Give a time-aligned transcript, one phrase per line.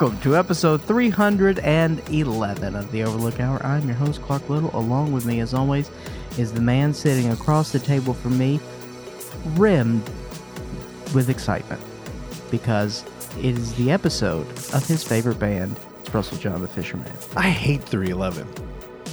[0.00, 3.60] Welcome to episode 311 of the Overlook Hour.
[3.66, 4.74] I'm your host, Clark Little.
[4.74, 5.90] Along with me, as always,
[6.38, 8.60] is the man sitting across the table from me,
[9.56, 10.02] rimmed
[11.14, 11.82] with excitement
[12.50, 13.04] because
[13.40, 15.78] it is the episode of his favorite band.
[16.00, 17.12] It's Russell John the Fisherman.
[17.36, 18.46] I hate 311.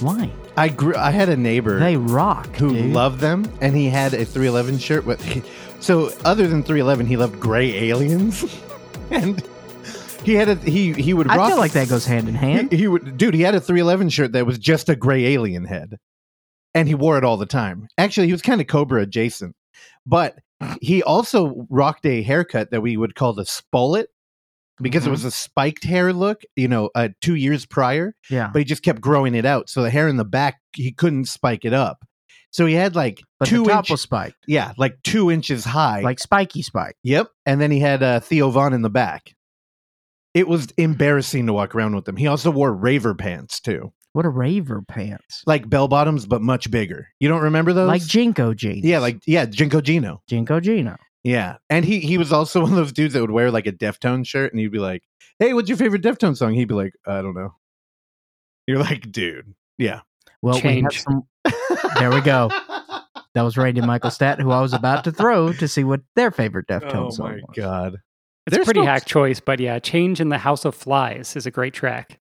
[0.00, 0.32] Why?
[0.56, 0.94] I grew.
[0.96, 2.56] I had a neighbor They rock.
[2.56, 2.94] who dude.
[2.94, 5.04] loved them, and he had a 311 shirt.
[5.04, 5.20] But
[5.80, 8.42] so, other than 311, he loved gray aliens,
[9.10, 9.46] and
[10.24, 11.48] he had a he he would I rock.
[11.50, 12.70] feel like that goes hand in hand.
[12.72, 13.34] he, he would, dude.
[13.34, 15.98] He had a 311 shirt that was just a gray alien head,
[16.74, 17.88] and he wore it all the time.
[17.96, 19.54] Actually, he was kind of Cobra adjacent,
[20.06, 20.36] but
[20.80, 24.06] he also rocked a haircut that we would call the spullet
[24.80, 25.08] because Mhm.
[25.08, 26.42] it was a spiked hair look.
[26.56, 28.14] You know, uh, two years prior.
[28.30, 28.50] Yeah.
[28.52, 29.68] but he just kept growing it out.
[29.70, 32.04] So the hair in the back, he couldn't spike it up.
[32.50, 35.64] So he had like But two the top inch, was spiked, yeah, like two inches
[35.64, 36.00] high.
[36.00, 36.96] like spiky spike.
[37.02, 37.28] yep.
[37.46, 39.34] And then he had uh, Theo Vaughn in the back.
[40.38, 42.16] It was embarrassing to walk around with them.
[42.16, 45.42] He also wore raver pants too, What a raver pants.
[45.46, 47.08] like bell bottoms, but much bigger.
[47.18, 47.88] You don't remember those?
[47.88, 48.84] Like JNCO jeans.
[48.84, 50.22] yeah, like yeah, Jinko Gino.
[50.28, 50.96] Jinko Gino.
[51.24, 53.72] Yeah, and he he was also one of those dudes that would wear like a
[53.72, 55.02] Deftone shirt, and he'd be like,
[55.40, 57.54] "Hey, what's your favorite Deftone song?" He'd be like, "I don't know."
[58.68, 60.02] You're like, dude, yeah.
[60.40, 61.02] Well, we Change.
[61.02, 61.24] some.
[61.98, 62.48] There we go.
[63.34, 66.30] That was Randy Michael Stat, who I was about to throw to see what their
[66.30, 67.40] favorite oh Deftones song.
[67.42, 67.96] Oh my god.
[68.48, 71.36] It's They're a pretty still- hack choice, but yeah, Change in the House of Flies
[71.36, 72.18] is a great track.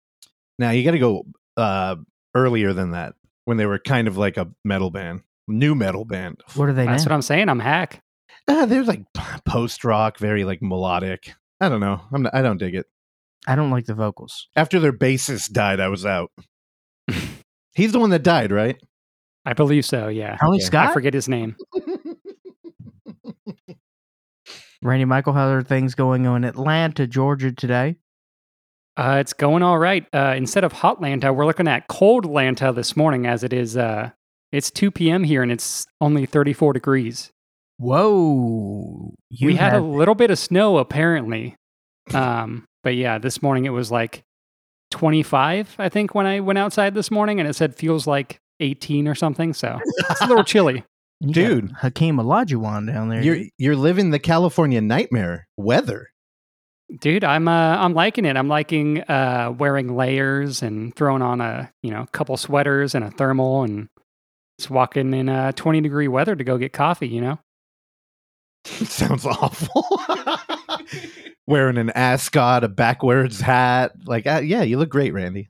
[0.57, 1.25] Now you got to go
[1.57, 1.95] uh
[2.35, 3.13] earlier than that
[3.45, 6.41] when they were kind of like a metal band, new metal band.
[6.55, 7.09] What are they That's now?
[7.11, 7.49] what I'm saying.
[7.49, 8.01] I'm hack.
[8.47, 9.03] Uh, they're like
[9.45, 11.33] post rock, very like melodic.
[11.61, 12.01] I don't know.
[12.13, 12.85] I'm not, I don't dig it.
[13.47, 14.47] I don't like the vocals.
[14.55, 16.31] After their bassist died, I was out.
[17.75, 18.77] He's the one that died, right?
[19.45, 20.07] I believe so.
[20.07, 20.37] Yeah.
[20.37, 20.65] Tony Okay.
[20.65, 20.89] Scott?
[20.89, 21.55] I forget his name.
[24.83, 27.95] Randy Michael, how are things going on in Atlanta, Georgia today?
[28.97, 30.05] Uh, it's going all right.
[30.13, 33.75] Uh, instead of hot Lanta, we're looking at cold Lanta this morning, as it is.
[33.75, 34.11] Uh,
[34.51, 35.23] it's 2 p.m.
[35.23, 37.31] here, and it's only 34 degrees.
[37.77, 39.13] Whoa.
[39.41, 41.55] We had have- a little bit of snow apparently,
[42.13, 44.23] um, but yeah, this morning it was like
[44.91, 45.75] 25.
[45.79, 49.15] I think when I went outside this morning, and it said feels like 18 or
[49.15, 49.53] something.
[49.53, 49.79] So
[50.09, 50.83] it's a little chilly.
[51.23, 51.71] You Dude.
[51.71, 53.21] Hakeem Olajuwon down there.
[53.21, 56.09] You're you're living the California nightmare weather.
[56.99, 58.35] Dude, I'm uh, I'm liking it.
[58.37, 63.09] I'm liking uh, wearing layers and throwing on a you know couple sweaters and a
[63.11, 63.87] thermal and
[64.59, 67.07] just walking in uh, 20 degree weather to go get coffee.
[67.07, 67.39] You know,
[68.65, 69.87] Sounds awful.
[71.47, 75.49] Wearing an ascot, a backwards hat, like uh, yeah, you look great, Randy.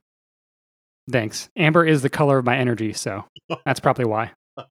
[1.12, 1.50] thanks.
[1.56, 3.26] Amber is the color of my energy, so
[3.66, 4.32] that's probably why.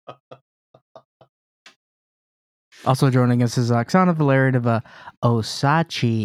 [2.84, 4.80] also joining us is Oksana Valerian of uh,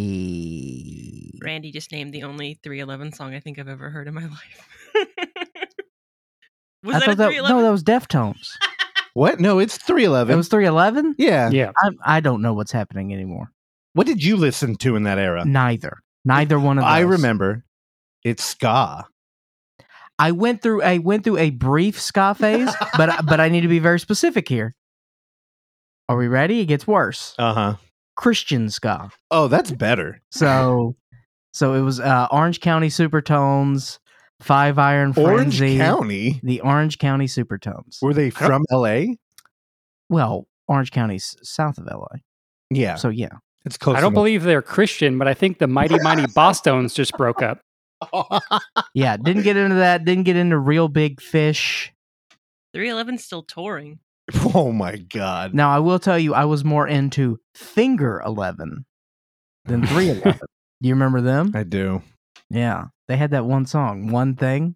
[0.08, 1.32] Osachi.
[1.44, 4.68] Randy just named the only 311 song I think I've ever heard in my life.
[6.84, 7.56] was I that a thought that, 311?
[7.56, 8.50] no, that was Deftones.
[9.14, 9.40] What?
[9.40, 10.32] No, it's 311.
[10.32, 11.16] It was 311?
[11.18, 11.50] yeah.
[11.50, 13.52] Yeah, I, I don't know what's happening anymore.
[13.94, 15.44] What did you listen to in that era?
[15.44, 15.98] Neither.
[16.24, 16.92] Neither one of those.
[16.92, 17.66] I remember.
[18.24, 19.08] It's ska.
[20.20, 23.68] I went through I went through a brief ska phase, but but I need to
[23.68, 24.76] be very specific here.
[26.10, 26.62] Are we ready?
[26.62, 27.36] It gets worse.
[27.38, 27.76] Uh huh.
[28.16, 29.10] Christian ska.
[29.32, 30.22] Oh, that's better.
[30.32, 30.96] So
[31.54, 34.00] so it was uh, Orange County Supertones,
[34.42, 36.40] Five Iron Orange Frenzy, County.
[36.44, 38.02] the Orange County Supertones.
[38.02, 39.18] Were they from L.A.?
[40.10, 42.20] Well, Orange County's south of LA.
[42.70, 43.30] Yeah, So yeah.
[43.66, 43.96] it's close.
[43.98, 44.16] I don't enough.
[44.16, 47.62] believe they're Christian, but I think the Mighty Mighty Bosstones just broke up.
[48.94, 51.92] Yeah, didn't get into that, didn't get into Reel Big Fish.
[52.76, 54.00] 311's still touring.
[54.56, 55.54] oh my god!
[55.54, 58.86] Now I will tell you I was more into Finger 11
[59.66, 60.40] than 311.
[60.82, 61.52] Do you remember them?
[61.56, 62.02] I do.
[62.50, 64.76] Yeah, they had that one song, one thing.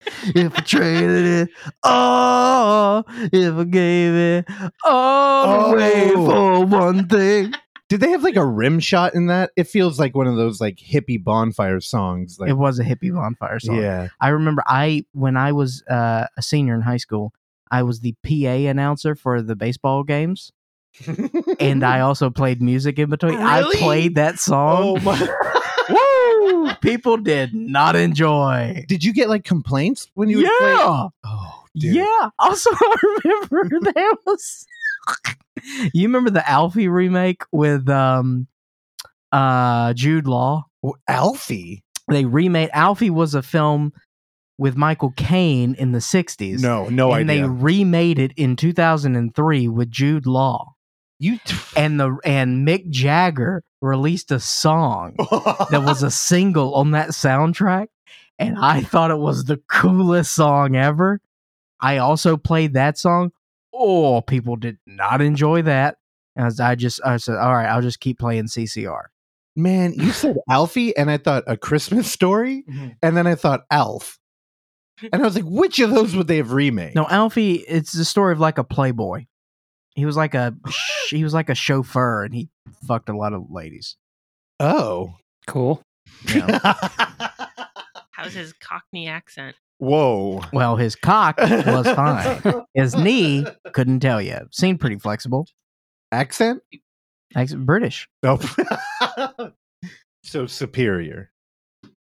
[0.34, 1.48] if I traded it,
[1.82, 4.44] oh, if I gave it
[4.84, 6.26] all away Oh.
[6.60, 7.52] for one thing.
[7.90, 9.50] Did they have like a rim shot in that?
[9.56, 12.38] It feels like one of those like hippie bonfire songs.
[12.40, 13.76] Like, It was a hippie bonfire song.
[13.76, 14.08] yeah.
[14.20, 17.32] I remember I when I was uh, a senior in high school,
[17.70, 20.52] I was the PA announcer for the baseball games,
[21.60, 23.38] and I also played music in between.
[23.38, 25.04] I played that oh song.
[25.04, 25.28] my!
[25.90, 26.72] Woo!
[26.80, 28.84] People did not enjoy.
[28.88, 30.72] Did you get like complaints when you would play?
[30.72, 31.08] Yeah.
[31.24, 31.94] Oh, dude.
[31.96, 32.30] Yeah.
[32.38, 34.66] Also, I remember there was.
[35.92, 38.46] you remember the Alfie remake with um,
[39.32, 40.66] uh, Jude Law?
[40.82, 41.82] Oh, Alfie.
[42.08, 43.92] They remade Alfie was a film
[44.58, 46.60] with Michael Caine in the '60s.
[46.60, 47.42] No, no and idea.
[47.42, 50.74] they remade it in 2003 with Jude Law.
[51.18, 51.38] You
[51.76, 55.14] and the and Mick Jagger released a song
[55.70, 57.86] that was a single on that soundtrack,
[58.38, 61.20] and I thought it was the coolest song ever.
[61.80, 63.32] I also played that song.
[63.72, 65.98] Oh, people did not enjoy that.
[66.36, 69.04] As I just I said, all right, I'll just keep playing CCR.
[69.56, 72.88] man, you said Alfie, and I thought a Christmas story, mm-hmm.
[73.02, 74.18] and then I thought Alf,
[75.12, 76.94] and I was like, which of those would they have remade?
[76.94, 79.26] No, Alfie, it's the story of like a playboy.
[79.94, 80.54] He was like a
[81.08, 82.48] he was like a chauffeur, and he
[82.86, 83.96] fucked a lot of ladies.
[84.60, 85.14] Oh.
[85.46, 85.82] Cool.
[86.26, 86.62] How's
[88.32, 89.56] his Cockney accent?
[89.78, 90.42] Whoa.
[90.52, 92.62] Well, his cock was fine.
[92.74, 94.38] His knee couldn't tell you.
[94.50, 95.46] Seemed pretty flexible.
[96.12, 96.62] Accent?
[97.34, 98.08] Ex- British.
[98.22, 98.38] Oh.
[100.22, 101.30] so superior.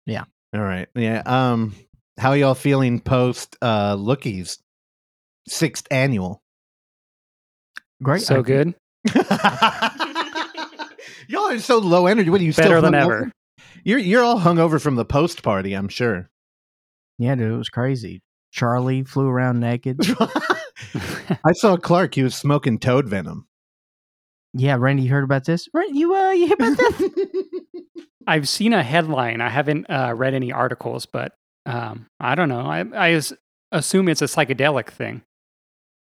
[0.07, 0.25] Yeah.
[0.55, 0.89] All right.
[0.95, 1.23] Yeah.
[1.25, 1.75] Um,
[2.19, 4.59] how y'all feeling post uh lookies
[5.49, 6.43] sixth annual?
[8.03, 8.23] Great.
[8.23, 8.75] So I- good.
[11.29, 12.31] y'all are so low energy.
[12.31, 13.23] What are you Better still than hungover?
[13.23, 13.33] ever.
[13.85, 16.31] You're you're all hungover from the post party, I'm sure.
[17.19, 18.23] Yeah, dude, it was crazy.
[18.53, 19.99] Charlie flew around naked.
[21.45, 22.15] I saw Clark.
[22.15, 23.47] He was smoking toad venom.
[24.55, 25.69] Yeah, Randy, you heard about this?
[25.73, 27.11] Randy, you uh, you hear about this?
[28.27, 29.41] I've seen a headline.
[29.41, 31.33] I haven't uh, read any articles, but
[31.67, 32.67] um, I don't know.
[32.67, 33.21] I, I
[33.71, 35.23] assume it's a psychedelic thing.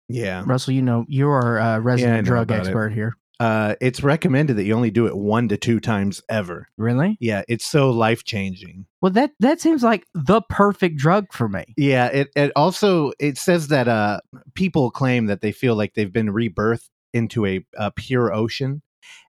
[0.09, 0.43] yeah.
[0.47, 2.69] Russell, you know you're a resident know drug about it.
[2.69, 3.17] expert here.
[3.41, 6.67] Uh, it's recommended that you only do it one to two times ever.
[6.77, 7.17] Really?
[7.21, 8.87] Yeah, it's so life changing.
[9.01, 11.65] Well, that that seems like the perfect drug for me.
[11.77, 14.21] Yeah, it, it also it says that uh
[14.55, 18.83] people claim that they feel like they've been rebirthed into a, a pure ocean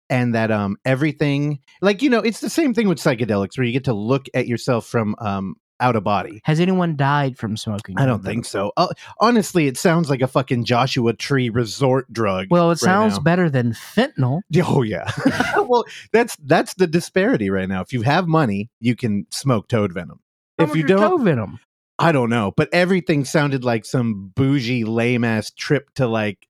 [0.10, 3.72] and that um everything like you know it's the same thing with psychedelics where you
[3.72, 6.42] get to look at yourself from um out of body.
[6.44, 7.98] Has anyone died from smoking?
[7.98, 8.72] I don't think so.
[8.78, 8.88] Uh,
[9.20, 12.48] honestly, it sounds like a fucking Joshua Tree resort drug.
[12.50, 13.20] Well, it right sounds now.
[13.22, 14.42] better than fentanyl.
[14.62, 15.10] Oh yeah.
[15.68, 17.82] well, that's that's the disparity right now.
[17.82, 20.20] If you have money, you can smoke toad venom.
[20.58, 21.60] How if you don't, toe venom.
[21.98, 26.48] I don't know, but everything sounded like some bougie, lame ass trip to like,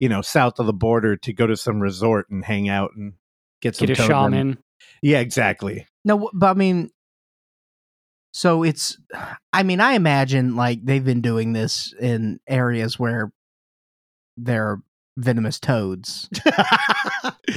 [0.00, 3.14] you know, south of the border to go to some resort and hang out and
[3.60, 4.32] get some Get a toad venom.
[4.32, 4.58] shaman.
[5.02, 5.86] Yeah, exactly.
[6.04, 6.90] No, but I mean,
[8.32, 8.98] so it's.
[9.52, 13.32] I mean, I imagine like they've been doing this in areas where
[14.36, 14.82] there are
[15.16, 16.28] venomous toads.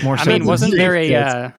[0.04, 1.52] More I mean, wasn't there a uh,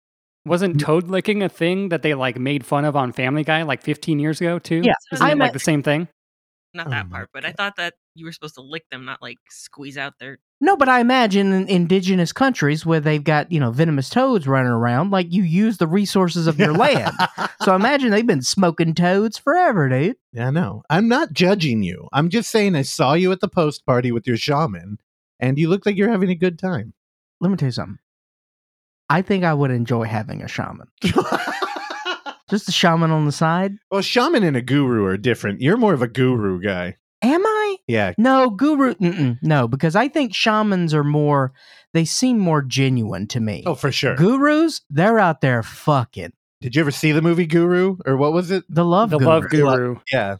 [0.44, 3.82] wasn't toad licking a thing that they like made fun of on Family Guy like
[3.82, 4.82] 15 years ago too?
[4.82, 6.08] Yeah, isn't it I'm like the same thing?
[6.74, 9.04] Not Oh that my part, but I thought that you were supposed to lick them,
[9.04, 10.38] not like squeeze out their.
[10.60, 14.72] No, but I imagine in indigenous countries where they've got, you know, venomous toads running
[14.72, 17.12] around, like you use the resources of your land.
[17.62, 20.16] So I imagine they've been smoking toads forever, dude.
[20.32, 22.08] Yeah, no, I'm not judging you.
[22.12, 24.98] I'm just saying I saw you at the post party with your shaman,
[25.38, 26.94] and you look like you're having a good time.
[27.40, 27.98] Let me tell you something.
[29.10, 30.88] I think I would enjoy having a shaman.
[32.52, 33.72] Just a shaman on the side.
[33.90, 35.62] well, shaman and a guru are different.
[35.62, 36.98] You're more of a guru guy.
[37.22, 37.76] Am I?
[37.86, 38.92] Yeah, No, guru.
[38.94, 41.54] Mm-mm, no, because I think shamans are more,
[41.94, 43.62] they seem more genuine to me.
[43.64, 44.16] oh for sure.
[44.16, 46.34] Gurus, they're out there fucking.
[46.60, 48.64] Did you ever see the movie Guru or what was it?
[48.68, 49.30] The love the guru.
[49.30, 49.96] love guru.
[50.12, 50.36] Yeah,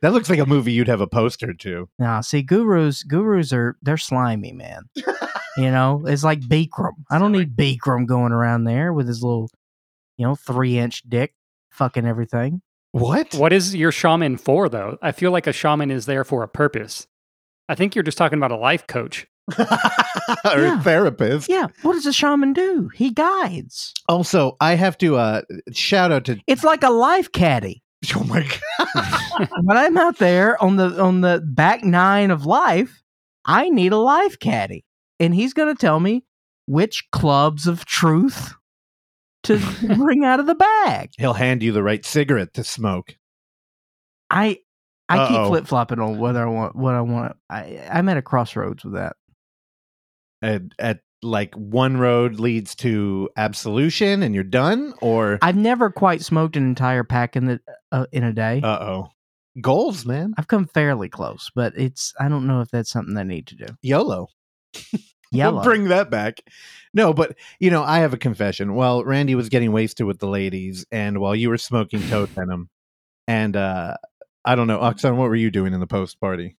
[0.00, 1.90] that looks like a movie you'd have a poster to.
[1.98, 4.84] Nah, see, gurus, gurus are they're slimy, man.
[5.58, 6.94] you know, it's like Bikram.
[7.10, 9.50] I don't need Bikram going around there with his little,
[10.16, 11.34] you know, three inch dick,
[11.80, 12.60] fucking everything.
[12.92, 13.34] What?
[13.34, 14.98] What is your shaman for though?
[15.00, 17.06] I feel like a shaman is there for a purpose.
[17.70, 19.26] I think you're just talking about a life coach.
[19.58, 19.64] or
[20.60, 20.78] Yeah.
[20.78, 21.48] a therapist.
[21.48, 22.90] Yeah, what does a shaman do?
[22.94, 23.94] He guides.
[24.08, 27.82] Also, I have to uh shout out to It's like a life caddy.
[28.14, 29.48] oh my god.
[29.62, 33.02] when I'm out there on the on the back nine of life,
[33.46, 34.84] I need a life caddy,
[35.18, 36.24] and he's going to tell me
[36.66, 38.54] which clubs of truth
[39.44, 39.58] to
[39.96, 41.10] bring out of the bag.
[41.18, 43.16] He'll hand you the right cigarette to smoke.
[44.28, 44.58] I
[45.08, 45.48] I keep Uh-oh.
[45.48, 47.36] flip flopping on whether I want what I want.
[47.48, 49.16] I I'm at a crossroads with that.
[50.42, 56.22] At, at like one road leads to absolution and you're done or I've never quite
[56.22, 57.60] smoked an entire pack in the
[57.92, 58.60] uh, in a day.
[58.62, 59.08] uh-oh.
[59.60, 60.32] Goals, man.
[60.38, 63.56] I've come fairly close, but it's I don't know if that's something I need to
[63.56, 63.66] do.
[63.82, 64.28] YOLO.
[65.32, 65.56] Yellow.
[65.56, 66.40] We'll bring that back.
[66.92, 68.74] No, but you know, I have a confession.
[68.74, 72.68] Well, Randy was getting wasted with the ladies, and while you were smoking toad venom,
[73.28, 73.96] and uh
[74.44, 76.56] I don't know, Oxon, what were you doing in the post party?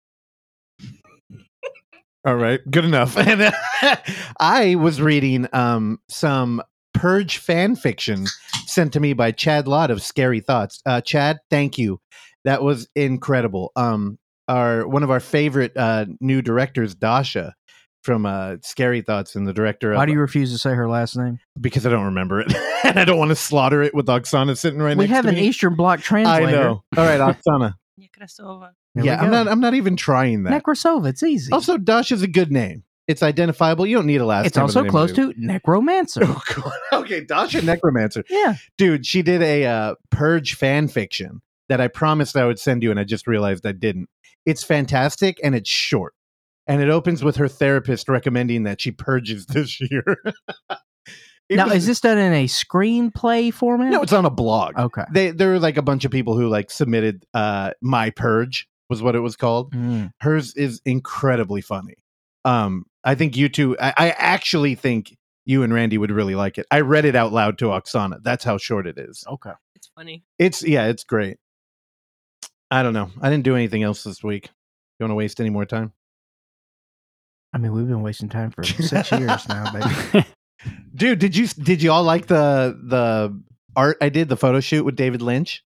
[2.24, 3.16] All right, good enough.
[3.26, 3.96] And uh,
[4.38, 6.62] I was reading um some
[6.92, 8.26] purge fan fiction
[8.66, 10.80] sent to me by Chad Lott of Scary Thoughts.
[10.86, 12.00] Uh Chad, thank you.
[12.44, 13.72] That was incredible.
[13.74, 17.54] Um our one of our favorite uh new directors, Dasha,
[18.02, 19.94] from uh, Scary Thoughts and the director.
[19.94, 21.38] Why of, do you refuse to say her last name?
[21.60, 22.52] Because I don't remember it,
[22.84, 25.08] and I don't want to slaughter it with Oksana sitting right next.
[25.08, 25.36] we have an.
[25.36, 26.46] Eastern Bloc translator.
[26.46, 26.84] I know.
[26.96, 27.74] All right, Oksana.
[28.00, 28.70] Nekrasova.
[28.96, 29.46] Yeah, I'm not.
[29.46, 30.64] I'm not even trying that.
[30.64, 31.10] Nekrasova.
[31.10, 31.52] It's easy.
[31.52, 32.82] Also, Dash is a good name.
[33.06, 33.86] It's identifiable.
[33.86, 34.66] You don't need a last it's name.
[34.66, 36.20] with also close to Necromancer.
[36.26, 36.72] Oh, God.
[36.92, 38.24] Okay, Dasha Necromancer.
[38.28, 38.54] yeah.
[38.78, 42.90] Dude, she did a uh, Purge fan fiction that I promised I would send you,
[42.90, 44.08] and I just realized I didn't.
[44.44, 46.14] It's fantastic and it's short.
[46.70, 50.04] And it opens with her therapist recommending that she purges this year.
[51.50, 53.90] Now, was- is this done in a screenplay format?
[53.90, 54.78] No, it's on a blog.
[54.78, 55.04] okay.
[55.12, 59.02] They there were like a bunch of people who like submitted uh My Purge was
[59.02, 59.74] what it was called.
[59.74, 60.12] Mm.
[60.20, 61.94] Hers is incredibly funny.
[62.44, 66.56] Um, I think you two I, I actually think you and Randy would really like
[66.58, 66.66] it.
[66.70, 68.22] I read it out loud to Oksana.
[68.22, 69.24] That's how short it is.
[69.26, 69.52] Okay.
[69.74, 70.22] It's funny.
[70.38, 71.38] It's yeah, it's great.
[72.70, 73.10] I don't know.
[73.20, 74.50] I didn't do anything else this week.
[75.00, 75.92] You want to waste any more time?
[77.52, 80.26] I mean, we've been wasting time for six years now, baby.
[80.94, 83.42] Dude, did you did you all like the the
[83.76, 85.64] art I did the photo shoot with David Lynch?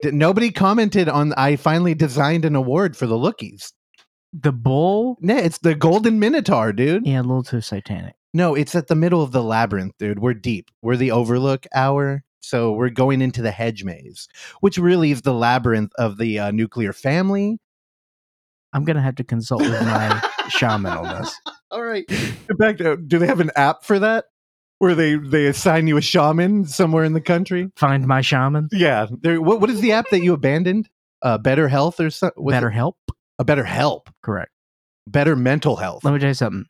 [0.00, 3.72] Did, nobody commented on I finally designed an award for the lookies.
[4.32, 5.16] The bull?
[5.20, 7.06] Nah, it's the Golden Minotaur, dude.
[7.06, 8.14] Yeah, a little too satanic.
[8.34, 10.18] No, it's at the middle of the labyrinth, dude.
[10.18, 10.70] We're deep.
[10.82, 14.28] We're the Overlook Hour, so we're going into the hedge maze,
[14.60, 17.58] which really is the labyrinth of the uh, nuclear family.
[18.74, 21.38] I'm going to have to consult with my shaman on this.
[21.70, 22.06] All right.
[22.08, 24.26] Get back to, do they have an app for that?
[24.78, 27.70] Where they they assign you a shaman somewhere in the country?
[27.76, 28.68] Find my shaman.
[28.72, 29.06] Yeah.
[29.22, 30.88] There what what is the app that you abandoned?
[31.22, 32.44] Uh Better Health or something?
[32.46, 32.96] Better help.
[33.38, 34.10] a better help.
[34.22, 34.50] Correct.
[35.06, 36.04] Better mental health.
[36.04, 36.66] Let me tell you something.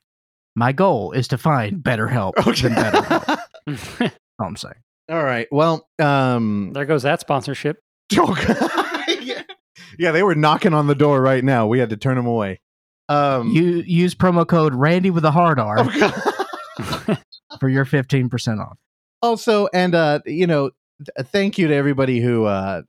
[0.54, 3.25] My goal is to find better help than better help.
[3.66, 4.00] That's
[4.38, 4.75] all I'm saying.
[5.11, 5.49] All right.
[5.50, 7.78] Well, um there goes that sponsorship.
[8.11, 9.42] yeah.
[9.99, 11.66] yeah, they were knocking on the door right now.
[11.66, 12.61] We had to turn them away.
[13.09, 17.17] Um You use promo code Randy with a hard R oh,
[17.61, 18.77] for your 15% off.
[19.23, 22.83] also and uh you know th- thank you to everybody who uh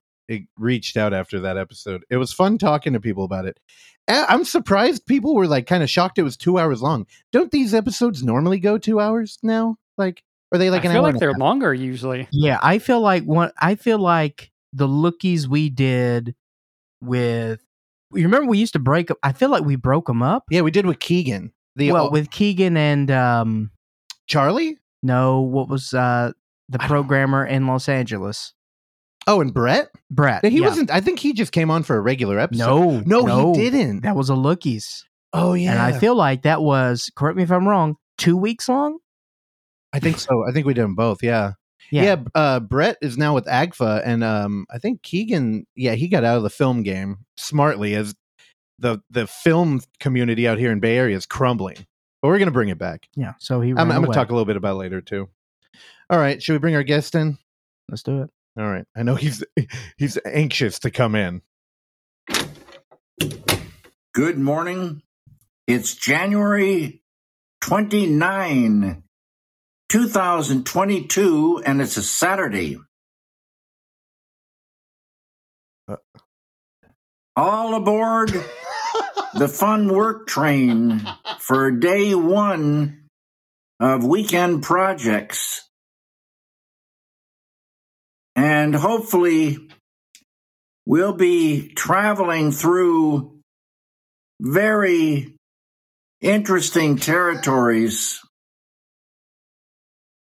[0.57, 3.57] reached out after that episode it was fun talking to people about it
[4.09, 7.73] I'm surprised people were like kind of shocked it was two hours long don't these
[7.73, 10.21] episodes normally go two hours now like
[10.51, 11.39] are they like I an feel hour like and a they're half?
[11.39, 12.27] longer usually.
[12.31, 16.35] Yeah, I feel like one I feel like the lookies we did
[17.01, 17.61] with
[18.13, 20.43] you remember we used to break up I feel like we broke them up.
[20.49, 23.71] yeah we did with keegan the well, with Keegan and um
[24.27, 26.31] charlie no, what was uh
[26.69, 28.53] the programmer in Los Angeles?
[29.27, 30.43] oh and brett Brett.
[30.45, 30.67] he yeah.
[30.67, 33.69] wasn't i think he just came on for a regular episode No, no, no, he
[33.69, 35.03] didn't That was a lookies.
[35.33, 38.67] oh yeah And I feel like that was correct me if I'm wrong, two weeks
[38.69, 38.97] long?
[39.93, 41.53] i think so i think we did them both yeah
[41.91, 42.03] Yeah.
[42.03, 46.23] Yeah, uh, Brett is now with AGFA, and um, I think Keegan, yeah, he got
[46.23, 48.13] out of the film game smartly as
[48.79, 51.77] the the film community out here in Bay Area is crumbling.
[52.21, 53.07] But we're gonna bring it back.
[53.15, 53.33] Yeah.
[53.39, 55.29] So he I'm, ran I'm gonna talk a little bit about it later too.
[56.09, 57.37] All right, should we bring our guest in?
[57.89, 58.29] Let's do it.
[58.57, 59.43] All right, I know he's
[59.97, 61.41] he's anxious to come in.
[64.13, 65.03] Good morning.
[65.67, 67.03] It's January
[67.61, 69.03] 29,
[69.89, 72.77] 2022, and it's a Saturday.
[75.87, 75.97] Uh.
[77.35, 78.31] All aboard
[79.35, 81.07] the fun work train
[81.39, 83.05] for day one
[83.79, 85.63] of weekend projects.
[88.35, 89.57] And hopefully,
[90.85, 93.39] we'll be traveling through
[94.41, 95.35] very
[96.21, 98.21] interesting territories.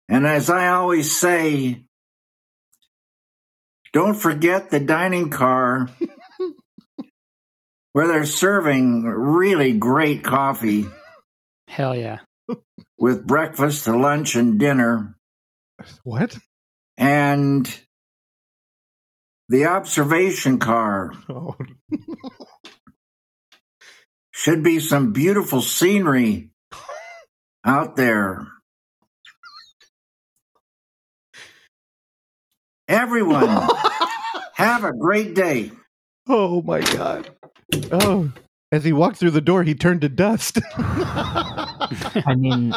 [0.09, 1.83] And as I always say,
[3.93, 5.89] don't forget the dining car
[7.93, 10.85] where they're serving really great coffee
[11.67, 12.19] Hell yeah.
[12.97, 15.15] with breakfast to lunch and dinner.
[16.03, 16.37] What?
[16.97, 17.67] And
[19.49, 21.55] the observation car Oh,
[24.31, 26.49] should be some beautiful scenery
[27.65, 28.47] out there.
[32.87, 33.47] Everyone,
[34.55, 35.71] have a great day.
[36.27, 37.29] oh my god!
[37.91, 38.31] Oh,
[38.71, 40.59] as he walked through the door, he turned to dust.
[40.75, 42.73] I mean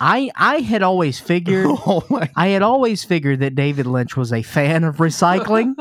[0.00, 2.30] I I had always figured oh my!
[2.36, 5.74] I had always figured that David Lynch was a fan of recycling,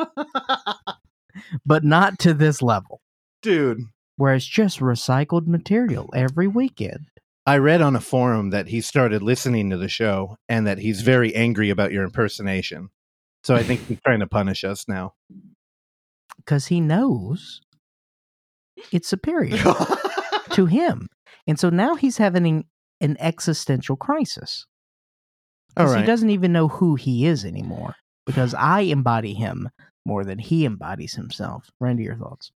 [1.66, 3.02] but not to this level,
[3.42, 3.82] Dude,
[4.16, 7.08] where it's just recycled material every weekend.
[7.46, 11.02] I read on a forum that he started listening to the show and that he's
[11.02, 12.90] very angry about your impersonation.
[13.48, 15.14] So I think he's trying to punish us now.
[16.36, 17.62] Because he knows
[18.92, 19.56] it's superior
[20.52, 21.08] to him.
[21.48, 22.66] And so now he's having
[23.00, 24.66] an existential crisis.
[25.78, 26.02] All 'Cause right.
[26.02, 29.70] He doesn't even know who he is anymore because I embody him
[30.06, 31.72] more than he embodies himself.
[31.80, 32.52] Randy, your thoughts?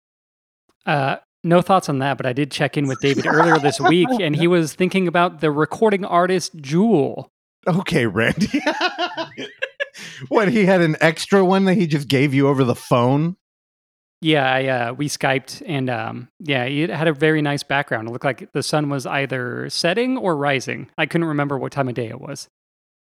[0.87, 4.09] Uh, no thoughts on that, but I did check in with David earlier this week,
[4.21, 7.29] and he was thinking about the recording artist Jewel.
[7.69, 8.61] Okay, Randy.
[10.29, 13.37] what he had an extra one that he just gave you over the phone?
[14.23, 18.07] Yeah, I, uh, we Skyped, and um, yeah, it had a very nice background.
[18.07, 20.91] It looked like the sun was either setting or rising.
[20.99, 22.49] I couldn't remember what time of day it was.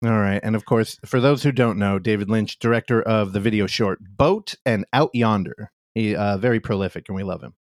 [0.05, 0.41] All right.
[0.43, 3.99] And of course, for those who don't know, David Lynch, director of the video short
[4.01, 5.73] Boat and Out Yonder.
[5.95, 7.55] He uh, very prolific and we love him.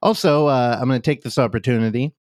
[0.00, 2.14] Also, uh, I'm going to take this opportunity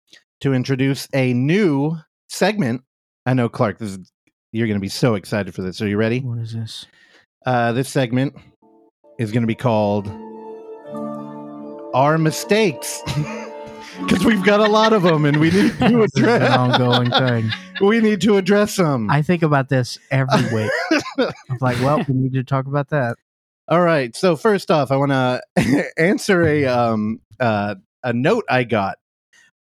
[0.41, 1.97] to introduce a new
[2.29, 2.83] segment.
[3.25, 4.13] I know, Clark, this is,
[4.53, 5.81] you're going to be so excited for this.
[5.83, 6.21] Are you ready?
[6.21, 6.87] What is this?
[7.45, 8.35] Uh, this segment
[9.19, 10.09] is going to be called
[11.95, 13.03] Our Mistakes.
[14.01, 16.57] Because we've got a lot of them and we need to This is an address,
[16.57, 17.51] ongoing thing.
[17.81, 19.11] we need to address them.
[19.11, 20.71] I think about this every week.
[21.19, 23.17] I'm like, well, we need to talk about that.
[23.69, 24.15] All right.
[24.15, 25.41] So first off, I want to
[25.97, 28.99] answer a um uh, a note I got.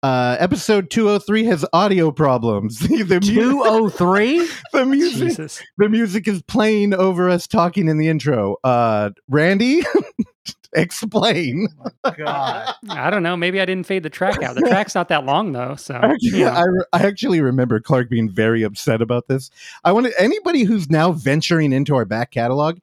[0.04, 2.78] Uh, episode 203 has audio problems.
[2.80, 4.50] the, 203?
[4.74, 5.64] the music Jesus.
[5.78, 8.58] the music is playing over us talking in the intro.
[8.66, 9.82] Uh, Randy,
[10.74, 11.70] explain.
[12.18, 12.76] God.
[12.90, 13.38] I don't know.
[13.38, 14.56] Maybe I didn't fade the track out.
[14.56, 16.52] The track's not that long though, so Actually, you know.
[16.52, 19.52] I, re- I actually remember Clark being very upset about this.
[19.86, 22.80] I want anybody who's now venturing into our back catalog,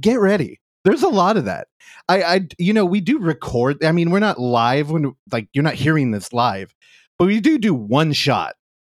[0.00, 0.60] get ready.
[0.84, 1.68] There's a lot of that.
[2.08, 3.84] I, I, you know, we do record.
[3.84, 6.74] I mean, we're not live when, like, you're not hearing this live,
[7.18, 8.54] but we do do one shot.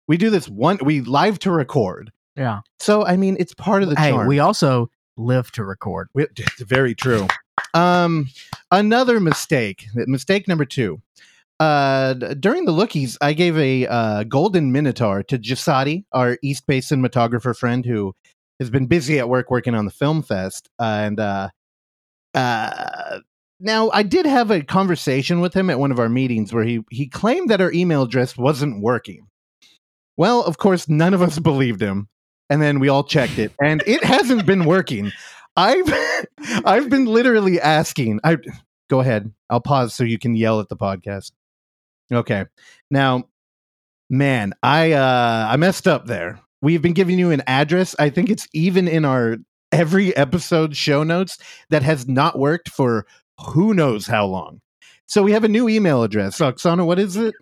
[0.08, 0.78] We do this one.
[0.82, 2.10] We live to record.
[2.36, 2.60] Yeah.
[2.78, 4.26] So, I mean, it's part of the Hey, charm.
[4.26, 6.08] we also live to record.
[6.14, 7.26] We- It's very true.
[7.74, 8.28] Um,
[8.70, 9.86] another mistake.
[9.94, 11.00] Mistake number two.
[11.60, 16.80] Uh, during the lookies, I gave a uh, golden minotaur to Jasadi, our East Bay
[16.80, 18.14] cinematographer friend who
[18.58, 20.68] has been busy at work working on the film fest.
[20.78, 21.48] and uh,
[22.34, 23.20] uh,
[23.60, 26.80] now I did have a conversation with him at one of our meetings where he
[26.90, 29.26] he claimed that our email address wasn't working.
[30.16, 32.08] Well, of course, none of us believed him,
[32.50, 35.12] and then we all checked it, and it hasn't been working.
[35.56, 35.92] I've
[36.64, 38.20] I've been literally asking.
[38.24, 38.38] I
[38.90, 39.32] go ahead.
[39.48, 41.32] I'll pause so you can yell at the podcast.
[42.12, 42.46] Okay.
[42.90, 43.24] Now,
[44.10, 46.40] man, I uh I messed up there.
[46.60, 47.94] We've been giving you an address.
[47.98, 49.36] I think it's even in our
[49.74, 51.36] every episode show notes
[51.70, 53.06] that has not worked for
[53.40, 54.60] who knows how long.
[55.06, 56.38] So we have a new email address.
[56.38, 57.34] Oksana, what is it?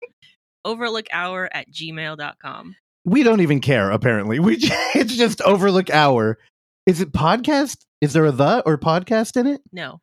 [0.64, 2.76] Overlookhour at gmail.com.
[3.04, 4.38] We don't even care, apparently.
[4.38, 6.38] We j- it's just overlook hour.
[6.86, 7.78] Is it podcast?
[8.00, 9.60] Is there a the or podcast in it?
[9.72, 10.00] No,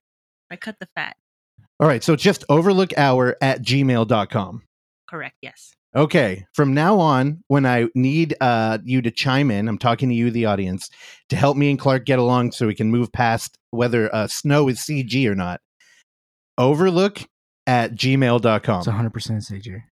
[0.51, 1.15] I cut the fat.
[1.79, 4.61] All right, so just overlook hour at gmail.com.
[5.09, 5.35] Correct.
[5.41, 5.73] Yes.
[5.93, 10.15] Okay, from now on, when I need uh, you to chime in, I'm talking to
[10.15, 10.89] you, the audience,
[11.29, 14.69] to help me and Clark get along so we can move past whether uh, snow
[14.69, 15.59] is CG or not.
[16.57, 17.21] Overlook
[17.67, 18.79] at gmail.com.
[18.79, 19.83] It's 100% CG.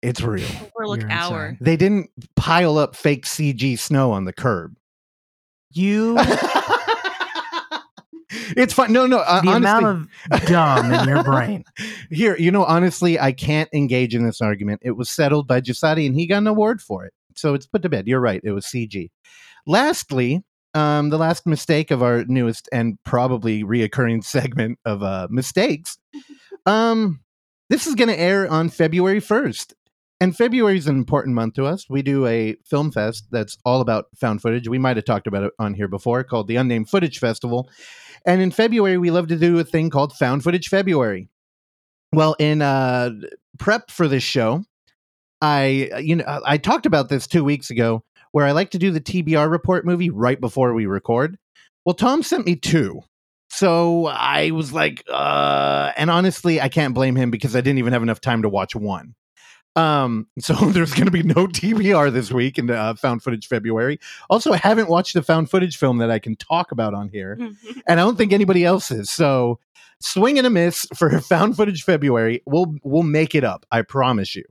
[0.00, 0.46] it's real.
[0.76, 1.56] Overlook hour.
[1.60, 4.76] They didn't pile up fake CG snow on the curb.
[5.72, 6.16] You,
[8.56, 8.92] it's fine.
[8.92, 9.18] No, no.
[9.18, 11.64] Uh, the honestly, amount of dumb in your brain.
[12.10, 14.80] Here, you know, honestly, I can't engage in this argument.
[14.84, 17.12] It was settled by Giussatti and he got an award for it.
[17.36, 18.06] So it's put to bed.
[18.06, 18.40] You're right.
[18.44, 19.10] It was CG.
[19.66, 25.98] Lastly, um, the last mistake of our newest and probably reoccurring segment of uh, mistakes.
[26.66, 27.20] Um,
[27.68, 29.72] this is going to air on February 1st.
[30.20, 31.90] And February is an important month to us.
[31.90, 34.68] We do a film fest that's all about found footage.
[34.68, 37.68] We might have talked about it on here before called the Unnamed Footage Festival.
[38.24, 41.28] And in February, we love to do a thing called Found Footage February.
[42.12, 43.10] Well, in uh,
[43.58, 44.64] prep for this show,
[45.40, 48.90] I you know I talked about this two weeks ago, where I like to do
[48.90, 51.38] the TBR report movie right before we record.
[51.84, 53.00] Well, Tom sent me two,
[53.50, 57.92] so I was like, uh, and honestly, I can't blame him because I didn't even
[57.92, 59.14] have enough time to watch one.
[59.76, 63.98] Um, so there's going to be no TBR this week in uh, found footage February.
[64.30, 67.38] Also, I haven't watched a found footage film that I can talk about on here
[67.86, 69.10] and I don't think anybody else is.
[69.10, 69.58] So
[70.00, 72.42] swing and a miss for found footage February.
[72.46, 73.66] We'll we'll make it up.
[73.70, 74.44] I promise you.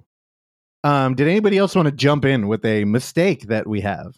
[0.83, 4.17] Um, did anybody else want to jump in with a mistake that we have?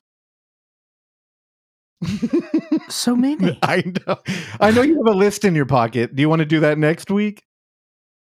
[2.89, 3.57] So many.
[3.63, 4.17] I know.
[4.59, 6.15] I know you have a list in your pocket.
[6.15, 7.43] Do you want to do that next week?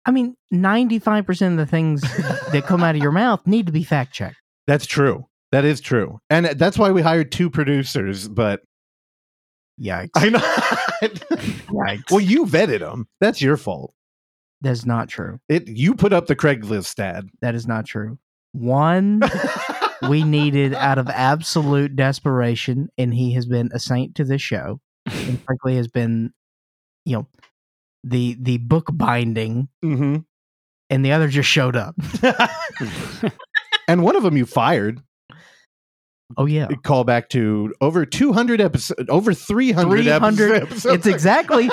[0.06, 2.00] I mean, 95% of the things
[2.52, 4.36] that come out of your mouth need to be fact checked.
[4.66, 5.26] That's true.
[5.52, 6.18] That is true.
[6.30, 8.62] And that's why we hired two producers, but
[9.80, 10.10] Yikes.
[10.14, 10.38] I know.
[11.02, 12.10] Yikes.
[12.10, 13.08] well, you vetted them.
[13.20, 13.92] That's your fault.
[14.60, 15.40] That's not true.
[15.48, 17.28] It you put up the Craigslist ad.
[17.42, 18.18] That is not true.
[18.52, 19.22] One
[20.08, 24.80] we needed out of absolute desperation, and he has been a saint to this show,
[25.06, 26.32] and frankly has been,
[27.04, 27.26] you know,
[28.04, 30.18] the the book binding, hmm
[30.90, 31.96] and the other just showed up.
[33.88, 35.00] and one of them you fired.
[36.36, 40.86] Oh yeah, Call back to over 200 episodes, over 300, 300 episodes.
[40.94, 41.70] it's exactly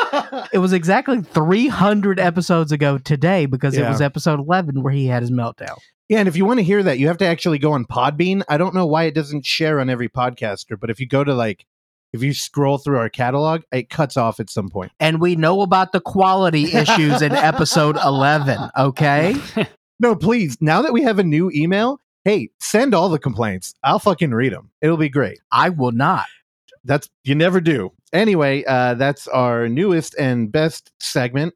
[0.54, 5.24] it was exactly 300 episodes ago today because it was episode 11 where he had
[5.24, 5.78] his meltdown.
[6.10, 8.44] Yeah, and if you want to hear that, you have to actually go on Podbean.
[8.50, 11.34] I don't know why it doesn't share on every podcaster, but if you go to
[11.34, 11.66] like,
[12.14, 14.92] if you scroll through our catalog, it cuts off at some point.
[15.00, 19.36] And we know about the quality issues in episode 11, okay?
[20.00, 20.58] No, please.
[20.60, 23.74] Now that we have a new email, hey, send all the complaints.
[23.84, 24.72] I'll fucking read them.
[24.82, 25.40] It'll be great.
[25.52, 26.26] I will not.
[26.84, 27.92] That's you never do.
[28.12, 31.54] Anyway, uh, that's our newest and best segment.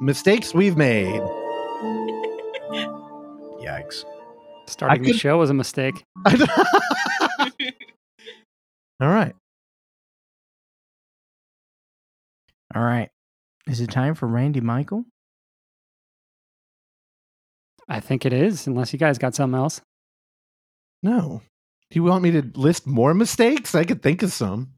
[0.00, 1.06] Mistakes we've made.
[3.60, 4.04] Yikes.
[4.66, 6.04] Starting the show was a mistake.
[6.26, 6.34] all
[9.00, 9.34] right.
[12.74, 13.10] All right.
[13.66, 15.04] Is it time for Randy Michael?
[17.88, 19.80] I think it is, unless you guys got something else.
[21.02, 21.42] No.
[21.90, 23.74] Do you want me to list more mistakes?
[23.74, 24.72] I could think of some.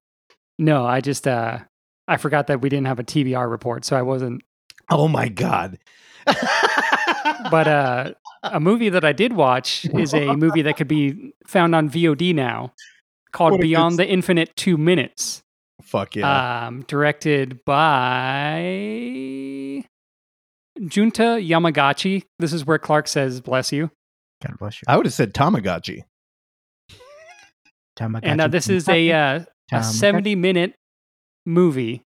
[0.58, 1.58] No, I just uh
[2.06, 4.42] I forgot that we didn't have a TBR report, so I wasn't.
[4.90, 5.78] Oh my god.
[7.50, 11.74] But uh a movie that I did watch is a movie that could be found
[11.74, 12.72] on VOD now,
[13.32, 15.42] called What a good Beyond the Infinite Two Minutes.
[15.90, 16.66] Fuck yeah.
[16.68, 18.60] Um, directed by
[20.78, 22.22] Junta Yamaguchi.
[22.38, 23.90] This is where Clark says, "Bless you."
[24.40, 24.84] God bless you.
[24.86, 26.04] I would have said Tamagotchi.
[27.98, 29.40] Tamagotchi And uh, this is a uh,
[29.72, 30.74] a 70 minute
[31.44, 32.02] movie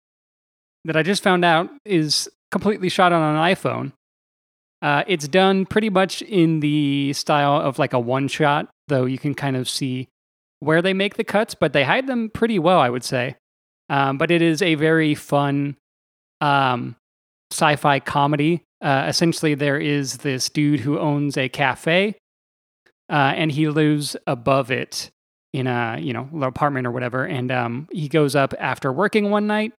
[0.84, 3.94] that I just found out is completely shot on an iPhone.
[4.80, 9.18] Uh, it's done pretty much in the style of like a one shot, though you
[9.18, 10.06] can kind of see
[10.60, 13.34] where they make the cuts, but they hide them pretty well, I would say.
[13.92, 15.76] Um, but it is a very fun
[16.40, 16.96] um,
[17.50, 18.62] sci fi comedy.
[18.80, 22.16] Uh, essentially, there is this dude who owns a cafe,
[23.10, 25.10] uh, and he lives above it
[25.52, 27.24] in a you know little apartment or whatever.
[27.24, 29.74] And um, he goes up after working one night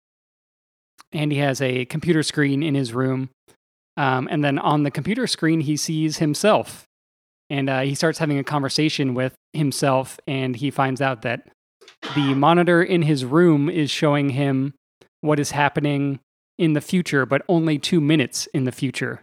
[1.12, 3.30] and he has a computer screen in his room.
[3.96, 6.84] Um, and then on the computer screen he sees himself.
[7.48, 11.48] And uh, he starts having a conversation with himself and he finds out that
[12.14, 14.74] the monitor in his room is showing him
[15.20, 16.20] what is happening
[16.58, 19.22] in the future but only two minutes in the future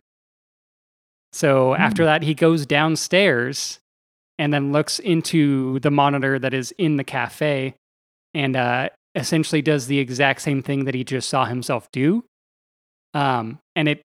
[1.31, 3.79] so after that he goes downstairs
[4.39, 7.75] and then looks into the monitor that is in the cafe
[8.33, 12.23] and uh, essentially does the exact same thing that he just saw himself do.
[13.13, 14.01] Um, and it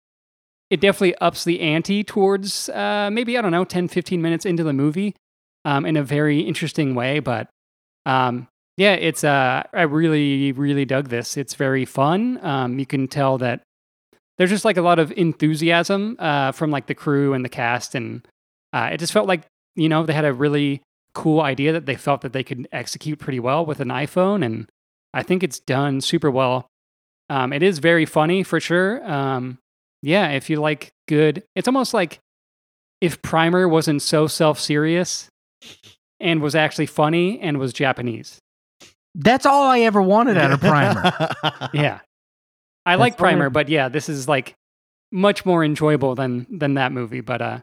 [0.71, 4.65] it definitely ups the ante towards uh, maybe, I don't know, 10, 15 minutes into
[4.65, 5.15] the movie
[5.67, 7.19] um, in a very interesting way.
[7.19, 7.51] But
[8.07, 11.37] um, yeah, it's uh, I really, really dug this.
[11.37, 12.45] It's very fun.
[12.45, 13.63] Um, you can tell that
[14.39, 17.95] there's just like a lot of enthusiasm uh, from like the crew and the cast.
[17.95, 18.27] And
[18.73, 19.43] uh, it just felt like
[19.75, 20.83] you know they had a really
[21.15, 24.69] cool idea that they felt that they could execute pretty well with an iphone and
[25.13, 26.67] i think it's done super well
[27.31, 29.59] um, it is very funny for sure um,
[30.03, 32.19] yeah if you like good it's almost like
[33.01, 35.29] if primer wasn't so self-serious
[36.21, 38.39] and was actually funny and was japanese
[39.15, 41.13] That's all I ever wanted out of Primer.
[41.75, 42.01] yeah
[42.85, 44.55] i That's like all I- primer but yeah this is like
[45.13, 47.59] much more enjoyable than than that movie but uh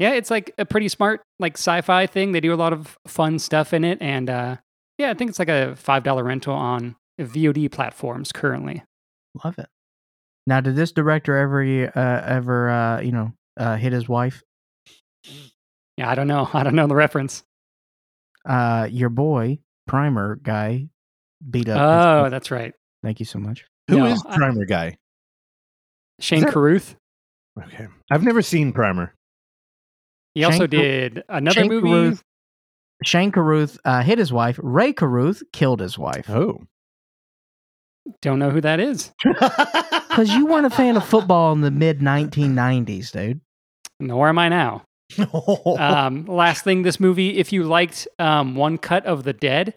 [0.00, 3.38] yeah it's like a pretty smart like sci-fi thing they do a lot of fun
[3.38, 4.56] stuff in it and uh
[4.98, 8.82] yeah i think it's like a five dollar rental on vod platforms currently
[9.44, 9.68] Love it.
[10.46, 11.62] Now, did this director ever,
[11.96, 14.42] uh, ever, uh, you know, uh, hit his wife?
[15.96, 17.42] yeah i don't know i don't know the reference
[18.44, 20.88] Uh, your boy, Primer guy,
[21.50, 21.78] beat up.
[21.80, 22.30] oh wife.
[22.30, 23.66] that's right Thank you so much.
[23.88, 24.96] Who is No, I- Primer guy?
[26.20, 26.96] shane that- carruth
[27.62, 27.86] Okay.
[28.10, 29.14] I've never seen Primer.
[30.34, 32.22] he also Shane Car- did another Shane movie Carruth
[33.04, 34.58] Shane Carruth uh, hit his wife.
[34.62, 36.28] Rae Carruth killed his wife.
[36.30, 36.62] Oh.
[38.22, 42.00] don't know who that is Because you weren't a fan of football in the mid
[42.00, 43.40] 1990s, dude.
[44.00, 44.82] nor am i now
[45.78, 49.74] um, last thing, this movie, if you liked um, One Cut of the Dead,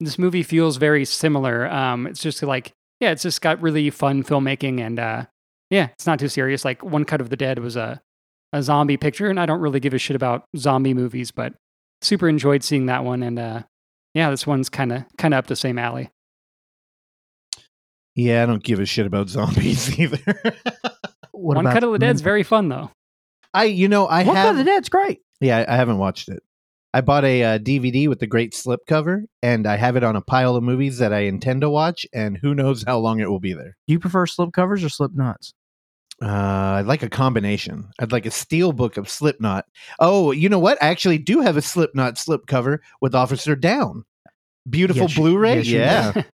[0.00, 1.70] this movie feels very similar.
[1.70, 5.24] Um, it's just like, yeah, it's just got really fun filmmaking and uh,
[5.70, 6.64] yeah, it's not too serious.
[6.64, 8.00] Like One Cut of the Dead was a,
[8.52, 11.54] a zombie picture, and I don't really give a shit about zombie movies, but
[12.02, 13.22] super enjoyed seeing that one.
[13.22, 13.62] And uh,
[14.14, 16.10] yeah, this one's kind of kind of up the same alley.
[18.14, 20.18] yeah, I don't give a shit about zombies either.
[21.32, 22.90] what One about Cut of the Dead's Men- very fun though.
[23.54, 25.20] I you know I One Cut of the Dead's great.
[25.40, 26.42] yeah I, I haven't watched it.
[26.94, 30.20] I bought a uh, DVD with the great slipcover, and I have it on a
[30.20, 33.40] pile of movies that I intend to watch, and who knows how long it will
[33.40, 33.76] be there.
[33.86, 35.54] Do you prefer slip covers or slip knots?
[36.20, 36.26] Uh,
[36.78, 37.88] I'd like a combination.
[37.98, 39.64] I'd like a steel book of Slipknot.
[39.98, 40.80] Oh, you know what?
[40.82, 44.04] I actually do have a Slipknot slipcover with Officer Downe.
[44.68, 45.62] Beautiful Yes, Blu-ray.
[45.62, 45.66] yes,
[46.14, 46.22] yeah.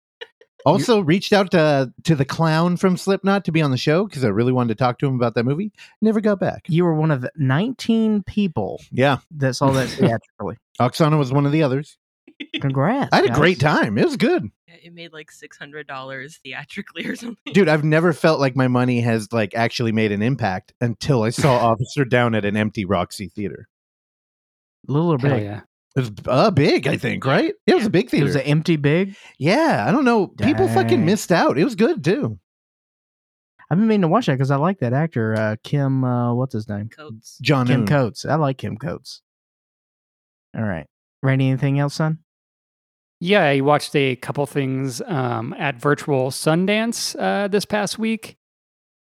[0.65, 4.25] Also reached out to to the clown from Slipknot to be on the show because
[4.25, 5.73] I really wanted to talk to him about that movie.
[6.01, 6.67] Never got back.
[6.69, 10.57] You were one of 19 people Yeah, that saw that theatrically.
[10.81, 11.99] Oksana was one of the others.
[12.61, 13.11] Congrats.
[13.13, 13.37] I had a guys.
[13.39, 13.99] great time.
[13.99, 17.53] It was good, It made like six hundred dollars theatrically or something.
[17.53, 17.69] dude.
[17.69, 21.55] I've never felt like my money has like actually made an impact until I saw
[21.71, 23.69] Officer Downe at an empty Roxy theater.
[24.89, 25.43] A Little or Hell big.
[25.45, 25.61] yeah.
[25.95, 27.53] It was uh, big, I think, right?
[27.67, 28.21] It was a big thing.
[28.21, 29.15] It was an empty big.
[29.39, 30.29] Yeah, I don't know.
[30.29, 31.59] People fucking missed out.
[31.59, 32.39] It was good too.
[33.71, 36.05] I've been meaning to watch that because I like that actor, uh, Kim.
[36.05, 36.89] Uh, what's his name?
[36.89, 37.39] Coats.
[37.41, 37.89] John Kim Noon.
[37.89, 38.25] Coates.
[38.25, 39.23] I like Kim Coates.
[40.57, 40.87] All right,
[41.23, 41.49] Randy.
[41.49, 42.19] Anything else, son?
[43.21, 48.37] Yeah, I watched a couple things um, at virtual Sundance uh, this past week.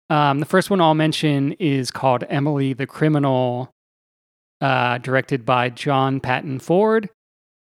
[0.09, 3.75] Um, the first one I'll mention is called Emily the Criminal,
[4.61, 7.09] uh, directed by John Patton Ford.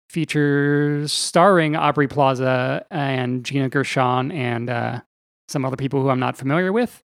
[0.08, 5.00] Features starring Aubrey Plaza and Gina Gershon and uh,
[5.48, 7.02] some other people who I'm not familiar with.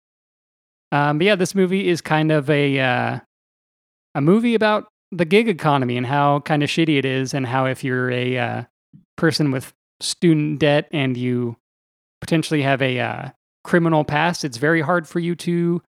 [0.91, 3.19] Um, but yeah, this movie is kind of a uh,
[4.15, 7.65] a movie about the gig economy and how kind of shitty it is, and how
[7.65, 8.63] if you're a uh,
[9.15, 11.55] person with student debt and you
[12.21, 13.29] potentially have a uh,
[13.63, 15.81] criminal past, it's very hard for you to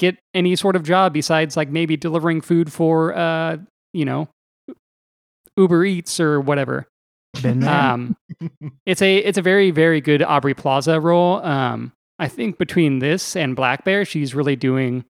[0.00, 3.58] get any sort of job besides like maybe delivering food for uh,
[3.92, 4.28] you know
[5.56, 6.88] Uber Eats or whatever.
[7.44, 8.16] Um,
[8.86, 11.36] it's a it's a very very good Aubrey Plaza role.
[11.44, 15.04] Um, I think between this and Black Bear, she's really doing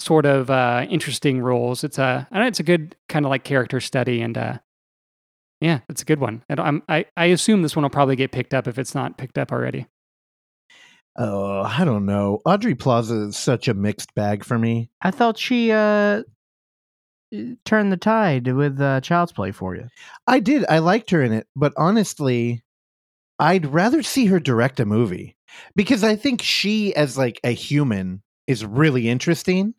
[0.00, 1.84] sort of uh, interesting roles.
[1.84, 4.58] It's a I know it's a good kind of like character study, and uh,
[5.60, 6.42] yeah, it's a good one.
[6.48, 8.94] I, don't, I'm, I I assume this one will probably get picked up if it's
[8.94, 9.86] not picked up already.
[11.16, 12.40] Oh, I don't know.
[12.46, 14.90] Aubrey Plaza is such a mixed bag for me.
[15.02, 16.22] I thought she uh
[17.64, 19.88] turned the tide with uh, Child's Play for you.
[20.26, 20.64] I did.
[20.68, 22.62] I liked her in it, but honestly,
[23.38, 25.36] I'd rather see her direct a movie
[25.74, 29.74] because I think she, as like a human, is really interesting.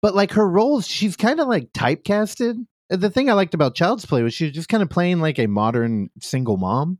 [0.00, 2.66] But like her roles, she's kind of like typecasted.
[2.90, 5.38] The thing I liked about Child's Play was she was just kind of playing like
[5.38, 6.98] a modern single mom,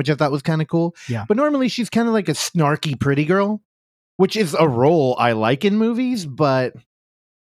[0.00, 0.96] which I thought was kind of cool.
[1.10, 1.26] Yeah.
[1.28, 3.60] But normally she's kind of like a snarky pretty girl,
[4.16, 6.72] which is a role I like in movies, but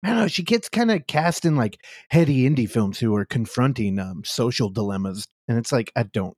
[0.04, 0.28] I don't know.
[0.28, 4.72] She gets kind of cast in like heady indie films who are confronting um, social
[4.72, 6.36] dilemmas, and it's like I don't.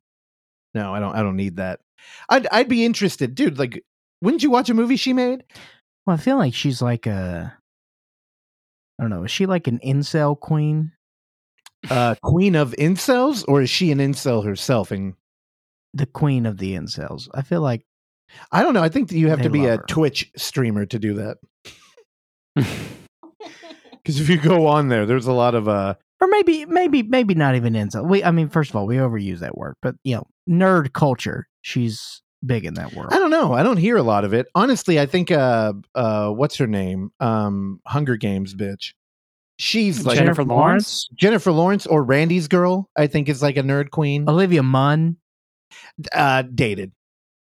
[0.73, 1.15] No, I don't.
[1.15, 1.79] I don't need that.
[2.27, 3.57] I'd I'd be interested, dude.
[3.57, 3.81] Like,
[4.21, 5.45] wouldn't you watch a movie she made?
[6.05, 7.53] Well, I feel like she's like a.
[8.99, 9.23] I don't know.
[9.23, 10.91] Is she like an incel queen?
[11.89, 14.91] Uh, queen of incels, or is she an incel herself?
[14.91, 15.13] And
[15.93, 17.27] The queen of the incels.
[17.33, 17.85] I feel like
[18.51, 18.83] I don't know.
[18.83, 19.85] I think that you have to be a her.
[19.87, 21.37] Twitch streamer to do that.
[24.09, 25.93] Because if you go on there, there's a lot of uh.
[26.19, 28.07] or maybe maybe maybe not even incel.
[28.07, 31.47] We I mean, first of all, we overuse that word, but you know, nerd culture.
[31.61, 33.13] She's big in that world.
[33.13, 33.53] I don't know.
[33.53, 34.47] I don't hear a lot of it.
[34.55, 37.11] Honestly, I think uh uh what's her name?
[37.19, 38.93] Um Hunger Games bitch.
[39.57, 41.07] She's like Jennifer Lawrence?
[41.15, 44.27] Jennifer Lawrence or Randy's girl, I think is like a nerd queen.
[44.27, 45.17] Olivia Munn.
[46.13, 46.91] Uh dated.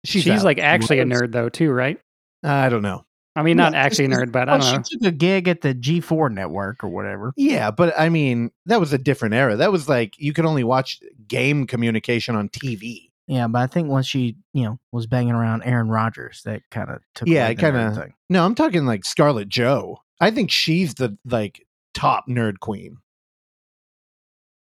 [0.06, 0.44] She's, She's, out.
[0.46, 2.00] like actually a nerd though too, right?
[2.44, 3.06] I don't know.
[3.36, 4.84] I mean, not Yeah, actually a nerd, but I don't she know.
[4.84, 7.34] took a gig at the G4 network or whatever.
[7.38, 9.56] Yeah, but I mean, that was a different era.
[9.58, 13.10] That was like you could only watch game communication on TV.
[13.28, 16.90] Yeah, but I think once she, you know, was banging around Aaron Rodgers, that kind
[16.90, 18.14] of took Yeah, it kinda- thing.
[18.30, 20.00] No, I'm talking like Scarlett Joe.
[20.20, 22.98] I think she's the like top nerd queen.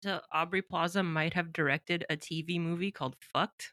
[0.03, 3.71] So Aubrey Plaza might have directed a TV movie called Fucked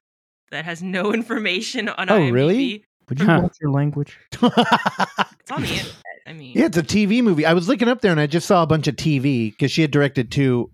[0.52, 2.32] that has no information on Oh, IMDb.
[2.32, 2.84] really?
[3.08, 3.40] Would you Huh.
[3.42, 4.16] watch your language?
[4.32, 5.96] It's on the internet.
[6.28, 7.44] I mean, Yeah, it's a TV movie.
[7.44, 9.82] I was looking up there and I just saw a bunch of TV because she
[9.82, 10.70] had directed two,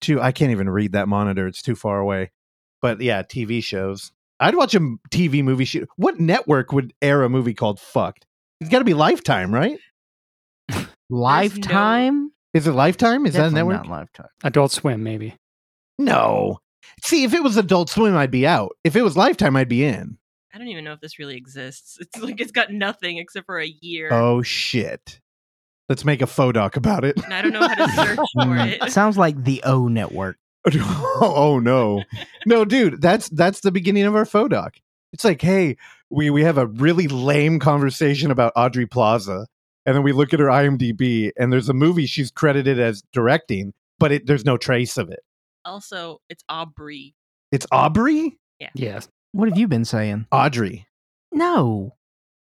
[0.00, 0.18] two.
[0.22, 2.30] I can't even read that monitor; it's too far away.
[2.80, 4.10] But yeah, TV shows.
[4.40, 4.80] I'd watch a
[5.10, 5.66] TV movie.
[5.66, 5.86] Shoot.
[5.96, 8.24] What network would air a movie called "Fucked"?
[8.62, 9.78] It's got to be Lifetime, right?
[11.10, 12.31] Lifetime?
[12.54, 13.26] Is it Lifetime?
[13.26, 13.88] Is that a Definitely network?
[13.88, 14.28] not Lifetime.
[14.44, 15.36] Adult Swim, maybe.
[15.98, 16.58] No.
[17.02, 18.76] See, if it was Adult Swim, I'd be out.
[18.84, 20.18] If it was Lifetime, I'd be in.
[20.54, 21.96] I don't even know if this really exists.
[22.00, 24.10] It's like it's got nothing except for a year.
[24.12, 25.18] Oh shit!
[25.88, 27.22] Let's make a faux doc about it.
[27.24, 28.92] And I don't know how to search for it.
[28.92, 30.36] Sounds like the O network.
[30.74, 32.04] oh, no,
[32.46, 34.76] no, dude, that's that's the beginning of our faux doc.
[35.14, 35.76] It's like, hey,
[36.10, 39.46] we we have a really lame conversation about Aubrey Plaza,
[39.86, 43.72] and then we look at her IMDb, and there's a movie she's credited as directing,
[43.98, 45.20] but it, there's no trace of it.
[45.64, 47.14] Also, it's Aubrey.
[47.52, 48.70] It's Aubrey, Yeah.
[48.74, 49.08] Yes.
[49.32, 50.26] What have you been saying?
[50.32, 50.86] Audrey.
[51.32, 51.94] No.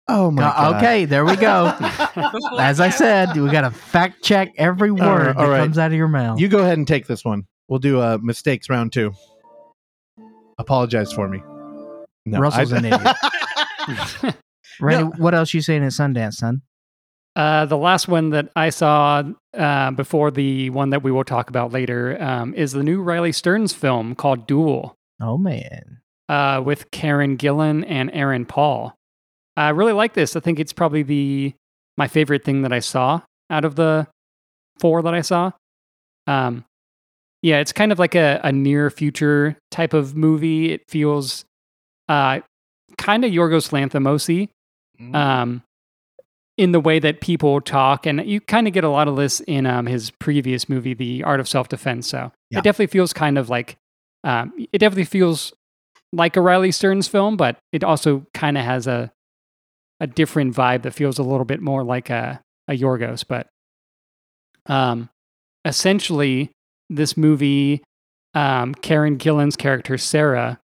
[0.07, 0.75] Oh my Uh, god.
[0.83, 1.67] okay, there we go.
[2.59, 5.59] As I said, we got to fact check every word right, all that right.
[5.59, 6.39] comes out of your mouth.
[6.39, 7.45] You go ahead and take this one.
[7.67, 9.13] We'll do uh, mistakes round two.
[10.57, 11.41] Apologize for me.
[12.25, 12.85] No, Russell's I- an
[14.15, 14.35] idiot.
[14.81, 16.61] Randy, what else you saying at Sundance, son?
[17.35, 21.49] Uh, the last one that I saw uh, before the one that we will talk
[21.49, 25.99] about later um, is the new Riley Stearns film called Dual Oh man.
[26.27, 28.95] uh, with Karen Gillan and Aaron Paul.
[29.55, 30.35] I really like this.
[30.35, 31.53] I think it's probably the
[31.97, 34.07] my favorite thing that I saw out of the
[34.79, 35.51] four that I saw.
[36.27, 36.63] Um,
[37.41, 40.71] yeah, it's kind of like a, a near future type of movie.
[40.71, 41.45] It feels
[42.09, 42.39] uh,
[42.97, 44.49] kind of Yorgos Lanthimos
[45.15, 45.63] um,
[46.59, 49.39] in the way that people talk, and you kind of get a lot of this
[49.47, 52.05] in um, his previous movie, The Art of Self Defense.
[52.09, 52.59] So Yeah.
[52.59, 53.77] it definitely feels kind of like
[54.25, 55.53] um, it definitely feels
[56.11, 59.09] like a Riley Stearns film, but it also kind of has a
[60.01, 63.23] a different vibe that feels a little bit more like a a Yorgos.
[63.25, 63.47] But
[64.65, 65.09] um,
[65.63, 66.51] essentially,
[66.89, 67.81] this movie,
[68.33, 70.59] um, Karen Gillan's character Sarah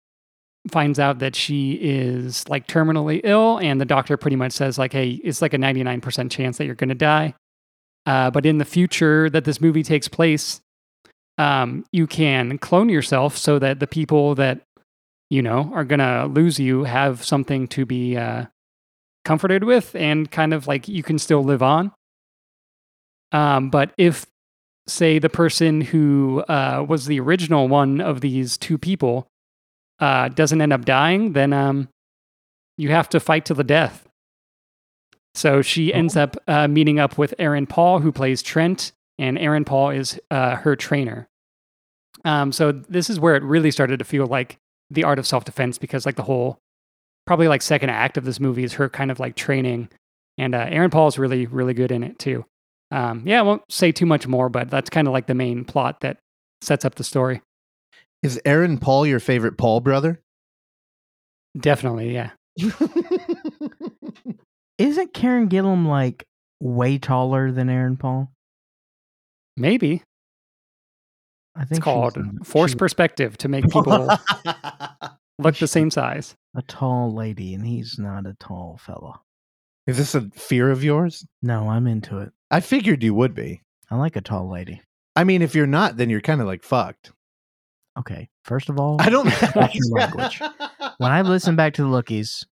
[0.70, 4.94] finds out that she is like terminally ill and the doctor pretty much says like
[4.94, 7.34] hey it's like a 99% chance that you're going to die.
[8.06, 10.62] Uh, but in the future that this movie takes place
[11.38, 14.62] um, you can clone yourself so that the people that
[15.30, 18.46] you know are going to lose you have something to be uh,
[19.26, 21.92] comforted with and kind of like you can still live on.
[23.32, 24.26] Um, but if
[24.88, 29.28] say the person who uh, was the original one of these two people
[30.02, 31.88] uh, doesn't end up dying, then um,
[32.78, 34.08] you have to fight to the death.
[35.34, 39.64] So she ends up uh, meeting up with Aaron Paul, who plays Trent, and Aaron
[39.64, 41.30] Paul is uh, her trainer.
[42.26, 44.58] Um, so this is where it really started to feel like
[44.90, 46.60] the art of self defense because like the whole
[47.26, 49.90] probably like second act of this movie is her kind of like training,
[50.38, 52.46] and uh, Aaron Paul is really really good in it too.
[52.92, 55.64] Um, yeah, I won't say too much more, but that's kind of like the main
[55.64, 56.18] plot that
[56.62, 57.42] sets up the story.
[58.24, 60.22] Is Aaron Paul your favorite Paul brother?
[61.60, 62.32] Definitely, yeah.
[64.78, 66.26] Isn't Karen Gillan like
[66.60, 68.32] way taller than Aaron Paul?
[69.58, 70.04] Maybe
[71.56, 73.84] I think it's called a- force she's perspective to make people
[75.40, 76.36] look the same size.
[76.56, 79.20] a tall lady, and he's not a tall fella.
[79.88, 81.26] Is this a fear of yours?
[81.42, 82.32] No, I'm into it.
[82.50, 83.62] I figured you would be.
[83.90, 84.82] I like a tall lady.
[85.16, 87.12] I mean, if you're not, then you're kind of like fucked.
[88.00, 89.26] Okay, first of all, I don't.
[89.56, 90.40] Watch your language.
[90.98, 92.46] when I listen back to the lookies,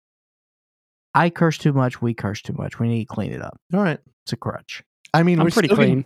[1.16, 2.02] I curse too much.
[2.02, 2.78] We curse too much.
[2.80, 3.58] We need to clean it up.
[3.74, 4.00] All right.
[4.26, 4.84] It's a crutch.
[5.14, 6.06] I mean, I'm we're pretty still gonna- clean.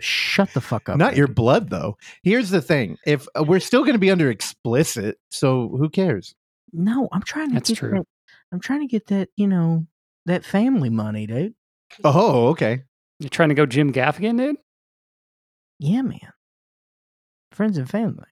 [0.00, 0.96] Shut the fuck up.
[0.98, 1.96] Not your blood, though.
[2.22, 6.34] Here's the thing: if uh, we're still going to be under explicit, so who cares?
[6.72, 7.90] No, I'm trying to That's get true.
[7.90, 8.04] that.
[8.52, 9.28] I'm trying to get that.
[9.36, 9.86] You know
[10.26, 11.54] that family money, dude.
[12.02, 12.82] Oh, okay.
[13.20, 14.56] You're trying to go Jim Gaffigan, dude?
[15.78, 16.18] Yeah, man.
[17.54, 18.26] Friends and family.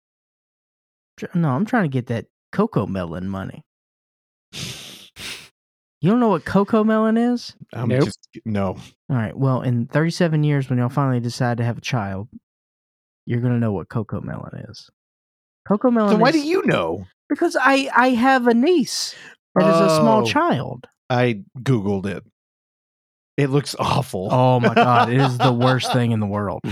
[1.34, 3.62] No, I'm trying to get that CoComelon money.
[6.00, 7.54] You don't know what CoComelon is?
[7.72, 8.04] I'm Nope.
[8.06, 8.70] just no.
[9.08, 9.36] All right.
[9.36, 12.28] Well, in 37 years, when y'all finally decide to have a child,
[13.24, 14.90] you're gonna know what CoComelon is.
[15.68, 16.10] CoComelon.
[16.10, 17.06] So why is- do you know?
[17.28, 19.14] Because I I have a niece
[19.54, 20.26] that is a small Oh.
[20.26, 20.86] child.
[21.08, 22.24] I googled it.
[23.36, 24.28] It looks awful.
[24.32, 26.60] Oh my god, it is the worst thing in the world.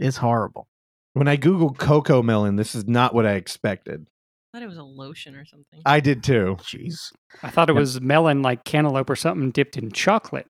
[0.00, 0.66] It's horrible.
[1.14, 4.06] When I googled CoComelon, this is not what I expected.
[4.52, 5.80] I thought it was a lotion or something.
[5.84, 6.56] I did too.
[6.60, 7.12] Jeez.
[7.42, 10.46] I thought it was melon like cantaloupe or something dipped in chocolate.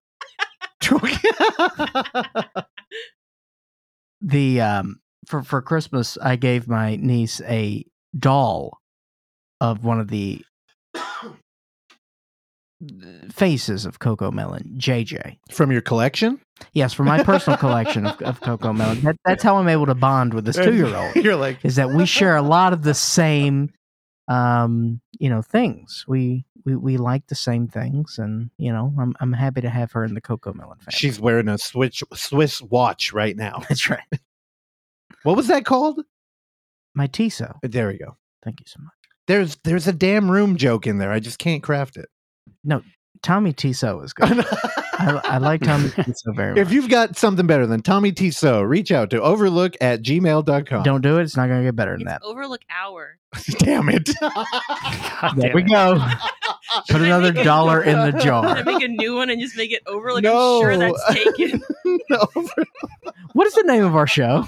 [4.23, 7.83] The um for for Christmas, I gave my niece a
[8.17, 8.77] doll
[9.59, 10.41] of one of the
[13.31, 15.37] faces of CoComelon, JJ.
[15.51, 16.39] From your collection?
[16.73, 19.01] Yes, for my personal collection of, of CoComelon.
[19.01, 21.15] That, that's how I'm able to bond with this two year old.
[21.15, 23.73] You're like, Is that we share a lot of the same,
[24.27, 26.05] um, you know, things.
[26.07, 29.91] We we we like the same things, and you know, I'm I'm happy to have
[29.93, 30.91] her in the CoComelon family.
[30.91, 33.63] she's wearing a Swiss Swiss watch right now.
[33.69, 34.01] that's right.
[35.23, 36.01] What was that called?
[36.95, 37.57] My Tissot.
[37.63, 38.17] There we go.
[38.43, 38.93] Thank you so much.
[39.27, 41.11] There's there's a damn room joke in there.
[41.11, 42.09] I just can't craft it.
[43.23, 44.45] Tommy Tissot is good.
[44.95, 46.59] I, I like Tommy Tissot very much.
[46.59, 50.83] if you've got something better than Tommy Tissot, reach out to overlook at gmail.com.
[50.83, 51.23] Don't do it.
[51.23, 52.21] It's not going to get better than it's that.
[52.23, 53.17] Overlook Hour.
[53.59, 54.09] Damn it.
[54.21, 55.69] God There damn we it.
[55.69, 55.99] go.
[56.89, 58.63] Put another make it- dollar in the Can I jar.
[58.63, 60.21] make a new one and just make it overlook?
[60.23, 60.61] No.
[60.61, 61.61] I'm sure that's taken.
[62.09, 62.27] no,
[63.33, 64.45] What is the name of our show?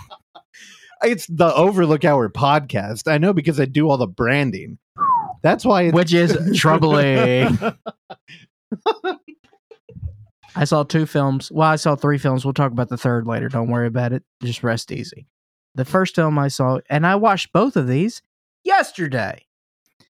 [1.03, 3.11] it's the Overlook Hour podcast.
[3.11, 4.77] I know because I do all the branding.
[5.43, 7.57] That's why it's Which is troubling.
[10.55, 11.51] I saw two films.
[11.51, 12.45] Well, I saw three films.
[12.45, 13.49] We'll talk about the third later.
[13.49, 14.23] Don't worry about it.
[14.41, 15.27] Just rest easy.
[15.75, 18.21] The first film I saw, and I watched both of these
[18.63, 19.45] yesterday.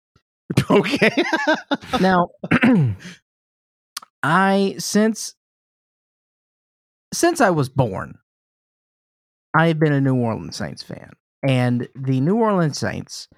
[0.70, 1.22] okay.
[2.00, 2.28] Now,
[4.22, 5.34] I since
[7.12, 8.18] since I was born,
[9.54, 13.28] I have been a New Orleans Saints fan, and the New Orleans Saints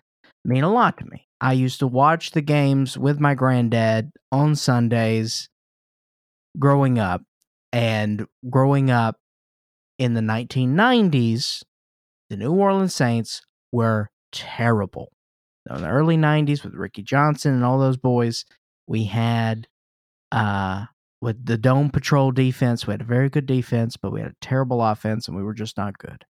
[0.45, 1.27] mean a lot to me.
[1.41, 5.49] I used to watch the games with my granddad on Sundays
[6.59, 7.23] growing up,
[7.73, 9.17] and growing up
[9.99, 11.63] in the 1990s,
[12.31, 13.43] the New Orleans Saints
[13.73, 15.11] were terrible.
[15.69, 18.45] In the early 90s with Ricky Johnson and all those boys,
[18.87, 19.67] we had
[20.33, 20.87] uh
[21.21, 24.37] with the dome patrol defense we had a very good defense but we had a
[24.41, 26.25] terrible offense and we were just not good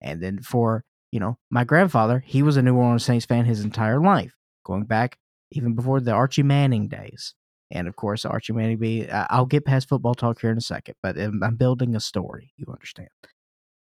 [0.00, 3.62] and then for you know my grandfather he was a new orleans saints fan his
[3.64, 4.32] entire life
[4.64, 5.16] going back
[5.52, 7.34] even before the archie manning days
[7.70, 10.94] and of course archie manning be i'll get past football talk here in a second
[11.02, 13.08] but i'm I'm building a story you understand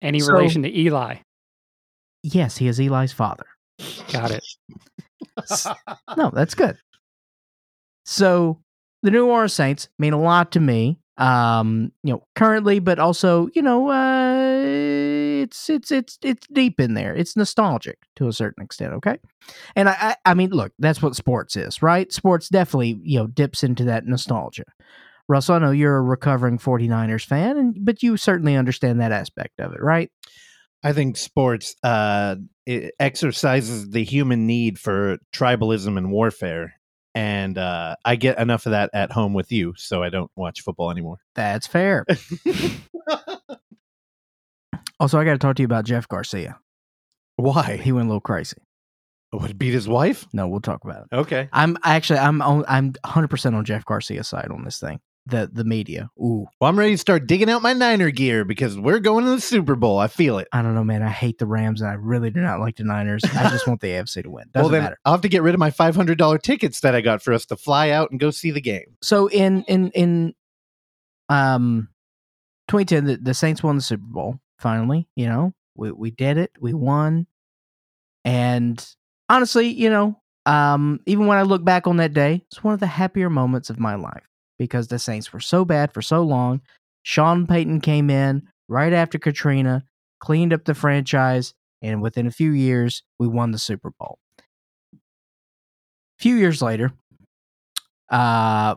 [0.02, 1.16] Any So- relation to Eli?
[2.24, 3.46] yes he is eli's father
[4.12, 4.44] Got it.
[6.16, 6.78] no, that's good.
[8.06, 8.60] So
[9.02, 11.00] the New Orleans Saints mean a lot to me.
[11.18, 14.62] Um, you know, currently, but also, you know, uh,
[15.54, 17.16] it's it's it's it's deep in there.
[17.16, 18.94] It's nostalgic to a certain extent.
[18.94, 19.18] Okay,
[19.76, 22.12] and I I, I mean, look, that's what sports is, right?
[22.12, 24.66] Sports definitely you know dips into that nostalgia.
[25.30, 29.60] Russell, I know you're a recovering 49ers fan, and but you certainly understand that aspect
[29.60, 30.10] of it, right?
[30.84, 32.36] I think sports uh,
[32.66, 36.74] it exercises the human need for tribalism and warfare,
[37.14, 40.62] and uh, I get enough of that at home with you, so I don't watch
[40.62, 41.18] football anymore.
[41.36, 42.06] That's fair.
[45.04, 46.60] Also, I got to talk to you about Jeff Garcia.
[47.36, 47.76] Why?
[47.76, 48.56] He went a little crazy.
[49.34, 50.26] Would beat his wife?
[50.32, 51.14] No, we'll talk about it.
[51.14, 51.50] Okay.
[51.52, 55.02] I'm actually I'm on, I'm 100 percent on Jeff Garcia's side on this thing.
[55.26, 56.10] The the media.
[56.18, 59.32] Ooh, Well, I'm ready to start digging out my Niner gear because we're going to
[59.32, 60.00] the Super Bowl.
[60.00, 60.48] I feel it.
[60.54, 61.04] I don't know, man.
[61.04, 63.26] I hate the Rams and I really do not like the Niners.
[63.26, 64.46] I just want the AFC to win.
[64.54, 65.00] Doesn't well, then matter.
[65.04, 67.58] I'll have to get rid of my $500 tickets that I got for us to
[67.58, 68.96] fly out and go see the game.
[69.02, 70.34] So in in in
[71.28, 71.90] um
[72.70, 74.40] 2010, the, the Saints won the Super Bowl.
[74.64, 76.52] Finally, you know, we we did it.
[76.58, 77.28] We won,
[78.24, 78.96] and
[79.28, 82.80] honestly, you know, um, even when I look back on that day, it's one of
[82.80, 84.24] the happier moments of my life
[84.58, 86.62] because the Saints were so bad for so long.
[87.02, 89.84] Sean Payton came in right after Katrina,
[90.22, 94.18] cleaned up the franchise, and within a few years, we won the Super Bowl.
[94.94, 94.98] A
[96.20, 96.94] few years later,
[98.10, 98.76] uh,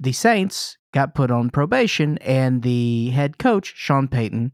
[0.00, 4.50] the Saints got put on probation, and the head coach, Sean Payton,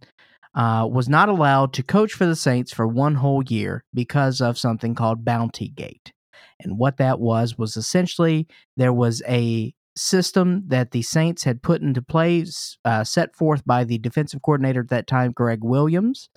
[0.58, 4.58] uh, was not allowed to coach for the Saints for one whole year because of
[4.58, 6.12] something called Bounty Gate.
[6.60, 11.80] And what that was was essentially there was a system that the Saints had put
[11.80, 16.28] into place, uh, set forth by the defensive coordinator at that time, Gregg Williams,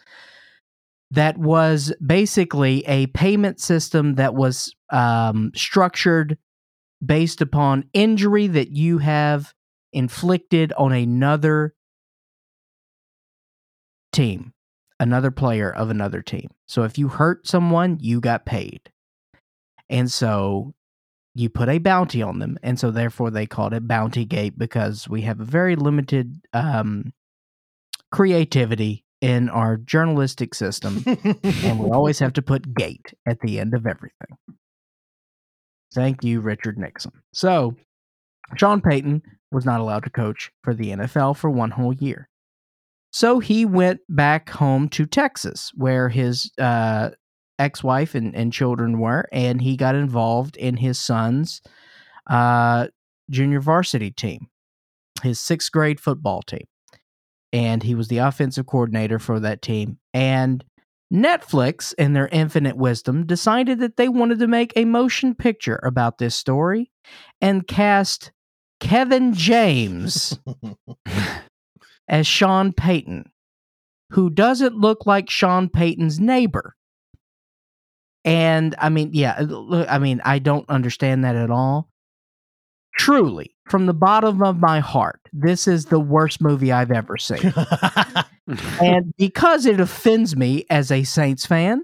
[1.09, 6.37] that was basically a payment system that was um, structured
[7.03, 9.51] based upon injury that you have
[9.93, 11.73] inflicted on another
[14.11, 14.53] team,
[14.99, 16.49] another player of another team.
[16.67, 18.91] So if you hurt someone, you got paid.
[19.89, 20.73] And so
[21.33, 22.57] you put a bounty on them.
[22.63, 27.13] And so therefore they called it Bounty Gate because we have a very limited um,
[28.11, 31.03] creativity in our journalistic system.
[31.43, 34.37] and we always have to put gate at the end of everything.
[35.93, 37.11] Thank you, Richard Nixon.
[37.33, 37.75] So,
[38.55, 42.29] Sean Payton was not allowed to coach for the NFL for one whole year.
[43.11, 47.11] So he went back home to Texas, where his uh,
[47.59, 51.61] ex wife and, and children were, and he got involved in his son's
[52.29, 52.87] uh,
[53.29, 54.47] junior varsity team,
[55.23, 56.65] his sixth grade football team.
[57.53, 59.97] And he was the offensive coordinator for that team.
[60.13, 60.63] And
[61.13, 66.17] Netflix, in their infinite wisdom, decided that they wanted to make a motion picture about
[66.17, 66.89] this story
[67.41, 68.31] and cast
[68.79, 70.39] Kevin James
[72.11, 73.31] as Sean Payton,
[74.11, 76.75] who doesn't look like Sean Payton's neighbor.
[78.23, 81.89] And I mean, yeah, uh, look, I mean, I don't understand that at all.
[82.97, 87.53] Truly, from the bottom of my heart, this is the worst movie I've ever seen.
[88.81, 91.81] and because it offends me as a Saints fan,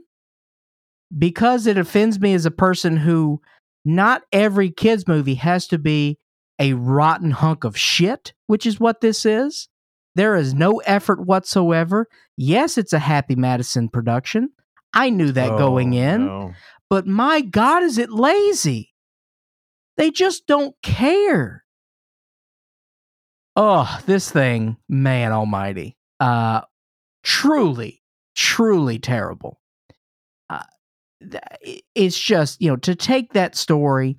[1.18, 3.42] because it offends me as a person who
[3.86, 6.20] not every kids movie has to be
[6.60, 9.70] a rotten hunk of shit, which is what this is.
[10.18, 12.08] There is no effort whatsoever.
[12.36, 14.50] Yes, it's a Happy Madison production.
[14.94, 16.54] I knew that going Oh, in, no.
[16.90, 18.94] but my God, is it lazy?
[19.96, 21.64] They just don't care.
[23.56, 25.98] Oh, this thing, man almighty.
[26.20, 26.62] Uh
[27.24, 28.02] truly,
[28.36, 29.60] truly terrible.
[30.50, 30.64] Uh,
[31.94, 34.18] it's just, you know, to take that story,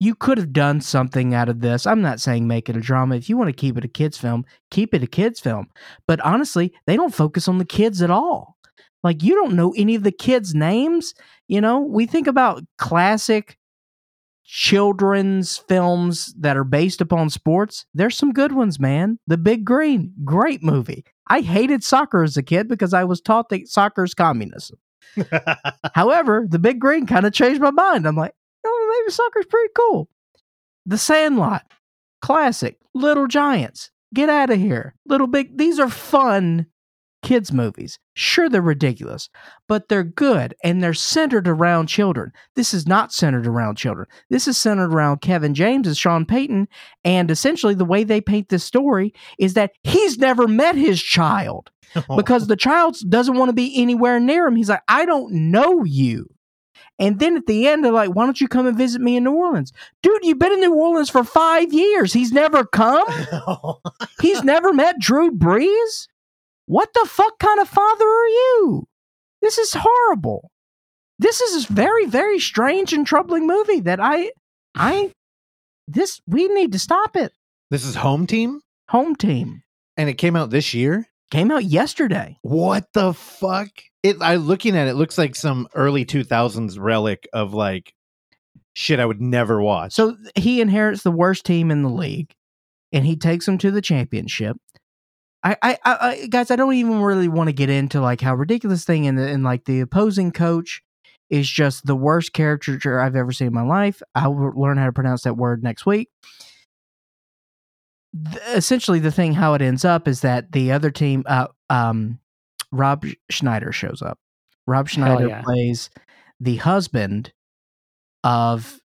[0.00, 1.86] you could have done something out of this.
[1.86, 3.16] I'm not saying make it a drama.
[3.16, 5.68] If you want to keep it a kids film, keep it a kids film.
[6.06, 8.56] But honestly, they don't focus on the kids at all.
[9.02, 11.14] Like you don't know any of the kids' names.
[11.46, 13.58] You know, we think about classic
[14.44, 17.84] children's films that are based upon sports.
[17.92, 19.18] There's some good ones, man.
[19.26, 21.04] The Big Green, great movie.
[21.28, 24.78] I hated soccer as a kid because I was taught that soccer is communism.
[25.94, 28.06] However, The Big Green kind of changed my mind.
[28.06, 28.34] I'm like,
[29.08, 30.08] maybe soccer's pretty cool.
[30.86, 31.62] The Sandlot,
[32.22, 32.78] classic.
[32.94, 34.94] Little Giants, get out of here.
[35.06, 36.66] Little Big, these are fun
[37.22, 37.98] kids' movies.
[38.14, 39.28] Sure, they're ridiculous,
[39.68, 42.32] but they're good and they're centered around children.
[42.56, 44.06] This is not centered around children.
[44.30, 46.68] This is centered around Kevin James and Sean Payton.
[47.04, 51.70] And essentially, the way they paint this story is that he's never met his child
[52.16, 54.56] because the child doesn't want to be anywhere near him.
[54.56, 56.28] He's like, I don't know you.
[56.98, 59.24] And then at the end, they're like, why don't you come and visit me in
[59.24, 59.72] New Orleans?
[60.02, 62.12] Dude, you've been in New Orleans for five years.
[62.12, 63.06] He's never come.
[64.20, 66.08] He's never met Drew Brees.
[66.66, 68.88] What the fuck kind of father are you?
[69.40, 70.50] This is horrible.
[71.18, 74.32] This is a very, very strange and troubling movie that I,
[74.74, 75.12] I,
[75.86, 77.32] this, we need to stop it.
[77.70, 79.62] this is Home Team, Home Team
[79.98, 81.08] and it came out this year.
[81.30, 82.38] Came out yesterday.
[82.42, 83.68] What the fuck?
[84.02, 84.16] It.
[84.20, 87.92] I looking at it looks like some early two thousands relic of like
[88.74, 89.92] shit I would never watch.
[89.92, 92.32] So he inherits the worst team in the league,
[92.92, 94.56] and he takes them to the championship.
[95.42, 98.34] I, I, I, I guys, I don't even really want to get into like how
[98.34, 100.82] ridiculous thing and and like the opposing coach
[101.30, 104.02] is just the worst caricature I've ever seen in my life.
[104.14, 106.08] I will learn how to pronounce that word next week.
[108.14, 112.18] Th- essentially, the thing how it ends up is that the other team, uh, um,
[112.72, 114.18] Rob Schneider shows up.
[114.66, 115.42] Rob Schneider yeah.
[115.42, 115.90] plays
[116.40, 117.32] the husband
[118.24, 118.80] of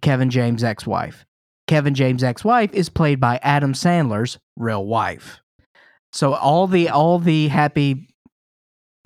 [0.00, 1.24] Kevin James' ex-wife.
[1.68, 5.40] Kevin James' ex-wife is played by Adam Sandler's real wife.
[6.12, 8.08] So all the all the happy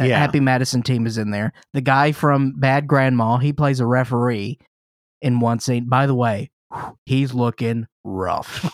[0.01, 0.19] uh, Yeah.
[0.19, 1.53] Happy Madison team is in there.
[1.73, 4.59] The guy from Bad Grandma, he plays a referee
[5.23, 5.89] in one scene.
[5.89, 6.51] By the way,
[7.07, 8.71] he's looking rough.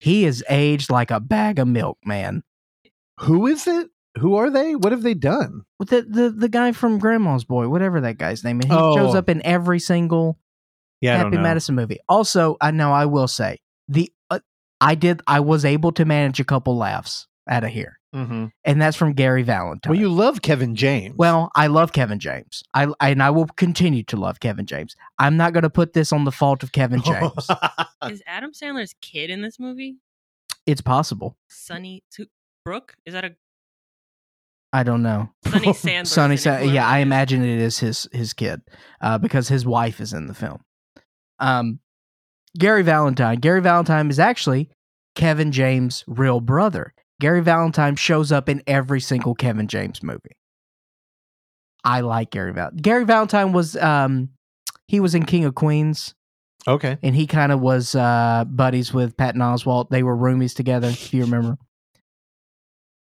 [0.00, 2.42] he is aged like a bag of milk, man.
[3.20, 3.88] Who is it?
[4.18, 4.74] Who are they?
[4.74, 5.62] What have they done?
[5.78, 8.96] The the the guy from Grandma's Boy, whatever that guy's name is, he Oh.
[8.96, 10.38] shows up in every single
[11.00, 11.36] Yeah, Happy.
[11.38, 12.00] Madison movie.
[12.08, 14.40] Also, I know I will say the uh,
[14.80, 18.50] I did I was able to manage a couple laughs out of here, Mhm.
[18.64, 19.90] and that's from Gary Valentine.
[19.90, 21.14] Well, you love Kevin James.
[21.16, 22.62] Well, I love Kevin James.
[22.74, 24.94] I, I and I will continue to love Kevin James.
[25.18, 27.48] I'm not going to put this on the fault of Kevin James.
[28.10, 29.96] Is Adam Sandler's kid in this movie?
[30.66, 31.36] it's possible.
[31.48, 32.26] Sonny to
[32.64, 32.94] Brooke?
[33.06, 33.34] Is that a
[34.72, 35.30] I don't know.
[35.46, 36.06] Sonny Sandler?
[36.06, 38.60] Sonny, Sa- yeah, I imagine it is his his kid
[39.00, 40.60] uh, because his wife is in the film.
[41.38, 41.80] Um,
[42.58, 43.38] Gary Valentine.
[43.38, 44.68] Gary Valentine is actually
[45.14, 46.92] Kevin James' real brother.
[47.20, 50.36] Gary Valentine shows up in every single Kevin James movie.
[51.84, 52.70] I like Gary Val.
[52.76, 54.30] Gary Valentine was um,
[54.86, 56.14] he was in King of Queens.
[56.66, 56.98] okay.
[57.02, 59.88] and he kind of was uh, buddies with Patton Oswalt.
[59.90, 61.56] They were roomies together, if you remember.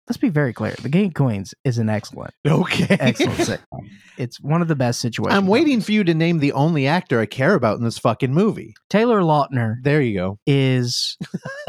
[0.09, 2.97] Let's be very clear: The King of Queens is an excellent, Okay.
[2.99, 3.89] excellent sitcom.
[4.17, 5.37] It's one of the best situations.
[5.37, 8.33] I'm waiting for you to name the only actor I care about in this fucking
[8.33, 8.75] movie.
[8.89, 10.39] Taylor Lautner There you go.
[10.47, 11.17] is.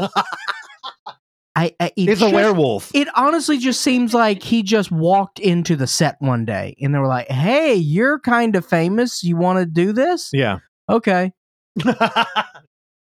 [1.60, 2.90] I, I it It's a werewolf.
[2.94, 6.98] It honestly just seems like he just walked into the set one day and they
[6.98, 9.22] were like, "Hey, you're kind of famous.
[9.22, 10.58] You want to do this?" yeah.
[10.88, 11.32] Okay.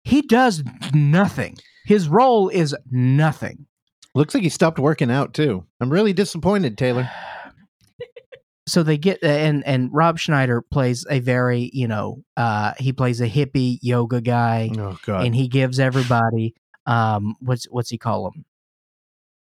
[0.04, 1.58] He does nothing.
[1.86, 3.66] His role is nothing.
[4.16, 5.66] Looks like he stopped working out too.
[5.82, 7.10] I'm really disappointed, Taylor.
[8.68, 13.20] so they get and and Rob Schneider plays a very you know uh he plays
[13.22, 15.26] a hippie yoga guy Oh god.
[15.26, 16.54] and he gives everybody
[16.88, 18.44] um what's what's he call them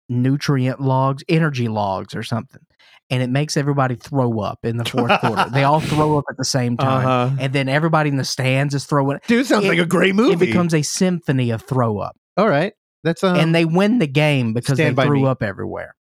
[0.10, 2.62] nutrient logs energy logs or something
[3.10, 6.38] and it makes everybody throw up in the fourth quarter they all throw up at
[6.38, 7.36] the same time uh-huh.
[7.39, 10.34] and then everybody in the stands is throwing Dude, sounds it- like a great movie.
[10.34, 12.74] it becomes a symphony of throw up All right.
[13.04, 15.26] That's um, and they win the game because they threw Me.
[15.28, 15.96] up everywhere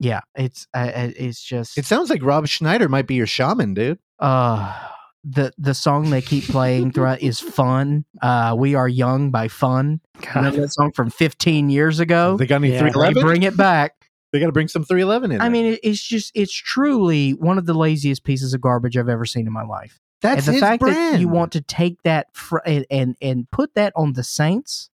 [0.00, 3.98] yeah it's uh, it's just It sounds like Rob Schneider might be your shaman, dude.
[4.18, 4.88] Uh
[5.24, 10.00] the the song they keep playing throughout is "Fun." Uh, "We Are Young" by Fun.
[10.34, 12.36] Remember that song from 15 years ago?
[12.36, 12.80] They got any Yeah.
[12.80, 13.22] three They eleven?
[13.22, 13.94] bring it back.
[14.32, 15.40] They got to bring some three eleven in.
[15.40, 15.50] I there.
[15.50, 19.46] mean, it's just it's truly one of the laziest pieces of garbage I've ever seen
[19.46, 20.00] in my life.
[20.20, 21.14] that's and the his fact brand.
[21.14, 24.90] that you want to take that fr- and, and and put that on the Saints,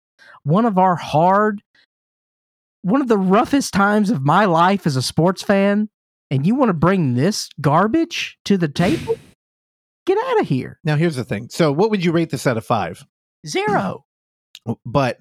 [0.43, 1.63] one of our hard,
[2.83, 5.89] one of the roughest times of my life as a sports fan,
[6.31, 9.17] and you want to bring this garbage to the table?
[10.07, 10.79] Get out of here!
[10.85, 11.49] now here's the thing.
[11.51, 13.05] So, what would you rate this out of five?
[13.47, 14.05] Zero
[14.87, 15.21] But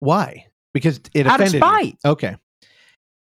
[0.00, 0.46] why?
[0.72, 1.94] Because it out of offended.
[2.04, 2.10] you.
[2.10, 2.36] Okay.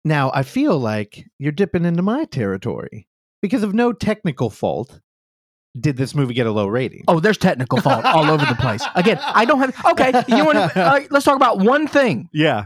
[0.06, 3.08] Now I feel like you're dipping into my territory
[3.42, 5.00] because of no technical fault.
[5.80, 7.04] Did this movie get a low rating?
[7.08, 8.84] Oh, there's technical fault all over the place.
[8.96, 9.86] Again, I don't have.
[9.92, 10.58] Okay, you want?
[10.58, 12.28] to uh, let's talk about one thing.
[12.34, 12.66] yeah.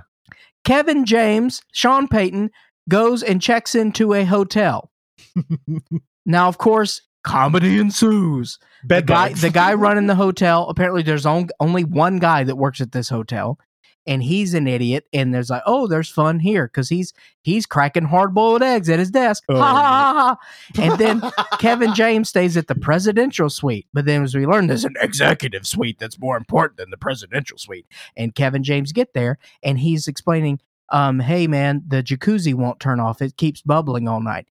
[0.63, 2.49] Kevin James, Sean Payton
[2.89, 4.89] goes and checks into a hotel.
[6.25, 8.59] now, of course, comedy ensues.
[8.85, 10.67] The guy, the guy running the hotel.
[10.69, 13.57] Apparently, there's on, only one guy that works at this hotel,
[14.05, 15.05] and he's an idiot.
[15.13, 18.99] And there's like, oh, there's fun here because he's he's cracking hard boiled eggs at
[18.99, 19.43] his desk.
[19.49, 20.81] Oh, ha, ha, ha, ha.
[20.81, 21.21] And then
[21.59, 23.87] Kevin James stays at the presidential suite.
[23.93, 27.57] But then, as we learn, there's an executive suite that's more important than the presidential
[27.57, 27.87] suite.
[28.17, 30.59] And Kevin James get there, and he's explaining,
[30.89, 33.21] um, "Hey, man, the jacuzzi won't turn off.
[33.21, 34.47] It keeps bubbling all night.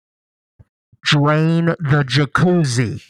[1.04, 3.02] Drain the jacuzzi."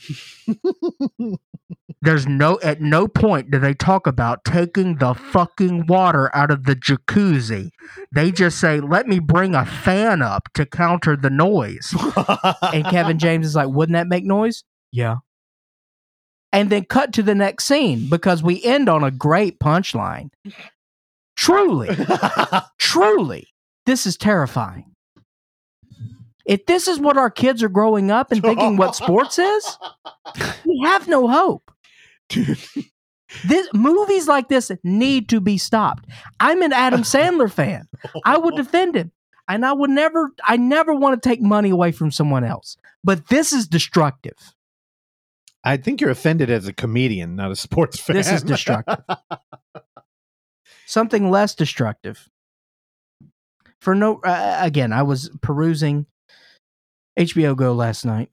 [2.04, 6.64] There's no at no point do they talk about taking the fucking water out of
[6.64, 7.70] the jacuzzi.
[8.12, 11.94] They just say, "Let me bring a fan up to counter the noise."
[12.74, 15.18] And Kevin James is like, "Wouldn't that make noise?" Yeah.
[16.52, 20.32] And then cut to the next scene because we end on a great punchline.
[21.38, 21.96] Truly,
[22.78, 23.48] truly,
[23.86, 24.91] this is terrifying.
[26.46, 29.78] If this is what our kids are growing up and thinking what sports is,
[30.66, 31.72] we have no hope.
[33.46, 36.06] This movies like this need to be stopped.
[36.40, 37.88] I'm an Adam Sandler fan.
[38.26, 39.12] I would defend him.
[39.48, 42.78] And I would never I never want to take money away from someone else.
[43.04, 44.38] But this is destructive.
[45.64, 48.16] I think you're offended as a comedian, not a sports fan.
[48.16, 49.04] This is destructive.
[50.86, 52.30] Something less destructive.
[53.80, 56.06] For no uh, again, I was perusing
[57.18, 58.30] HBO Go last night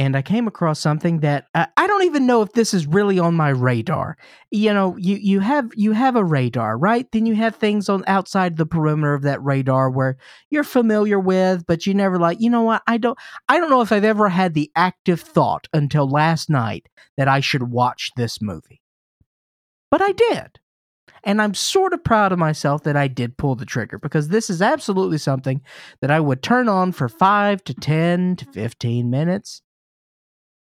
[0.00, 3.18] and I came across something that uh, I don't even know if this is really
[3.18, 4.16] on my radar.
[4.50, 7.06] You know, you you have you have a radar, right?
[7.12, 10.16] Then you have things on outside the perimeter of that radar where
[10.48, 12.82] you're familiar with, but you never like, you know what?
[12.86, 13.18] I don't
[13.50, 16.88] I don't know if I've ever had the active thought until last night
[17.18, 18.80] that I should watch this movie.
[19.90, 20.60] But I did.
[21.24, 24.48] And I'm sort of proud of myself that I did pull the trigger because this
[24.50, 25.60] is absolutely something
[26.00, 29.62] that I would turn on for 5 to 10 to 15 minutes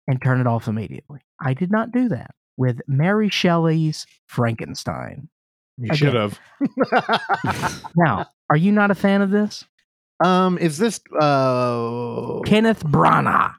[0.07, 1.21] and turn it off immediately.
[1.41, 5.29] I did not do that with Mary Shelley's Frankenstein.
[5.77, 5.97] you Again.
[5.97, 6.39] should have.
[7.95, 9.65] Now, are you not a fan of this?
[10.23, 13.53] um, is this uh Kenneth Branagh,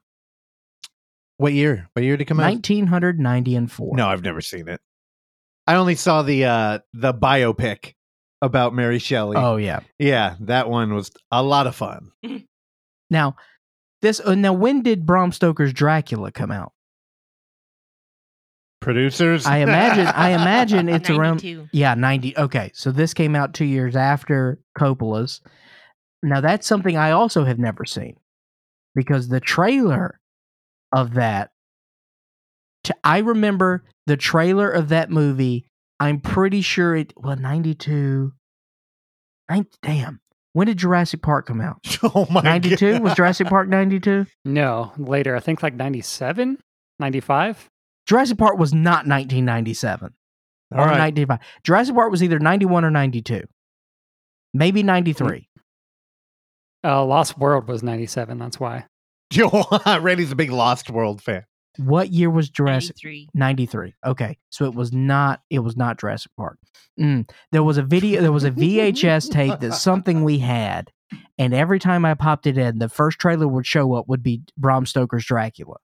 [1.37, 1.89] what year?
[1.93, 2.45] What year did it come out?
[2.45, 3.97] 1990 and 4.
[3.97, 4.81] No, I've never seen it.
[5.67, 7.95] I only saw the uh the biopic
[8.43, 9.37] about Mary Shelley.
[9.37, 9.81] Oh yeah.
[9.99, 12.11] Yeah, that one was a lot of fun.
[13.09, 13.37] Now,
[14.03, 16.73] this uh, now when did Bram Stoker's Dracula come out?
[18.81, 19.47] Producers.
[19.47, 21.43] I imagine I imagine it's around
[21.73, 22.37] Yeah, 90.
[22.37, 22.71] Okay.
[22.75, 25.41] So this came out 2 years after Coppola's.
[26.23, 28.17] Now that's something I also have never seen
[28.95, 30.21] because the trailer
[30.93, 31.56] of that t-
[33.05, 35.67] I remember the trailer of that movie.
[35.99, 38.33] I'm pretty sure it well 92
[39.49, 40.21] nine, damn.
[40.53, 41.77] When did Jurassic Park come out?
[42.03, 42.93] oh my 92?
[42.93, 43.03] God.
[43.03, 44.27] Was Jurassic Park 92?
[44.45, 45.37] No, later.
[45.37, 46.59] I think like 97,
[46.99, 47.69] 95.
[48.07, 50.15] Jurassic Park was not 1997
[50.73, 50.99] All or right.
[50.99, 51.41] 95.
[51.63, 53.43] Jurassic Park was either 91 or 92.
[54.55, 55.49] Maybe 93.
[56.83, 58.39] Uh, Lost World was 97.
[58.39, 58.87] That's why.
[60.01, 61.45] Randy's a big Lost World fan.
[61.79, 63.29] What year was Jurassic 93.
[63.35, 63.95] 93.
[64.05, 64.39] Okay.
[64.51, 66.59] So it was not it was not Jurassic Park.
[66.99, 67.29] Mm.
[67.53, 70.91] There was a video there was a VHS tape that's something we had
[71.39, 74.43] and every time I popped it in the first trailer would show up would be
[74.57, 75.77] Bram Stoker's Dracula.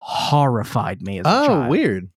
[0.00, 1.70] Horrified me as a Oh, child.
[1.70, 2.08] weird.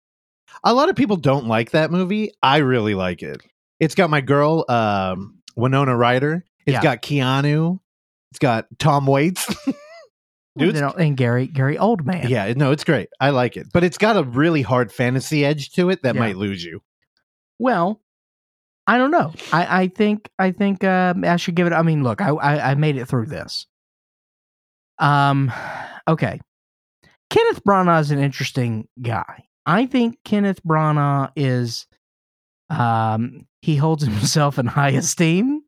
[0.64, 2.32] A lot of people don't like that movie.
[2.42, 3.40] I really like it.
[3.78, 6.44] It's got my girl, um, Winona Ryder.
[6.66, 6.82] It's Yeah.
[6.82, 7.80] got Keanu.
[8.30, 9.46] It's got Tom Waits.
[10.59, 12.28] Dude, You know, and Gary Gary Oldman.
[12.28, 13.09] yeah, no, it's great.
[13.20, 16.20] I like it, but it's got a really hard fantasy edge to it that Yeah.
[16.20, 16.82] might lose you.
[17.59, 18.01] Well,
[18.86, 19.32] I don't know.
[19.53, 21.72] I, I think I think um, I should give it.
[21.72, 23.66] I mean, look, I, I I made it through this.
[24.98, 25.53] Um,
[26.09, 26.40] okay.
[27.30, 29.44] Kenneth Branagh is an interesting guy.
[29.64, 31.86] I think Kenneth Branagh is
[32.70, 35.62] um he holds himself in high esteem.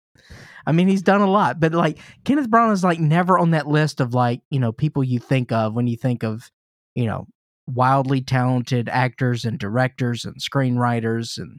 [0.66, 3.66] I mean, he's done a lot, but like Kenneth Branagh is like never on that
[3.66, 6.50] list of like, you know, people you think of when you think of,
[6.94, 7.26] you know,
[7.66, 11.58] wildly talented actors and directors and screenwriters and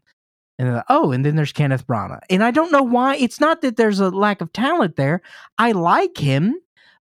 [0.59, 2.19] and uh, oh, and then there's Kenneth Branagh.
[2.29, 3.15] And I don't know why.
[3.15, 5.21] It's not that there's a lack of talent there.
[5.57, 6.55] I like him,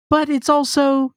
[0.10, 1.14] but it's also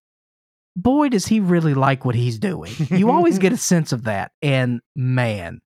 [0.76, 2.72] boy does he really like what he's doing.
[2.88, 4.32] You always get a sense of that.
[4.42, 5.60] And man,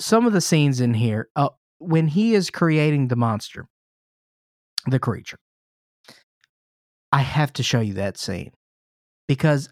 [0.00, 3.66] some of the scenes in here, uh, when he is creating the monster,
[4.86, 5.38] the creature,
[7.12, 8.52] I have to show you that scene
[9.26, 9.68] because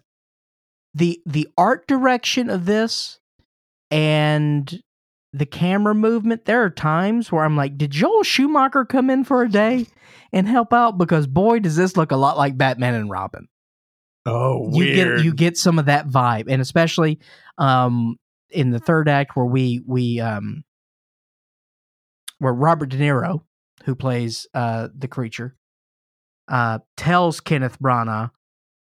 [0.93, 3.19] the the art direction of this
[3.91, 4.81] and
[5.33, 9.43] the camera movement, there are times where I'm like, did Joel Schumacher come in for
[9.43, 9.85] a day
[10.31, 10.97] and help out?
[10.97, 13.47] Because boy, does this look a lot like Batman and Robin.
[14.25, 17.19] Oh, You get you get some of that vibe, and especially
[17.57, 18.17] um,
[18.49, 20.63] in the third act where we we um,
[22.39, 23.41] where Robert De Niro,
[23.85, 25.55] who plays uh, the creature,
[26.47, 28.31] uh, tells Kenneth Branagh,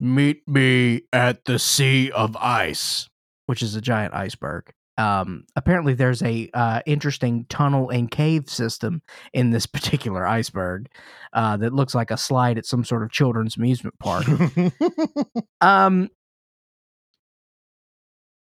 [0.00, 3.08] "Meet me at the Sea of Ice,"
[3.46, 4.72] which is a giant iceberg.
[4.98, 9.00] Um, apparently, there's a uh, interesting tunnel and cave system
[9.32, 10.90] in this particular iceberg
[11.32, 14.26] uh, that looks like a slide at some sort of children's amusement park.
[15.60, 16.10] um,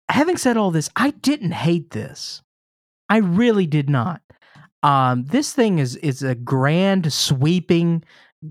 [0.09, 2.41] having said all this, I didn't hate this.
[3.09, 4.23] I really did not.
[4.85, 8.05] Um, this thing is is a grand, sweeping,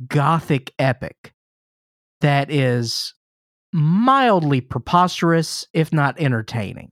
[0.08, 1.32] gothic epic
[2.22, 3.14] that is
[3.72, 6.92] mildly preposterous, if not entertaining.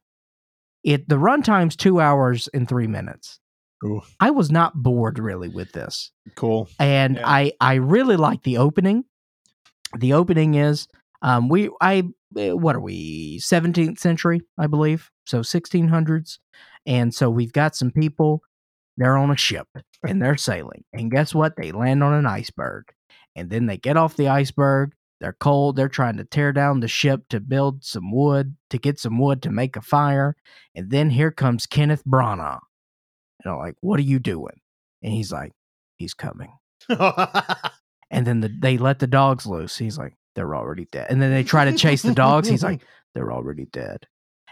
[0.84, 3.40] It the runtime's two hours and three minutes.
[3.84, 4.02] Ooh.
[4.20, 6.70] I was not bored really with this cool.
[6.80, 7.28] and Yeah.
[7.28, 9.06] I I really like the opening.
[9.98, 10.88] The opening is
[11.24, 12.04] um we I
[12.38, 16.38] eh, what are we 17th century I believe so 1600s
[16.86, 18.44] and so we've got some people
[18.98, 19.68] they're on a ship
[20.08, 22.86] and they're sailing and guess what they land on an iceberg
[23.36, 26.88] and then they get off the iceberg they're cold they're trying to tear down the
[26.88, 30.36] ship to build some wood to get some wood to make a fire
[30.76, 32.60] and then here comes Kenneth Branagh
[33.44, 34.60] and I'm like what are you doing
[35.02, 35.52] and he's like
[35.98, 36.52] he's coming
[36.90, 39.78] and then the, they let the dogs loose.
[39.78, 41.08] He's like, they're already dead.
[41.10, 42.48] And then they try to chase the dogs.
[42.48, 42.82] He's like,
[43.16, 44.08] they're already dead.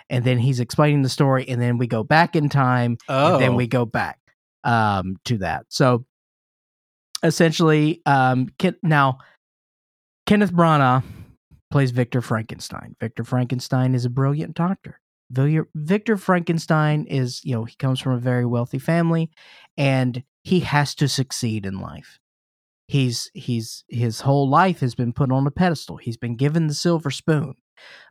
[0.09, 3.43] And then he's explaining the story, and then we go back in time, oh, and
[3.43, 3.55] then oh.
[3.55, 4.17] we go back
[4.63, 5.65] um, to that.
[5.69, 6.05] So
[7.23, 9.19] essentially, um, Ken, now
[10.25, 11.03] Kenneth Branagh
[11.71, 12.95] plays Victor Frankenstein.
[12.99, 14.99] Victor Frankenstein is a brilliant doctor.
[15.75, 19.29] Victor Frankenstein is, you know, he comes from a very wealthy family,
[19.77, 22.19] and he has to succeed in life
[22.89, 26.73] he's he's his whole life has been put on a pedestal he's been given the
[26.73, 27.53] silver spoon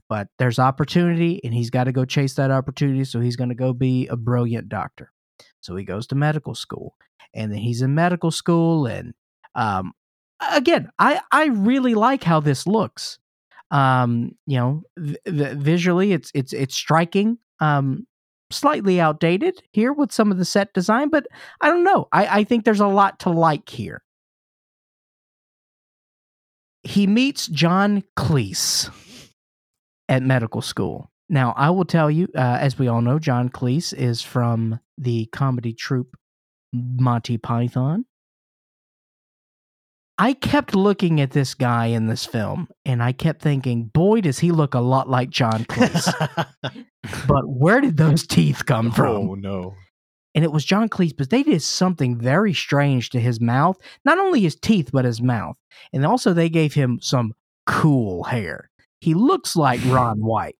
[0.08, 3.56] but there's opportunity and he's got to go chase that opportunity so he's going to
[3.56, 5.12] go be a brilliant doctor
[5.60, 6.94] so he goes to medical school
[7.34, 9.14] and then he's in medical school and
[9.54, 9.92] um
[10.52, 13.18] again i i really like how this looks
[13.70, 18.06] um you know v- v- visually it's it's it's striking um
[18.50, 21.26] slightly outdated here with some of the set design but
[21.60, 24.02] i don't know i i think there's a lot to like here
[26.82, 28.90] he meets John Cleese
[30.08, 31.10] at medical school.
[31.30, 35.26] Now, I will tell you, uh, as we all know, John Cleese is from the
[35.26, 36.16] comedy troupe
[36.72, 38.06] Monty Python.
[40.20, 44.40] I kept looking at this guy in this film and I kept thinking, boy, does
[44.40, 46.12] he look a lot like John Cleese.
[47.28, 49.30] but where did those teeth come from?
[49.30, 49.74] oh no.
[50.34, 53.78] and it was John Cleese, but they did something very strange to his mouth.
[54.04, 55.56] Not only his teeth, but his mouth.
[55.92, 57.34] And also they gave him some
[57.66, 58.70] cool hair.
[59.00, 60.57] He looks like Ron White.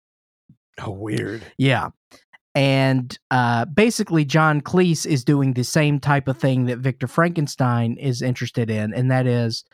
[0.81, 1.43] Oh, weird.
[1.57, 1.91] Yeah.
[2.55, 7.97] And uh, basically, John Cleese is doing the same type of thing that Victor Frankenstein
[7.99, 9.65] is interested in, and that is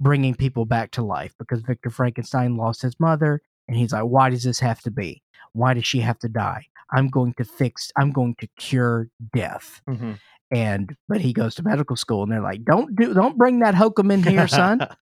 [0.00, 4.28] bringing people back to life because Victor Frankenstein lost his mother, and he's like, why
[4.28, 5.22] does this have to be?
[5.52, 6.66] Why does she have to die?
[6.92, 9.80] I'm going to fix, I'm going to cure death.
[9.88, 10.12] Mm-hmm.
[10.50, 13.74] And, but he goes to medical school, and they're like, don't do, don't bring that
[13.74, 14.86] hokum in here, son.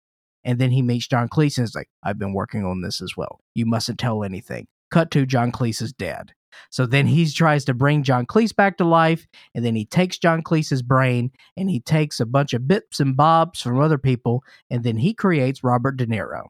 [0.46, 3.16] And then he meets John Cleese and is like, I've been working on this as
[3.16, 3.40] well.
[3.54, 4.66] You mustn't tell anything.
[4.94, 6.32] Cut to John Cleese is dead.
[6.70, 9.26] So then he tries to bring John Cleese back to life.
[9.52, 13.16] And then he takes John Cleese's brain and he takes a bunch of bits and
[13.16, 14.44] bobs from other people.
[14.70, 16.44] And then he creates Robert De Niro.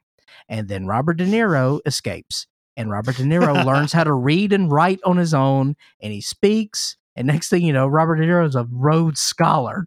[0.51, 2.47] And then Robert De Niro escapes.
[2.77, 5.75] And Robert De Niro learns how to read and write on his own.
[6.03, 6.99] And he speaks.
[7.17, 9.87] And next thing you know, Robert De Niro is a Rhodes Scholar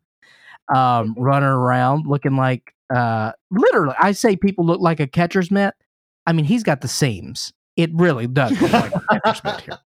[0.74, 5.76] um, running around looking like uh, literally, I say people look like a catcher's mitt.
[6.26, 7.54] I mean, he's got the seams.
[7.78, 9.78] It really does look like Smith here.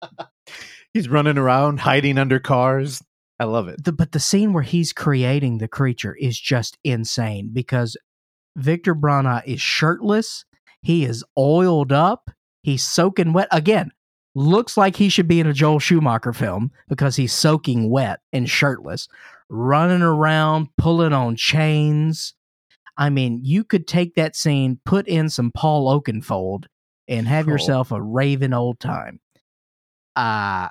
[0.94, 3.02] He's running around, hiding under cars.
[3.40, 3.84] I love it.
[3.84, 7.98] The, but the scene where he's creating the creature is just insane because
[8.56, 10.46] Victor Branagh is shirtless.
[10.82, 12.30] He is oiled up.
[12.64, 13.48] He's soaking wet.
[13.52, 13.92] Again,
[14.36, 18.50] looks like he should be in a Joel Schumacher film because he's soaking wet and
[18.50, 19.08] shirtless,
[19.50, 22.34] running around, pulling on chains.
[22.98, 26.66] I mean, you could take that scene, put in some Paul Oakenfold,
[27.12, 27.54] and have Cool.
[27.54, 29.20] yourself a raving old time.
[30.16, 30.70] Uh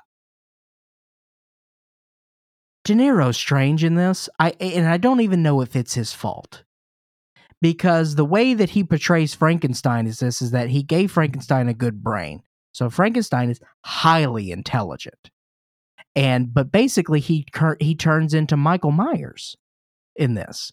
[2.85, 4.29] De Niro's strange in this.
[4.39, 6.65] I and I don't even know if it's his fault.
[7.63, 11.75] Because the way that he portrays Frankenstein is this is that he gave Frankenstein a
[11.75, 12.43] good brain.
[12.73, 15.31] So Frankenstein is highly intelligent.
[16.17, 19.57] And but basically he cur- he turns into Michael Myers
[20.17, 20.73] in this.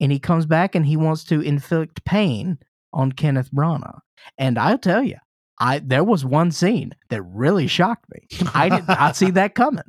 [0.00, 2.58] And he comes back and he wants to inflict pain
[2.94, 3.98] on Kenneth Branagh.
[4.38, 5.16] And I'll tell you,
[5.58, 8.26] I there was one scene that really shocked me.
[8.54, 9.84] I did not see that coming.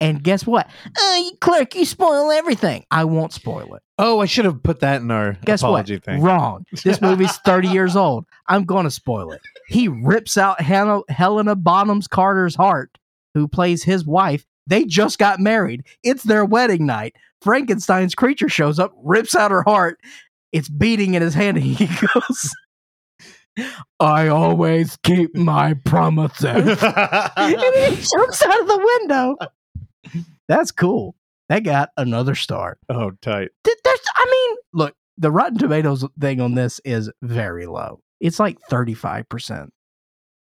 [0.00, 0.70] And guess what?
[0.86, 2.84] Uh, you Clark, you spoil everything.
[2.90, 3.82] I won't spoil it.
[3.98, 6.04] Oh, I should have put that in our Guess apology what?
[6.04, 6.22] thing.
[6.22, 6.64] Wrong.
[6.84, 8.24] This movie's 30 years old.
[8.46, 9.40] I'm going to spoil it.
[9.66, 12.96] He rips out Hannah, Helena Bonham Carter's heart,
[13.34, 14.46] who plays his wife.
[14.68, 15.84] They just got married.
[16.04, 17.16] It's their wedding night.
[17.42, 19.98] Frankenstein's creature shows up, rips out her heart.
[20.52, 22.54] It's beating in his hand, and he goes,
[24.00, 26.44] I always keep my promises.
[26.82, 29.36] and he jumps out of the window.
[30.48, 31.14] That's cool.
[31.48, 32.78] That got another star.
[32.88, 33.50] oh, tight.
[33.64, 38.00] Th- There's, I mean, look, the Rotten Tomatoes thing on this is very low.
[38.20, 39.68] It's like 35%.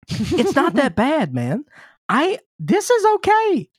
[0.09, 1.63] It's not that bad, man.
[2.09, 3.69] I this is okay.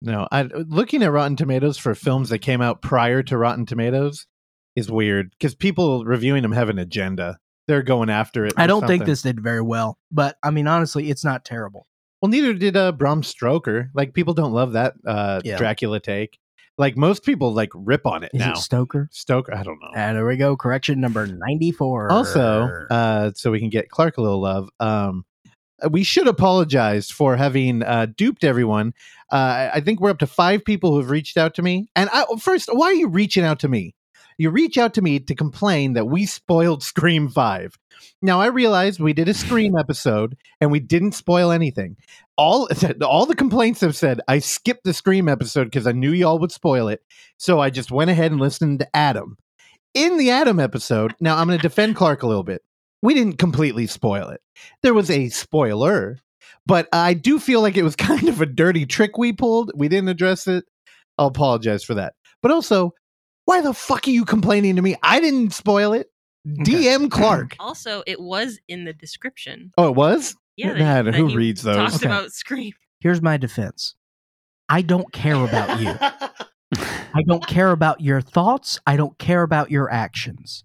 [0.00, 4.26] No, I looking at Rotten Tomatoes for films that came out prior to Rotten Tomatoes
[4.76, 7.38] is weird because people reviewing them have an agenda.
[7.68, 8.54] They're going after it.
[8.56, 11.86] I don't think this did very well, but I mean honestly, it's not terrible.
[12.20, 13.90] Well, neither did uh, Bram Stoker.
[13.94, 15.56] Like people don't love that uh, Yeah.
[15.56, 16.38] Dracula take.
[16.78, 18.52] Like most people like rip on it Is now.
[18.52, 19.08] it Stoker?
[19.12, 19.88] Stoker, I don't know.
[19.94, 20.56] Ah, there we go.
[20.56, 22.10] Correction number 94.
[22.10, 24.68] also, uh, so we can get Clark a little love.
[24.80, 25.24] Um,
[25.90, 28.94] we should apologize for having uh, duped everyone.
[29.30, 31.88] Uh, I- think we're up to five people who've reached out to me.
[31.96, 33.94] And I, first, why are you reaching out to me?
[34.40, 37.78] You reach out to me to complain that we spoiled Scream 5.
[38.22, 41.98] Now, I realized we did a Scream episode and we didn't spoil anything.
[42.38, 42.66] All,
[43.02, 46.52] all the complaints have said I skipped the Scream episode because I knew y'all would
[46.52, 47.02] spoil it.
[47.36, 49.36] So I just went ahead and listened to Adam.
[49.92, 52.62] In the Adam episode, now I'm going to defend Clark a little bit.
[53.02, 54.40] We didn't completely spoil it.
[54.82, 56.16] There was a spoiler,
[56.64, 59.70] but I do feel like it was kind of a dirty trick we pulled.
[59.74, 60.64] We didn't address it.
[61.18, 62.14] I'll apologize for that.
[62.40, 62.94] But also,
[63.50, 64.94] why the fuck are you complaining to me?
[65.02, 66.08] I didn't spoil it.
[66.46, 67.56] DM Clark.
[67.60, 69.72] Also, it was in the description.
[69.76, 70.36] Oh, it was?
[70.56, 71.76] Yeah, Man, that who reads those?
[71.76, 72.06] Talked Okay.
[72.06, 72.72] about Scream.
[73.00, 73.96] Here's my defense.
[74.68, 75.92] I don't care about you.
[77.12, 78.78] I don't care about your thoughts.
[78.86, 80.62] I don't care about your actions.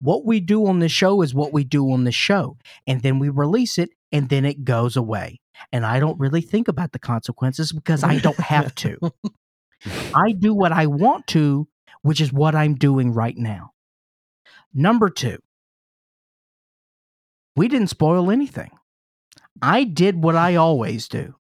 [0.00, 2.56] What we do on the show is what we do on the show.
[2.86, 5.40] And then we release it and then it goes away.
[5.70, 8.96] And I don't really think about the consequences because I don't have to.
[10.14, 11.68] I do what I want to,
[12.02, 13.70] which is what I'm doing right now.
[14.74, 15.38] Number two,
[17.56, 18.70] we didn't spoil anything.
[19.60, 21.34] I did what I always do.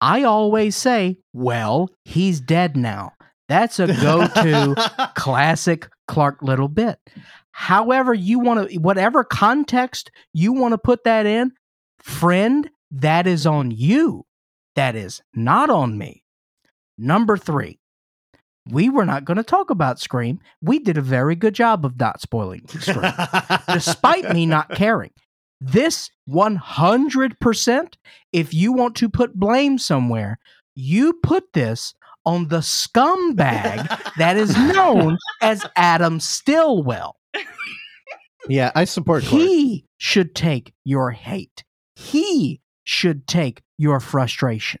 [0.00, 3.12] I always say, well, he's dead now.
[3.48, 6.98] That's a go to classic Clark Little bit.
[7.52, 11.52] However, you want to, whatever context you want to put that in,
[11.98, 14.26] friend, that is on you.
[14.74, 16.22] That is not on me.
[16.98, 17.78] Number three,
[18.68, 20.40] we were not going to talk about Scream.
[20.60, 23.12] We did a very good job of not spoiling Scream,
[23.68, 25.12] despite me not caring.
[25.60, 27.94] This 100%,
[28.32, 30.38] if you want to put blame somewhere,
[30.74, 31.94] you put this
[32.26, 37.16] on the scumbag that is known as Adam Stillwell.
[38.48, 39.42] yeah, I support Clark.
[39.42, 41.64] He should take your hate.
[41.94, 44.80] He should take your frustration.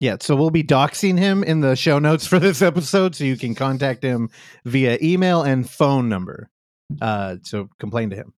[0.00, 3.36] Yeah, so we'll be doxing him in the show notes for this episode, so you
[3.36, 4.30] can contact him
[4.64, 6.48] via email and phone number.
[7.02, 8.32] Uh, so complain to him.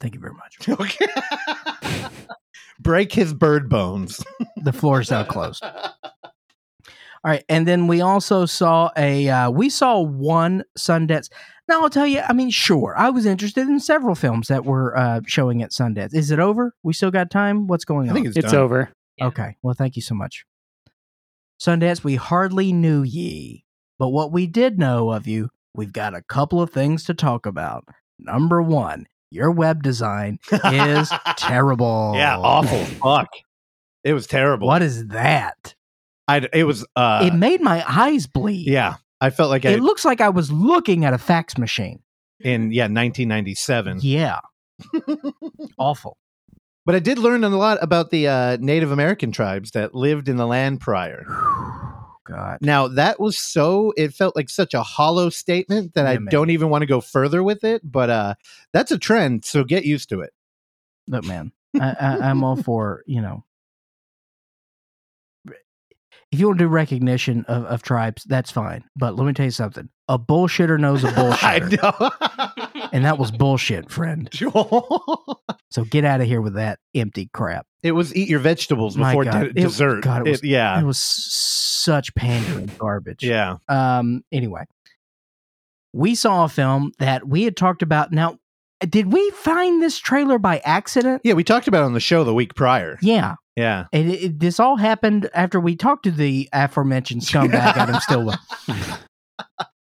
[0.00, 0.68] Thank you very much.
[0.80, 1.06] Okay.
[2.78, 4.22] Break his bird bones.
[4.62, 5.62] The floor is now closed.
[5.62, 5.72] All
[7.24, 11.28] right, and then we also saw a uh, we saw one Sundance.
[11.68, 14.96] Now I'll tell you, I mean, sure, I was interested in several films that were
[14.98, 16.14] uh, showing at Sundance.
[16.14, 16.74] Is it over?
[16.82, 17.66] We still got time.
[17.68, 18.14] What's going I on?
[18.14, 18.60] think it's, It's done.
[18.60, 18.90] over.
[19.18, 19.26] Yeah.
[19.26, 19.56] Okay.
[19.62, 20.44] Well, thank you so much.
[21.60, 23.64] Sundance, we hardly knew ye,
[23.98, 27.46] but what we did know of you, we've got a couple of things to talk
[27.46, 27.84] about.
[28.18, 30.38] Number one, your web design
[30.72, 32.12] is terrible.
[32.16, 32.78] yeah, awful.
[33.02, 33.28] Fuck.
[34.04, 34.66] It was terrible.
[34.68, 35.74] What is that?
[36.28, 38.66] I it was uh it made my eyes bleed.
[38.68, 38.96] yeah.
[39.20, 42.00] I felt like I It looks like I was looking at a fax machine.
[42.40, 43.98] in yeah 1997.
[44.02, 44.40] Yeah.
[45.78, 46.16] Awful.
[46.86, 50.36] But I did learn a lot about the uh, Native American tribes that lived in
[50.36, 51.26] the land prior.
[52.24, 52.58] God.
[52.60, 56.28] Now that was so it felt like such a hollow statement that I man.
[56.30, 57.82] don't even want to go further with it.
[57.84, 58.34] But uh,
[58.72, 60.32] that's a trend, so get used to it.
[61.08, 63.44] Look, man, I, I, I'm all for, you know,
[66.32, 68.84] if you want to do recognition of, of tribes, that's fine.
[68.96, 71.78] But let me tell you something a bullshitter knows a bullshitter.
[71.82, 72.88] I know.
[72.92, 74.28] and that was bullshit, friend.
[75.70, 77.66] So get out of here with that empty crap.
[77.82, 79.40] it was eat your vegetables My before God.
[79.40, 80.02] de- It- dessert.
[80.02, 83.22] God, it was- yeah, It was such pandering garbage.
[83.22, 83.56] yeah.
[83.68, 84.22] Um.
[84.32, 84.64] Anyway,
[85.92, 88.10] we saw a film that we had talked about.
[88.12, 88.38] Now,
[88.88, 91.20] did we find this trailer by accident?
[91.24, 92.96] Yeah, we talked about it on the show the week prior.
[93.02, 93.34] Yeah.
[93.56, 93.86] Yeah.
[93.92, 98.38] And it, it- this all happened after we talked to the aforementioned scumbag Adam Stillwell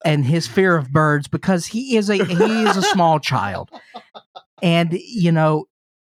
[0.04, 3.70] and his fear of birds because he is a he is a small child,
[4.62, 5.66] and you know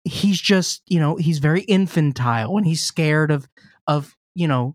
[0.04, 3.48] he's just you know he's very infantile and he's scared of
[3.86, 4.74] of you know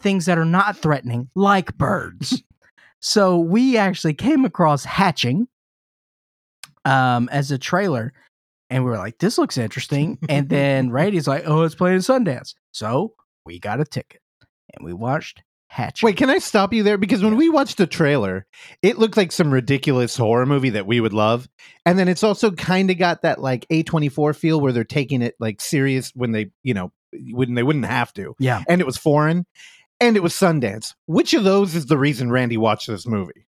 [0.00, 2.42] things that are not threatening like birds.
[3.00, 5.46] so we actually came across Hatching
[6.84, 8.12] um as a trailer
[8.72, 12.54] and we were like this looks interesting and then Randy's like oh it's playing Sundance
[12.72, 13.14] so
[13.44, 14.20] we got a ticket
[14.74, 15.42] and we watched
[15.72, 16.98] Hatching Wait, can I stop you there?
[16.98, 18.46] Because when we watched the trailer,
[18.82, 21.48] it looked like some ridiculous horror movie that we would love.
[21.86, 25.34] And then it's also kind of got that like A24 feel where they're taking it
[25.40, 26.92] like serious when they, you know,
[27.30, 28.36] when they wouldn't have to.
[28.38, 29.46] yeah And it was foreign
[29.98, 30.92] and it was Sundance.
[31.06, 33.46] Which of those is the reason Randy watched this movie?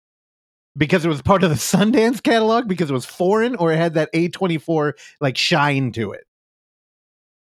[0.77, 3.95] Because it was part of the Sundance catalog, because it was foreign, or it had
[3.95, 6.25] that A24 like shine to it?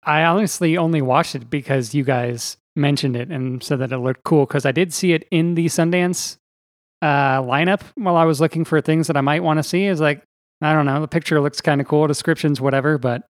[0.03, 4.25] I honestly only watched it because you guys mentioned it and said that it looked
[4.25, 6.39] cool because I did see it in the Sundance
[7.03, 9.85] uh, lineup while I was looking for things that I might want to see.
[9.85, 10.23] Is like,
[10.63, 13.23] I don't know, the picture looks kind of cool, descriptions, whatever, but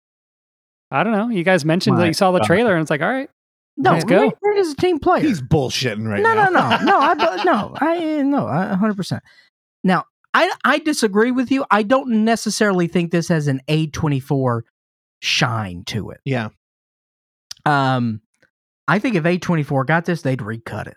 [0.91, 1.29] I don't know.
[1.31, 2.47] You guys mentioned that you saw the God.
[2.47, 3.31] trailer and it's like, all right,
[3.77, 4.33] no Let's go.
[4.43, 6.49] Randy's a team player He's bullshitting right no, now.
[6.49, 6.85] no, no, no.
[6.85, 9.23] no, I no, I no, I hundred percent.
[9.87, 11.65] Now, I I disagree with you.
[11.71, 14.65] I don't necessarily think this has an A twenty four
[15.21, 16.21] shine to it.
[16.25, 16.49] Yeah.
[17.65, 18.21] Um,
[18.89, 20.97] I think if A twenty four got this, they'd recut it.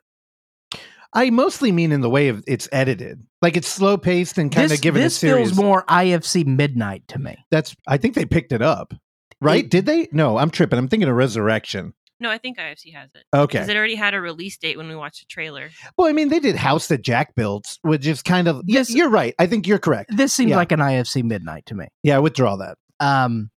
[1.14, 3.24] I mostly mean in the way of it's edited.
[3.42, 5.12] Like it's slow paced and kind of given a series.
[5.12, 5.50] this a serious.
[5.50, 7.36] feels more IFC Midnight to me.
[7.52, 8.94] That's I think they picked it up.
[9.42, 9.64] Right?
[9.64, 10.08] It- Did they?
[10.12, 10.78] No, I'm tripping.
[10.78, 11.94] I'm thinking of Resurrection.
[12.22, 13.24] No, I think IFC has it.
[13.34, 13.58] Okay.
[13.60, 15.70] Because it already had a release date when we watched the trailer.
[15.98, 18.62] Well, I mean, they did House That Jack Built, which is kind of.
[18.66, 19.34] Yes, you're right.
[19.40, 20.16] I think you're correct.
[20.18, 20.58] This seems Yeah.
[20.58, 21.88] like an IFC Midnight to me.
[22.04, 22.78] Yeah, I withdraw that.
[23.00, 23.50] Um,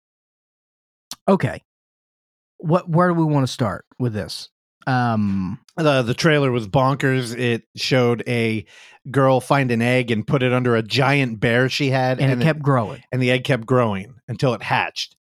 [1.28, 1.62] okay,
[2.58, 4.48] what where do we want to start with this?
[4.86, 7.36] Um, The the trailer was bonkers.
[7.38, 8.64] It showed a
[9.10, 12.44] girl find an egg and put it under a giant bear she had, and, it
[12.44, 13.02] kept growing.
[13.10, 15.16] and the egg kept growing until it hatched.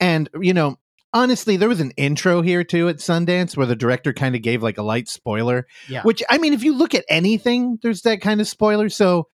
[0.00, 0.76] And you know,
[1.14, 4.62] honestly, there was an intro here too at Sundance where the director kind of gave
[4.62, 5.66] like a light spoiler.
[5.88, 6.02] Yeah.
[6.02, 8.90] Which I mean, if you look at anything, there's that kind of spoiler.
[8.90, 9.28] So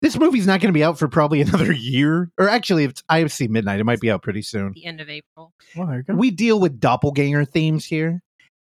[0.00, 3.02] this movie's not going to be out for probably another year, or actually, if it's
[3.10, 4.72] IFC Midnight, it might be out pretty soon.
[4.74, 5.52] The end of April.
[5.76, 6.14] Well, there you go.
[6.14, 8.22] We deal with doppelganger themes here,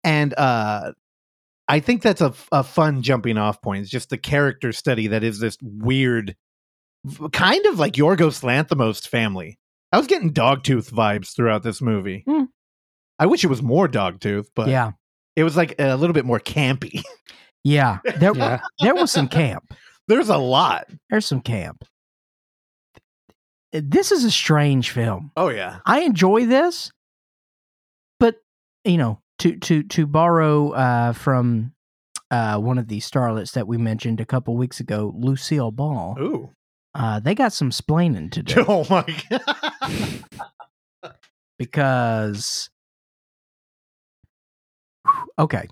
[0.04, 0.92] and uh
[1.70, 3.82] I think that's a, a fun jumping off point.
[3.82, 6.34] It's just the character study that is this weird,
[7.30, 9.59] kind of like Yorgos Lanthimos family.
[9.93, 12.24] I was getting Dogtooth vibes throughout this movie.
[12.26, 12.45] Hmm.
[13.18, 14.93] I wish it was more Dogtooth, but yeah,
[15.36, 17.03] it was like a little bit more campy.
[17.64, 17.99] yeah.
[18.18, 18.61] There, yeah.
[18.80, 19.74] there was some camp.
[20.09, 20.86] There's a lot.
[21.09, 21.84] There's some camp.
[23.72, 25.30] This is a strange film.
[25.36, 25.78] Oh yeah.
[25.86, 26.91] I enjoy this,
[28.18, 28.36] but
[28.84, 31.72] you know, to to to borrow uh, from
[32.30, 36.51] uh, one of the starlets that we mentioned a couple weeks ago, Lucille Ball, Ooh.
[36.95, 40.24] Uh, they got some splaining to do Oh my god.
[41.59, 42.70] because.
[45.38, 45.66] Okay.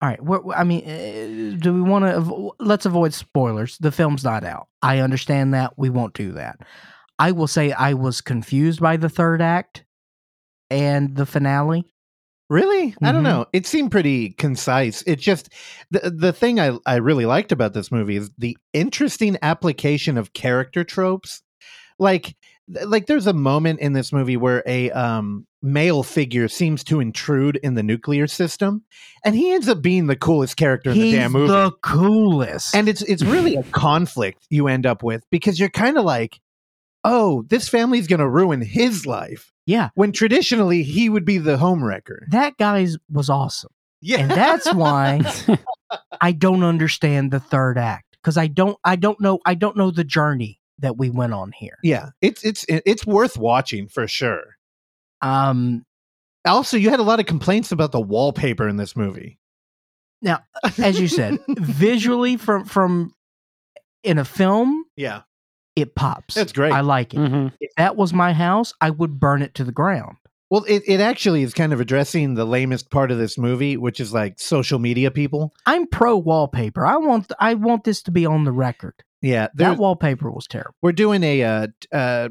[0.00, 0.20] All right.
[0.22, 2.20] What I mean, uh, do we want to?
[2.20, 3.78] Avo- let's avoid spoilers.
[3.78, 4.68] The film's not out.
[4.82, 5.74] I understand that.
[5.76, 6.58] We won't do that.
[7.18, 9.84] I will say I was confused by the third act
[10.70, 11.91] and the finale.
[12.52, 12.94] Really?
[13.02, 13.24] I don't Mhm.
[13.24, 13.46] know.
[13.54, 15.02] It seemed pretty concise.
[15.06, 15.48] It just
[15.90, 20.34] the the thing I I really liked about this movie is the interesting application of
[20.34, 21.42] character tropes.
[21.98, 22.36] Like
[22.84, 27.56] like there's a moment in this movie where a um male figure seems to intrude
[27.62, 28.82] in the nuclear system
[29.24, 31.48] and he ends up being the coolest character in He's the damn movie.
[31.48, 32.74] the coolest.
[32.74, 36.38] and it's it's really a conflict you end up with because you're kind of like
[37.04, 39.51] oh, this family's going to ruin his life.
[39.66, 39.90] Yeah.
[39.94, 42.20] When traditionally he would be the homewrecker.
[42.30, 43.70] That guy's was awesome.
[44.00, 44.18] Yeah.
[44.20, 45.20] And that's why
[46.20, 49.90] I don't understand the third act because I don't I don't know I don't know
[49.90, 51.78] the journey that we went on here.
[51.84, 54.56] yeah, it's it's it's worth watching for sure.
[55.20, 55.84] Um
[56.44, 59.38] Also, you had a lot of complaints about the wallpaper in this movie.
[60.20, 60.40] Now,
[60.78, 63.14] as you said, visually from from
[64.02, 65.22] in a film, Yeah.
[65.76, 66.34] It pops.
[66.34, 66.72] That's great.
[66.72, 67.18] I like it.
[67.18, 70.16] hmm If that was my house, I would burn it to the ground.
[70.50, 74.00] Well, it, it actually is kind of addressing the lamest part of this movie, which
[74.00, 75.54] is like social media people.
[75.64, 76.84] I'm pro wallpaper.
[76.86, 78.94] I want I want this to be on the record.
[79.22, 80.74] Yeah, That wallpaper was terrible.
[80.82, 82.28] we're doing a uh, uh,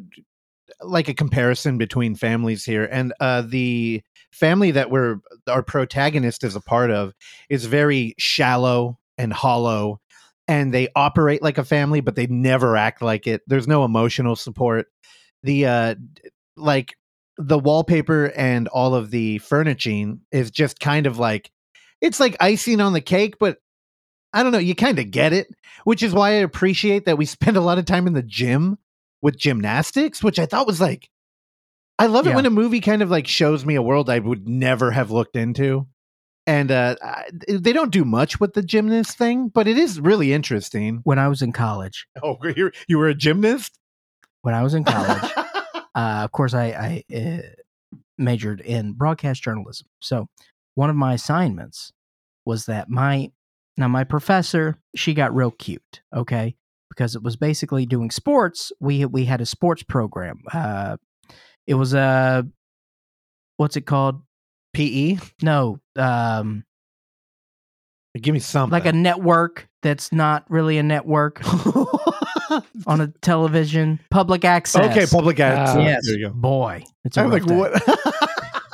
[0.84, 5.18] like a comparison between families here, and uh, the family that we're
[5.48, 7.14] our protagonist is a part of
[7.50, 10.00] is very shallow and hollow,
[10.48, 13.42] and they operate like a family, but they never act like it.
[13.48, 14.88] There's no emotional support.
[15.44, 15.96] The uh,
[16.58, 16.94] like
[17.38, 21.50] the wallpaper and all of the furnishing is just kind of like
[22.02, 23.58] it's like icing on the cake, but
[24.34, 25.48] I don't know, you kind of get it,
[25.84, 28.78] which is why I appreciate that we spend a lot of time in the gym
[29.22, 31.10] with gymnastics, which I thought was like
[32.00, 32.38] I love it Yeah.
[32.38, 35.36] when a movie kind of like shows me a world I would never have looked
[35.36, 35.88] into.
[36.48, 36.96] And uh
[37.48, 41.02] they don't do much with the gymnast thing, but it is really interesting.
[41.04, 43.78] When I was in college, Oh, you you were a gymnast?
[44.44, 45.32] when I was in college,
[45.96, 47.42] uh, of course, I, I uh,
[48.18, 49.88] majored in broadcast journalism.
[50.00, 50.28] So
[50.74, 51.92] one of my assignments
[52.44, 53.32] was that my
[53.78, 56.56] now my professor she got real cute, okay,
[56.90, 58.72] because it was basically doing sports.
[58.80, 60.42] We we had a sports program.
[60.52, 60.98] Uh,
[61.68, 62.48] it was a
[63.58, 64.22] what's it called?
[64.74, 65.18] PE?
[65.42, 66.64] No, um,
[68.20, 68.72] Give me something.
[68.72, 71.42] like a network that's not really a network
[72.86, 74.92] on a television, public access.
[74.92, 75.76] Okay, public access.
[75.78, 76.34] Uh, Yes, There you go.
[76.34, 77.56] boy, it's a I'm like, day.
[77.56, 77.82] what?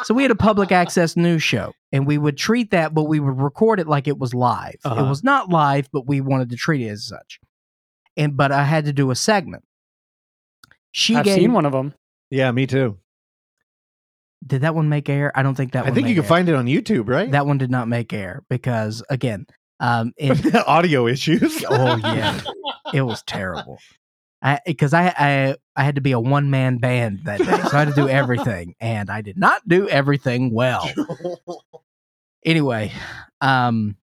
[0.04, 3.20] So we had a public access news show, and we would treat that, but we
[3.20, 4.76] would record it like it was live.
[4.86, 5.04] Uh-huh.
[5.04, 7.40] It was not live, but we wanted to treat it as such.
[8.16, 9.64] And but I had to do a segment.
[10.92, 11.36] She I've gave.
[11.40, 11.94] seen one of them.
[12.30, 12.98] yeah, me too.
[14.46, 15.32] Did that one make air?
[15.36, 15.84] I don't think that.
[15.86, 16.28] I one think you can air.
[16.30, 17.30] find it on YouTube, right?
[17.32, 17.58] that one.
[17.58, 19.46] Did not make air because again,
[19.80, 21.64] um, it, Audio issues.
[21.70, 22.40] oh yeah,
[22.94, 23.80] it was terrible.
[24.42, 27.76] I because I, I I had to be a one man band that day, so
[27.76, 30.88] I had to do everything, and I did not do everything well.
[32.46, 32.92] anyway,
[33.42, 33.98] um,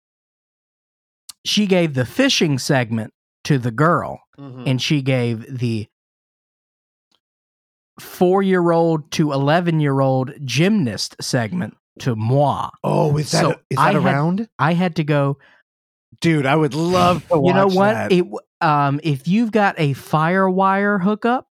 [1.45, 3.12] she gave the fishing segment
[3.45, 4.68] to the girl, Mhm.
[4.68, 5.89] and she gave the
[8.01, 12.71] four year old to 11 year old gymnast segment to moi.
[12.85, 14.49] oh, is that So is I that had- around?
[14.59, 15.39] I had to go,
[16.21, 17.93] Dude, I would love to watch you know what?
[17.95, 18.13] that.
[18.13, 18.27] It,
[18.61, 21.49] um, if you've got a Firewire hookup,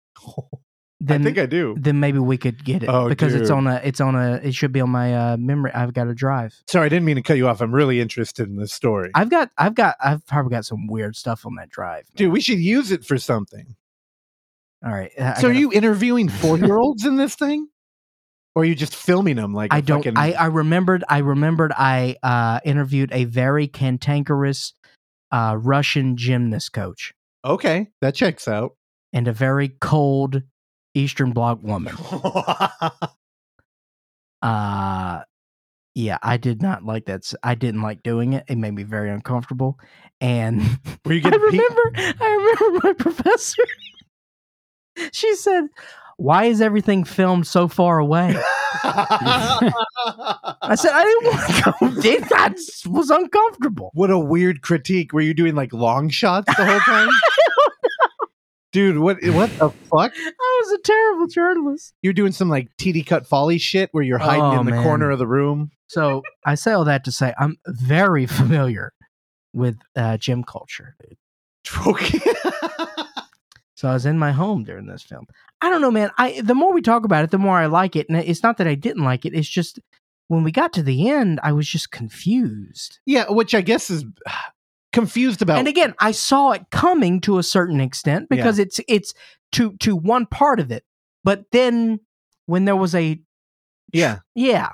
[1.01, 1.75] then I think I do.
[1.79, 4.55] then maybe we could get it Oh, because it's on a it's on a it
[4.55, 5.73] should be on my uh, memory.
[5.73, 6.55] I've got a drive.
[6.67, 7.61] Sorry, I didn't mean to cut you off.
[7.63, 9.11] I'm really interested in this story.
[9.15, 12.05] I've got I've got I've probably got some weird stuff on that drive.
[12.11, 12.17] man.
[12.17, 13.75] Dude, we should use it for something.
[14.85, 15.11] All right.
[15.18, 17.68] I- so, are you interviewing four year olds in this thing?
[18.55, 19.98] Or are you just filming them like I don't.
[20.03, 21.05] fucking- I, I remembered.
[21.09, 21.73] I remembered.
[21.77, 24.73] I uh, interviewed a very cantankerous
[25.31, 27.12] uh, Russian gymnast coach
[27.44, 28.73] Okay, that checks out.
[29.12, 30.43] and a very cold
[30.94, 31.94] Eastern Bloc woman.
[34.43, 35.20] Uh
[35.94, 37.32] yeah, I did not like that.
[37.43, 38.44] I didn't like doing it.
[38.48, 39.81] It made me very uncomfortable.
[40.20, 40.61] And
[41.05, 41.93] Were you I getting pe- remember.
[42.24, 43.65] I remember my professor.
[45.12, 45.65] she said,
[46.16, 48.35] "Why is everything filmed so far away?"
[48.85, 52.01] I said, "I didn't want to go.
[52.53, 55.12] Just was uncomfortable." What a weird critique.
[55.12, 57.09] Were you doing like long shots the whole time?
[58.73, 60.12] Dude, what what the fuck?
[60.15, 61.95] I was a terrible journalist.
[62.03, 64.83] You're doing some like TD cut folly shit where you're hiding Oh, in the man.
[64.83, 65.70] corner of the room.
[65.87, 68.93] So I say all that to say I'm very familiar
[69.55, 70.95] with uh, gym culture.
[71.87, 72.20] Okay.
[73.79, 75.27] So I was in my home during this film.
[75.61, 76.11] I don't know, man.
[76.19, 78.09] I the more we talk about it, the more I like it.
[78.09, 79.35] And it's not that I didn't like it.
[79.35, 79.79] It's just
[80.27, 82.99] when we got to the end, I was just confused.
[83.07, 84.05] yeah, which I guess is
[84.93, 85.61] confused about.
[85.61, 89.15] And again, I saw it coming to a certain extent because it's it's
[89.53, 90.83] to to one part of it.
[91.23, 92.01] But then
[92.47, 93.21] when there was a
[93.93, 94.19] yeah.
[94.35, 94.71] yeah,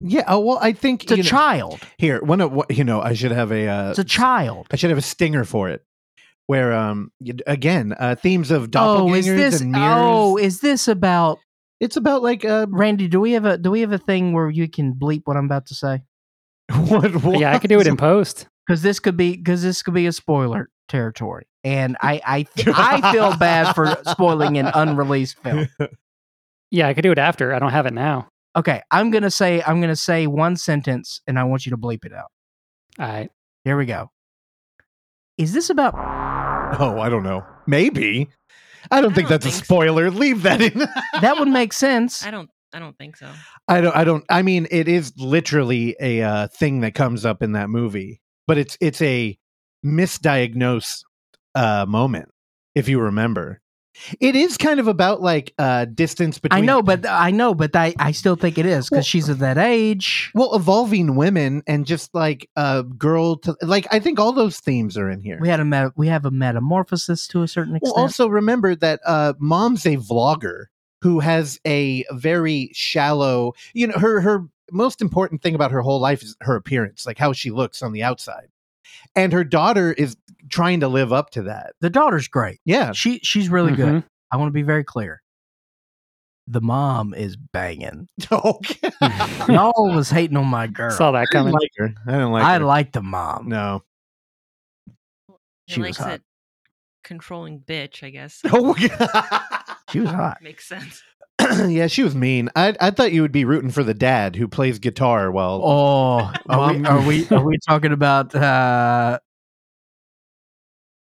[0.00, 0.24] Yeah.
[0.26, 1.80] Oh, well, I think it's a know- child.
[1.98, 4.68] here, one of what you know, I should have a uh, It's a child.
[4.70, 5.84] I should have a stinger for it.
[6.50, 7.12] Where um
[7.46, 9.86] again, uh themes of doppelgangers Oh, is this and mirrors.
[10.00, 11.38] oh, is this about
[11.78, 13.06] it's about like uh Randy?
[13.06, 15.44] Do we have a do we have a thing where you can bleep what I'm
[15.44, 16.02] about to say?
[16.88, 18.48] what, what Yeah, I could do it in post.
[18.66, 21.46] Because this could be because this could be a spoiler territory.
[21.62, 25.68] and I I I feel bad for spoiling an unreleased film.
[26.72, 27.52] Yeah, I could do it after.
[27.54, 28.26] I don't have it now.
[28.56, 32.04] Okay, I'm gonna say I'm gonna say one sentence, and I want you to bleep
[32.04, 32.30] it out.
[32.98, 33.30] All right.
[33.64, 34.10] Here we go.
[35.38, 35.94] Is this about?
[36.78, 37.44] Oh, I don't know.
[37.66, 38.28] Maybe.
[38.90, 39.64] I don't I think don't that's a think so.
[39.64, 40.10] spoiler.
[40.10, 40.78] Leave that in.
[41.20, 42.24] That would make sense.
[42.24, 42.48] I don't.
[42.72, 43.28] I don't think so.
[43.68, 43.94] I don't.
[43.96, 44.24] I don't.
[44.30, 48.56] I mean, it is literally a uh, thing that comes up in that movie, but
[48.58, 49.36] it's it's a
[49.84, 51.02] misdiagnosed
[51.54, 52.28] uh, moment,
[52.74, 53.60] if you remember.
[54.20, 56.62] It is kind of about like uh, distance between.
[56.62, 59.28] I know, but I know, but I I still think it is because Well- she's
[59.28, 60.30] of that age.
[60.34, 63.86] well, evolving women and just like a girl to like.
[63.90, 65.38] I think all those themes are in here.
[65.40, 67.94] We had a meta, we have a metamorphosis to a certain extent.
[67.94, 70.66] Well, also remember that uh, mom's a vlogger
[71.02, 73.52] who has a very shallow.
[73.74, 77.18] You know, her her most important thing about her whole life is her appearance, like
[77.18, 78.48] how she looks on the outside,
[79.16, 80.16] and her daughter is
[80.50, 81.74] trying to live up to that.
[81.80, 82.58] the daughter's great.
[82.64, 84.02] Yeah, She she's really good.
[84.02, 84.04] Mhm.
[84.32, 85.22] I want to be very clear.
[86.46, 88.08] The mom is banging.
[88.32, 88.90] okay.
[89.48, 90.90] Y'all was hating on my girl.
[90.90, 91.54] Saw that coming.
[91.54, 91.94] I didn't like her.
[92.06, 92.64] I didn't like I her.
[92.64, 93.48] like the mom.
[93.48, 93.82] no.
[95.66, 96.12] He She was likes hot.
[96.14, 96.22] it
[97.04, 98.02] controlling bitch.
[98.02, 98.74] I guess Oh,
[99.90, 100.38] She was hot.
[100.42, 101.02] makes sense.
[101.68, 102.48] yeah, she was mean.
[102.54, 105.60] I I thought you would be rooting for the dad who plays guitar while.
[105.64, 109.18] Oh, are we, are we are we talking about uh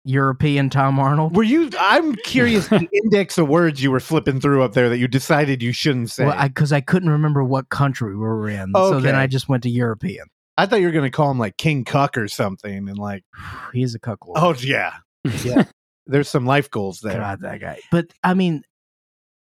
[0.04, 1.36] European Tom Arnold?
[1.36, 1.70] Were you?
[1.78, 2.68] I'm curious.
[2.68, 6.10] the index of words you were flipping through up there that you decided you shouldn't
[6.10, 6.24] say.
[6.24, 9.48] Well, I, because I, couldn't remember what country we were in, so then I just
[9.48, 10.26] went to European.
[10.56, 13.24] I thought you were going to call him like King Cuck or something, and like,
[13.72, 14.36] He's a cuckold.
[14.40, 14.94] oh yeah,
[15.44, 15.64] yeah.
[16.06, 17.18] There's some life goals there.
[17.18, 17.78] God, that guy.
[17.90, 18.62] But I mean,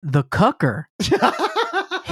[0.03, 0.85] the cucker,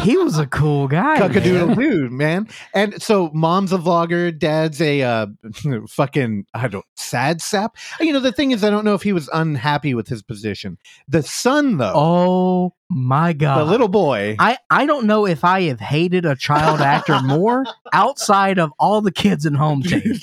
[0.03, 1.19] he was a cool guy.
[1.19, 2.49] Cuckadoodle dude, man.
[2.75, 5.27] And so mom's a vlogger, dad's a uh,
[5.89, 7.77] fucking I don't sad sap.
[8.01, 10.79] You know, the thing is I don't know if he was unhappy with his position.
[11.09, 14.37] The son though, Oh my god, the little boy.
[14.39, 19.01] I, I don't know if I have hated a child actor more outside of all
[19.01, 20.15] the kids in home team.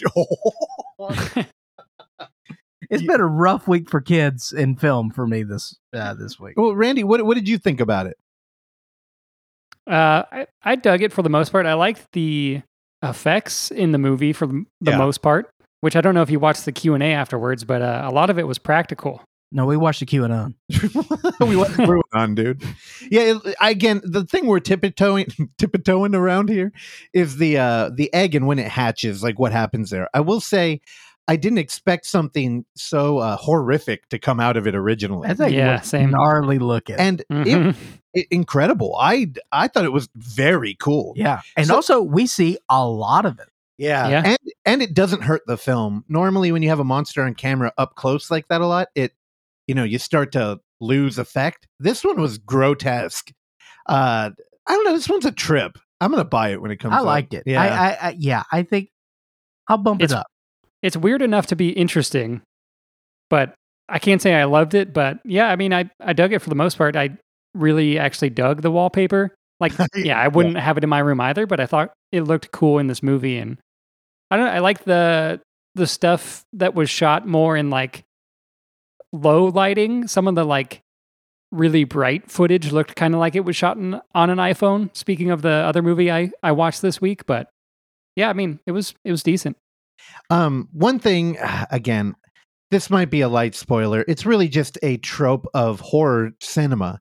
[2.90, 6.54] It's been a rough week for kids in film for me this uh, this week.
[6.58, 8.18] well, Randy, what what did you think about it?
[9.88, 11.66] Uh, I, I dug it for the most part.
[11.66, 12.62] I liked the
[13.04, 14.98] effects in the movie for the, the Yeah.
[14.98, 15.50] most part,
[15.82, 18.12] which I don't know if you watched the Q and A afterwards, but uh, a
[18.12, 19.22] lot of it was practical.
[19.52, 20.56] No, we watched the QAnon.
[21.48, 22.64] we went through it on, dude.
[23.12, 25.28] Yeah, it- again, the thing we're tiptoeing
[25.60, 26.72] tiptoeing around here
[27.14, 30.10] is the uh the egg and when it hatches, like what happens there.
[30.16, 30.82] I will say
[31.28, 35.28] I didn't expect something so uh, horrific to come out of it originally.
[35.28, 36.12] I think Yeah, was same.
[36.12, 36.98] gnarly looking.
[36.98, 37.76] and it, Mhm.
[38.14, 38.96] it- incredible.
[39.00, 41.14] I I thought it was very cool.
[41.16, 43.48] yeah, and So- also we see a lot of it.
[43.78, 44.08] Yeah.
[44.08, 44.22] Yeah.
[44.26, 46.06] And and it doesn't hurt the film.
[46.08, 49.14] Normally when you have a monster on camera up close like that a lot, it
[49.68, 51.68] you know, you start to lose effect.
[51.80, 53.32] This one was grotesque.
[53.88, 54.30] Uh
[54.68, 55.78] I don't know, this one's a trip.
[56.02, 56.98] I'm going to buy it when it comes out.
[56.98, 57.06] I up.
[57.06, 57.44] liked it.
[57.46, 57.62] Yeah.
[57.62, 58.90] I, I, I yeah, I think
[59.68, 60.28] I'll bump It's- it up.
[60.86, 62.44] It's weird enough to be interesting,
[63.32, 63.56] but
[63.90, 64.94] I can't say I loved it.
[64.94, 66.96] But yeah, I mean, I, I dug it for the most part.
[66.96, 67.18] I
[67.56, 69.34] really actually dug the wallpaper.
[69.60, 72.52] Like, yeah, I wouldn't have it in my room either, but I thought it looked
[72.52, 73.40] cool in this movie.
[73.40, 73.58] And
[74.30, 75.42] I don't know, I like the
[75.74, 78.04] the stuff that was shot more in like
[79.12, 80.08] low lighting.
[80.08, 80.82] Some of the like
[81.52, 84.96] really bright footage looked kind of like it was shot in, on an iPhone.
[84.96, 87.50] Speaking of the other movie I, I watched this week, but
[88.16, 89.58] yeah, I mean, it was it was decent.
[90.30, 91.38] Um, one thing
[91.72, 92.16] again,
[92.72, 94.04] this might be a light spoiler.
[94.08, 97.00] It's really just a trope of horror cinema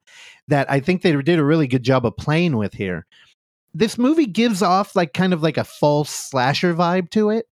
[0.48, 3.06] that I think they did a really good job of playing with here.
[3.72, 7.46] This movie gives off like kind of like a false slasher vibe to it.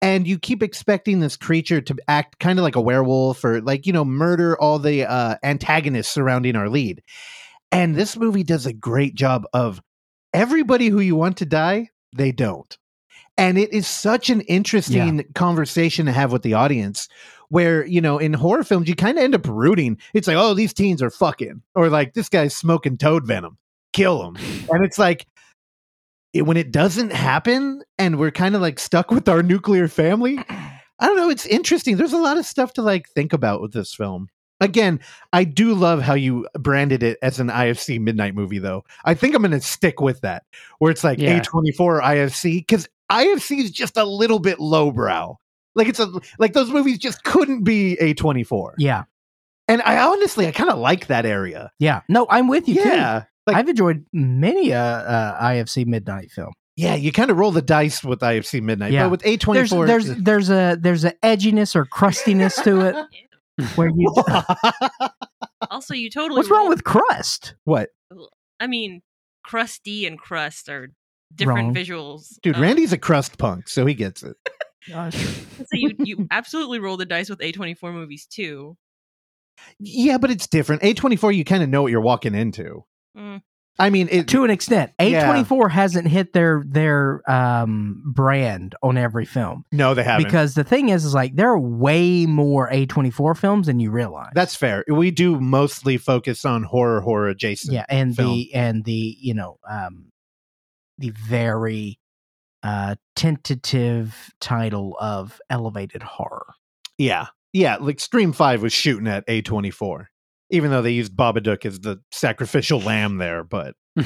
[0.00, 3.86] And you keep expecting this creature to act kind of like a werewolf or like,
[3.86, 7.02] you know, murder all the uh, antagonists surrounding our lead.
[7.72, 9.80] And this movie does a great job of
[10.32, 12.76] everybody who you want to die, they don't.
[13.38, 17.08] And it is such an interesting conversation to have with the audience
[17.48, 19.98] where, you know, in horror films, you kind of end up rooting.
[20.14, 23.58] It's like, oh, these teens are fucking, or like, this guy's smoking toad venom,
[23.92, 24.36] kill him.
[24.70, 25.26] and it's like,
[26.32, 30.38] it, when it doesn't happen and we're kind of like stuck with our nuclear family,
[30.48, 31.30] I don't know.
[31.30, 31.96] It's interesting.
[31.96, 34.28] There's a lot of stuff to like think about with this film.
[34.58, 35.00] Again,
[35.34, 38.84] I do love how you branded it as an IFC midnight movie, though.
[39.04, 40.44] I think I'm going to stick with that,
[40.78, 41.40] where it's like Yeah.
[41.40, 45.36] A24 IFC, because IFC is just a little bit lowbrow.
[45.74, 48.74] Like it's a like those movies just couldn't be A24.
[48.78, 49.04] Yeah,
[49.68, 51.70] And I honestly, I kind of like that area.
[51.78, 52.00] yeah.
[52.08, 52.88] No, I'm with you too.
[52.88, 56.52] Yeah, like I've enjoyed many a uh, uh, IFC midnight film.
[56.76, 59.04] yeah, you kind of roll the dice with IFC midnight, Yeah.
[59.04, 62.96] but with A24, There's there's there's a there's a edginess or crustiness to it.
[63.76, 64.12] where you.
[65.70, 66.36] Also, you totally.
[66.38, 67.54] What's wrong with crust?
[67.64, 67.88] what?
[68.60, 69.02] I mean,
[69.44, 70.90] crusty and crust are
[71.34, 71.74] different Wrong.
[71.74, 72.38] visuals.
[72.42, 74.36] Dude, Uh, Randy's a crust punk, so he gets it.
[74.88, 78.76] So you you absolutely roll the dice with A24 movies too.
[79.80, 80.82] Yeah, but it's different.
[80.82, 82.84] A24, you kind of know what you're walking into.
[83.18, 83.42] Mm.
[83.78, 89.24] I mean, it, to an extent, A24 hasn't hit their their um, brand on every
[89.26, 89.64] film.
[89.72, 90.24] no, they haven't.
[90.24, 94.30] Because the thing is, is like there are way more A24 films than you realize.
[94.34, 94.84] That's fair.
[94.88, 97.74] We do mostly focus on horror, horror adjacent.
[97.74, 98.30] yeah, and film.
[98.30, 100.12] the and the you know um,
[100.98, 101.98] the very
[102.62, 106.46] uh, tentative title of elevated horror.
[106.98, 107.26] Yeah.
[107.52, 107.76] Yeah.
[107.76, 110.06] Like Scream 5 was shooting at A24,
[110.50, 113.44] even though they used Babadook as the sacrificial lamb there.
[113.44, 113.74] But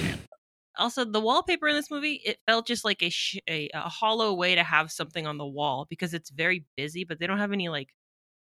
[0.79, 4.33] Also, the wallpaper in this movie it felt just like a, sh- a a hollow
[4.33, 7.53] way to have something on the wall because it's very busy, but they don't have
[7.53, 7.89] any like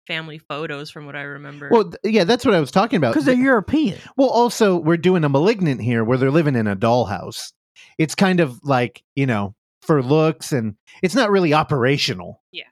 [0.06, 1.68] family photos from what I remember.
[1.70, 3.12] well, th- yeah, that's what I was talking about.
[3.12, 3.98] Because they're European.
[4.16, 7.52] Well, also, we're doing a malignant here where they're living in a dollhouse.
[7.98, 12.40] It's kind of like, you know, for looks and it's not really operational.
[12.52, 12.64] Yeah.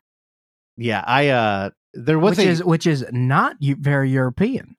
[0.77, 1.03] Yeah.
[1.07, 4.77] I, uh, there was which a, is which is not very European.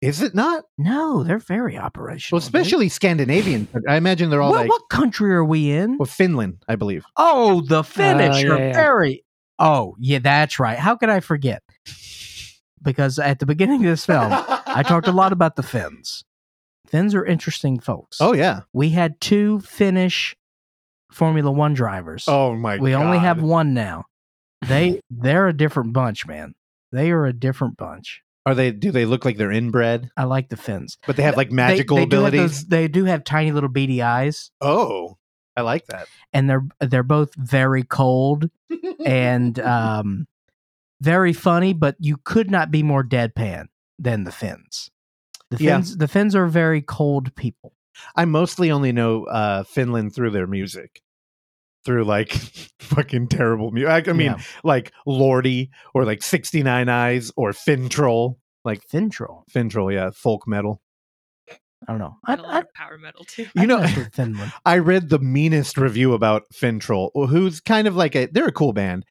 [0.00, 0.64] is it not?
[0.76, 2.36] No, they're very operational.
[2.36, 3.68] Well, especially Scandinavian.
[3.88, 5.98] I imagine they're all what, like, what country are we in?
[5.98, 7.04] well, Finland, I believe.
[7.16, 8.72] Oh, the Finnish yeah, are yeah.
[8.72, 9.24] very.
[9.58, 10.78] Oh, yeah, that's right.
[10.78, 11.62] How could I forget?
[12.82, 16.24] Because at the beginning of this film, I talked a lot about the Finns.
[16.88, 18.18] Finns are interesting folks.
[18.20, 18.60] Oh, yeah.
[18.72, 20.36] we had two Finnish
[21.12, 22.24] Formula One drivers.
[22.28, 24.04] Oh, my we only have one now.
[24.66, 26.54] They they're a different bunch, man.
[26.92, 28.22] They are a different bunch.
[28.46, 30.08] Are they, do they look like they're inbred?
[30.16, 30.98] I like the Finns.
[31.06, 32.60] But they have like magical they do have abilities?
[32.62, 35.18] those- they do have tiny little beady eyes, Oh,
[35.56, 36.06] I like that.
[36.32, 38.50] and they're they're both very cold
[39.04, 40.26] and um,
[41.00, 41.72] very funny.
[41.72, 43.66] But you could not be more deadpan
[43.98, 44.90] than the Finns.
[45.50, 45.76] The Yeah.
[45.76, 47.72] Finns the Finns are very cold people.
[48.14, 51.00] I mostly only know uh, Finland through their music.
[51.84, 52.32] Through like
[52.80, 54.08] fucking terrible music.
[54.08, 54.40] I mean, Yeah.
[54.64, 58.36] like Lordi or like 69 Eyes or Finntroll.
[58.64, 59.44] Like Finntroll.
[59.48, 60.82] Finntroll, yeah, folk metal.
[61.48, 62.16] I don't know.
[62.24, 63.46] I, a lot I, of power metal too.
[63.54, 64.52] You know- Finland.
[64.64, 68.72] I read the meanest review about Finntroll, who's kind of like a they're a cool
[68.72, 69.04] band,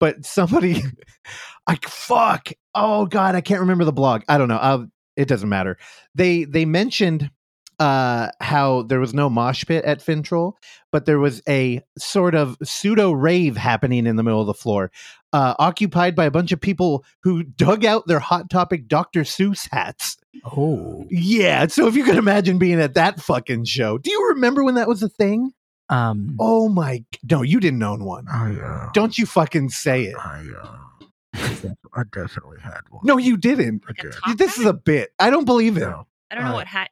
[0.00, 0.82] but somebody
[1.66, 2.48] I fuck.
[2.74, 4.22] Oh god, I can't remember the blog.
[4.28, 4.56] I don't know.
[4.56, 4.86] I'll,
[5.16, 5.76] it doesn't matter.
[6.14, 7.30] They they mentioned
[7.78, 10.52] uh how there was no mosh pit at Finntroll,
[10.90, 14.90] but there was a sort of pseudo rave happening in the middle of the floor,
[15.32, 19.22] uh occupied by a bunch of people who dug out their hot topic Dr.
[19.22, 20.16] Seuss hats.
[20.44, 23.98] Oh, Yeah, so if you could imagine being at that fucking show.
[23.98, 25.52] Do you remember when that was a thing?
[25.88, 27.04] um, Oh my!
[27.30, 28.26] No, you didn't own one.
[28.28, 30.16] I, uh, Don't you fucking say it.
[30.16, 31.01] I, uh,
[31.34, 33.02] I definitely had one.
[33.04, 33.84] No, you didn't.
[33.86, 34.34] Like a Okay.
[34.36, 35.12] This is a bit.
[35.18, 35.84] I don't believe it.
[35.84, 36.90] I don't know uh, what hat.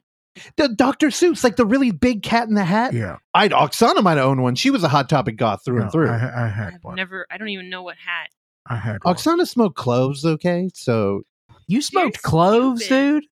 [0.56, 1.08] The Dr.
[1.08, 2.94] Seuss, like the really big cat in the hat.
[2.94, 4.54] Yeah, I'd Oksana might have owned one.
[4.54, 6.08] She was a hot topic goth through and through.
[6.08, 6.94] I, I had I've one.
[6.96, 7.26] never.
[7.30, 8.28] I don't even know what hat.
[8.66, 9.14] I had one.
[9.14, 10.70] Oksana smoked cloves, okay?
[10.72, 11.22] So
[11.66, 13.20] You smoked You're cloves, stupid.
[13.22, 13.29] dude.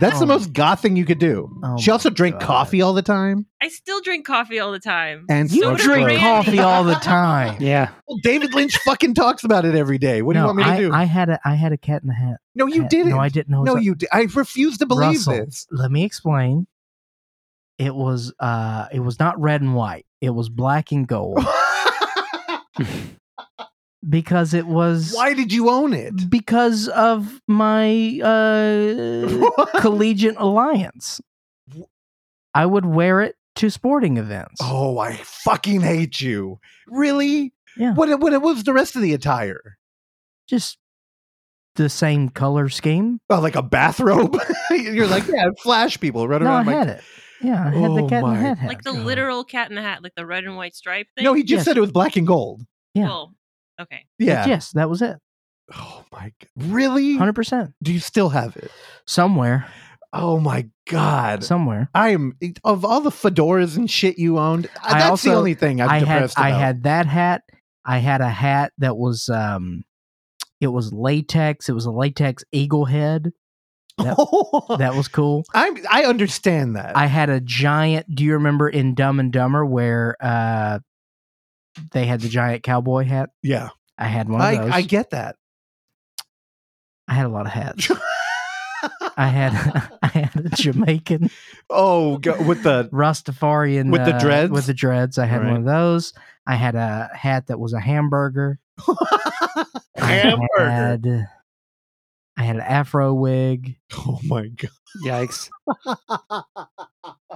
[0.00, 0.28] That's the Oh.
[0.28, 1.50] most goth thing you could do.
[1.62, 2.46] Oh she also my drank God.
[2.46, 3.46] coffee all the time.
[3.60, 5.26] I still drink coffee all the time.
[5.28, 6.20] And You so drink Randy.
[6.20, 7.56] coffee all the time.
[7.60, 7.90] Yeah.
[8.08, 10.22] Well, David Lynch fucking talks about it every day.
[10.22, 10.92] What do you want me to I, do?
[10.92, 12.36] I had a I had a cat in the hat.
[12.54, 12.90] no, you hat.
[12.90, 13.10] didn't.
[13.10, 13.62] No, I didn't know.
[13.62, 14.08] No, a- you did.
[14.12, 15.66] I refuse to believe Russell, this.
[15.70, 16.66] Let me explain.
[17.78, 20.06] It was uh it was not red and white.
[20.20, 21.38] It was black and gold
[24.08, 26.28] because it was Why did you own it?
[26.30, 29.50] because of my uh
[29.80, 31.20] collegiate alliance.
[32.54, 34.60] I would wear it to sporting events.
[34.62, 36.58] Oh, I fucking hate you.
[36.88, 37.52] Really?
[37.76, 37.94] Yeah.
[37.94, 39.78] What what was the rest of the attire?
[40.48, 40.78] Just
[41.76, 43.18] the same color scheme.
[43.30, 44.36] Oh, like a bathrobe?
[44.70, 46.66] You're like, yeah, flash people running No, I around.
[46.66, 47.02] my- had it.
[47.40, 48.58] Yeah, I had the Oh cat in my the hat.
[48.58, 48.68] hat.
[48.68, 49.04] like the God.
[49.04, 51.24] literal cat in the hat, like the red and white stripe thing.
[51.24, 51.64] No, he just Yes.
[51.64, 52.62] said it was black and gold.
[52.94, 53.04] Yeah.
[53.06, 53.34] Well,
[53.80, 54.04] okay.
[54.18, 54.46] Yeah.
[54.46, 55.16] Yes, that was it.
[55.74, 56.48] Oh my god.
[56.72, 57.16] Really?
[57.16, 57.72] Hundred percent.
[57.82, 58.70] Do you still have it?
[59.06, 59.66] Somewhere,
[60.12, 61.42] Oh my god.
[61.44, 61.88] somewhere.
[61.94, 62.34] I am
[62.64, 64.68] of all the fedoras and shit you owned.
[64.82, 67.42] I that's also- the only thing I'm I had depressed I had that hat.
[67.84, 69.84] I had a hat that was um,
[70.60, 71.68] it was latex.
[71.68, 73.32] It was a latex eagle head.
[73.98, 74.16] that-
[74.78, 75.44] That was cool.
[75.54, 76.96] I I understand that.
[76.96, 78.06] I had a giant.
[78.14, 80.80] Do you remember in Dumb and Dumber where uh,
[81.92, 83.30] they had the giant cowboy hat?
[83.42, 83.70] yeah.
[83.98, 84.70] I had one of I, those.
[84.72, 85.36] I get that.
[87.06, 87.90] I had a lot of hats.
[89.16, 89.52] I had
[90.02, 91.30] I had a Jamaican
[91.70, 94.50] oh, go, with the Rastafarian With the uh, dreads?
[94.50, 95.50] With the dreads, I had Right.
[95.50, 96.14] one of those.
[96.46, 98.58] I had a hat that was a hamburger.
[99.98, 101.28] I hamburger.
[102.42, 103.76] Had had an afro wig.
[103.96, 104.70] Oh my god.
[105.04, 105.48] Yikes.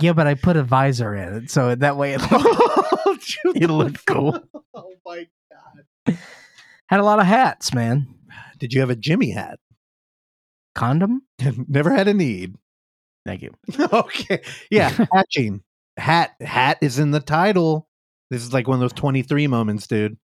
[0.01, 4.07] Yeah, but I put a visor in it, so that way it looked, it looked
[4.07, 4.39] cool.
[4.75, 6.19] Oh my god.
[6.89, 8.07] Had a lot of hats, man.
[8.59, 9.59] Did you have a Jimmy hat?
[10.75, 11.23] Condom?
[11.67, 12.57] Never had a need.
[13.25, 13.55] Thank you.
[13.93, 14.43] okay.
[14.71, 15.63] Yeah, hatching.
[15.97, 17.89] Hat hat is in the title.
[18.31, 20.19] This is like one of those 23 moments, dude.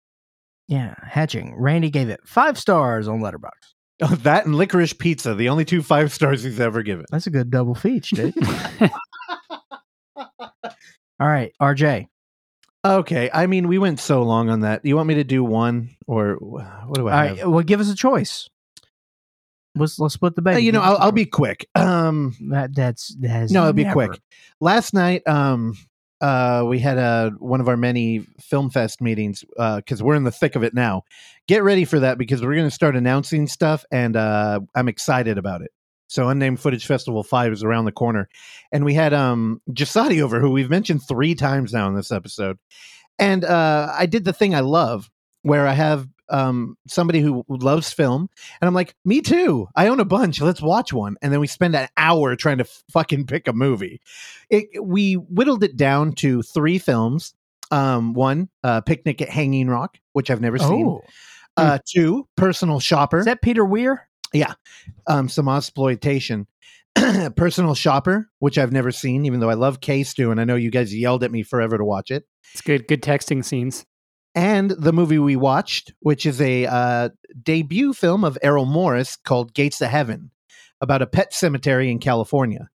[0.66, 1.54] Yeah, hatching.
[1.56, 3.74] Randy gave it five stars on Letterboxd.
[4.02, 7.04] Oh, that and licorice pizza, the only two five stars he's ever given.
[7.10, 8.34] That's a good double feature, dude.
[10.16, 12.06] All right, RJ.
[12.82, 14.84] Okay, I mean, we went so long on that.
[14.86, 17.38] You want me to do one or what do All I have?
[17.38, 18.48] right, well, give us a choice.
[19.74, 20.62] Let's let's split the Uh, baby.
[20.64, 21.68] you know, I'll, I'll be quick.
[21.74, 22.74] Um, that.
[22.74, 24.20] That's that no, it'll be never- quick.
[24.60, 25.74] Last night, um,
[26.20, 29.44] uh, we had a one of our many film fest meetings
[29.76, 31.02] because we're in the thick of it now.
[31.48, 35.38] Get ready for that because we're going to start announcing stuff, and uh, I'm excited
[35.38, 35.70] about it.
[36.08, 38.28] So, Unnamed Footage Festival Five is around the corner,
[38.72, 42.58] and we had um Jasadi over, who we've mentioned three times now in this episode,
[43.18, 45.10] and uh, I did the thing I love,
[45.42, 48.28] where I have um somebody who loves film,
[48.60, 49.66] and I'm like, me too.
[49.76, 50.40] I own a bunch.
[50.40, 54.00] Let's watch one, and then we spend an hour trying to fucking pick a movie.
[54.48, 57.34] It, we whittled it down to three films.
[57.72, 60.86] Um, one, uh, Picnic at Hanging Rock, which I've never seen.
[60.86, 61.02] Oh,
[61.56, 64.08] Uh, two, Personal Shopper is that Peter Weir?
[64.32, 64.54] Yeah,
[65.06, 66.46] um, some exploitation.
[67.36, 70.56] Personal Shopper, which I've never seen, even though I love K Stew, and I know
[70.56, 72.24] you guys yelled at me forever to watch it.
[72.52, 72.88] It's good.
[72.88, 73.86] Good texting scenes.
[74.34, 77.08] And the movie we watched, which is a uh,
[77.42, 80.30] debut film of Errol Morris called Gates of Heaven,
[80.80, 82.68] about a pet cemetery in California.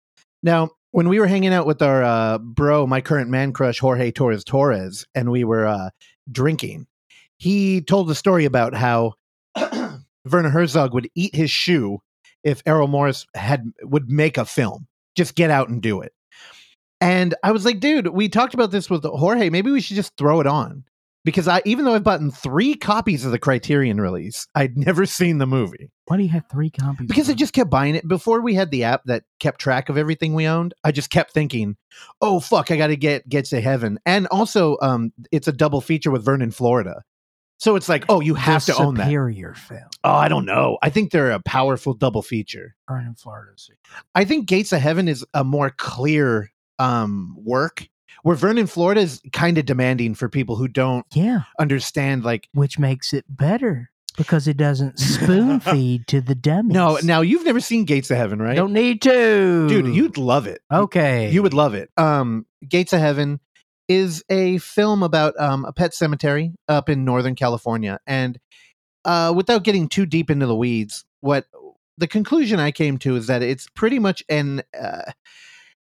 [0.42, 4.12] Now, when we were hanging out with our uh, bro, my current man crush, Jorge
[4.12, 5.90] Torres Torres, and we were uh,
[6.32, 6.88] drinking,
[7.38, 9.14] he told the story about how
[9.56, 12.00] Werner Herzog would eat his shoe
[12.44, 14.88] if Errol Morris had would make a film.
[15.16, 16.14] Just get out and do it.
[17.02, 19.50] And I was like, dude, we talked about this with Jorge.
[19.50, 20.84] Maybe we should just throw it on.
[21.26, 25.38] Because I even though I've bought three copies of the Criterion release, I'd never seen
[25.38, 25.90] the movie.
[26.08, 27.08] Why do you have three copies?
[27.08, 28.06] Because I just kept buying it.
[28.08, 31.32] Before we had the app that kept track of everything we owned, I just kept
[31.32, 31.78] thinking,
[32.22, 34.00] oh fuck, I gotta get Gates of Heaven.
[34.06, 37.04] And also um it's a double feature with Vernon, Florida.
[37.60, 39.06] So it's like, oh, you have The to own that.
[39.06, 39.88] superior film.
[40.04, 40.78] Oh, I don't know.
[40.82, 42.76] I think they're a powerful double feature.
[42.90, 43.54] Vernon Florida.
[44.16, 47.88] I think Gates of Heaven is a more clear um work
[48.22, 52.78] where Vernon Florida is kind of demanding for people who don't Yeah, understand like which
[52.80, 56.74] makes it better because it doesn't spoon feed to the dummies.
[56.76, 58.56] no now you've never seen Gates of Heaven right?
[58.56, 60.62] Don't need to, dude you'd love it.
[60.72, 61.90] Okay, you would love it.
[61.98, 63.40] Um Gates of Heaven
[63.90, 68.00] is a film about um a pet cemetery up in northern California.
[68.08, 68.40] And
[69.04, 71.46] uh without getting too deep into the weeds what
[71.98, 75.12] the conclusion I came to is that it's pretty much an uh,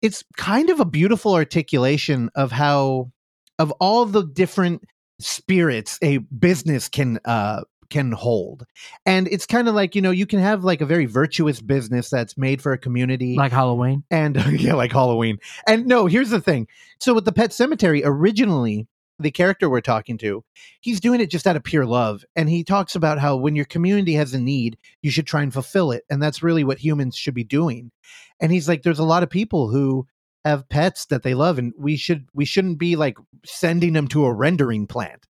[0.01, 3.11] it's kind of a beautiful articulation of how
[3.59, 4.83] of all the different
[5.19, 8.65] spirits a business can uh can hold.
[9.05, 12.09] And it's kind of like you know you can have like a very virtuous business
[12.09, 14.03] that's made for a community like Halloween.
[14.09, 15.37] and yeah like halloween.
[15.67, 16.67] And no here's the thing.
[16.99, 18.87] So with the pet cemetery originally
[19.23, 20.43] the character we're talking to
[20.81, 23.65] he's doing it just out of pure love and he talks about how when your
[23.65, 27.15] community has a need you should try and fulfill it and that's really what humans
[27.15, 27.91] should be doing.
[28.39, 30.07] And he's like there's a lot of people who
[30.43, 34.25] have pets that they love and we should we shouldn't be like sending them to
[34.25, 35.27] a rendering plant.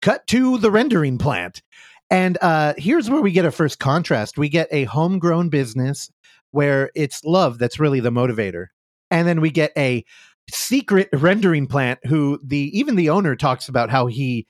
[0.00, 1.62] Cut to the rendering plant.
[2.10, 4.38] And uh here's where we get a first contrast.
[4.38, 6.10] We get a homegrown business
[6.50, 8.66] where it's love that's really the motivator
[9.10, 10.04] and then we get a
[10.50, 14.46] secret rendering plant who the even the owner talks about how he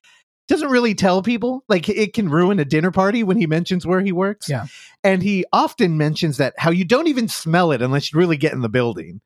[0.49, 4.01] doesn't really tell people like it can ruin a dinner party when he mentions where
[4.01, 4.67] he works Yeah.
[5.05, 8.53] and he often mentions that how you don't even smell it unless you really get
[8.53, 9.21] in the building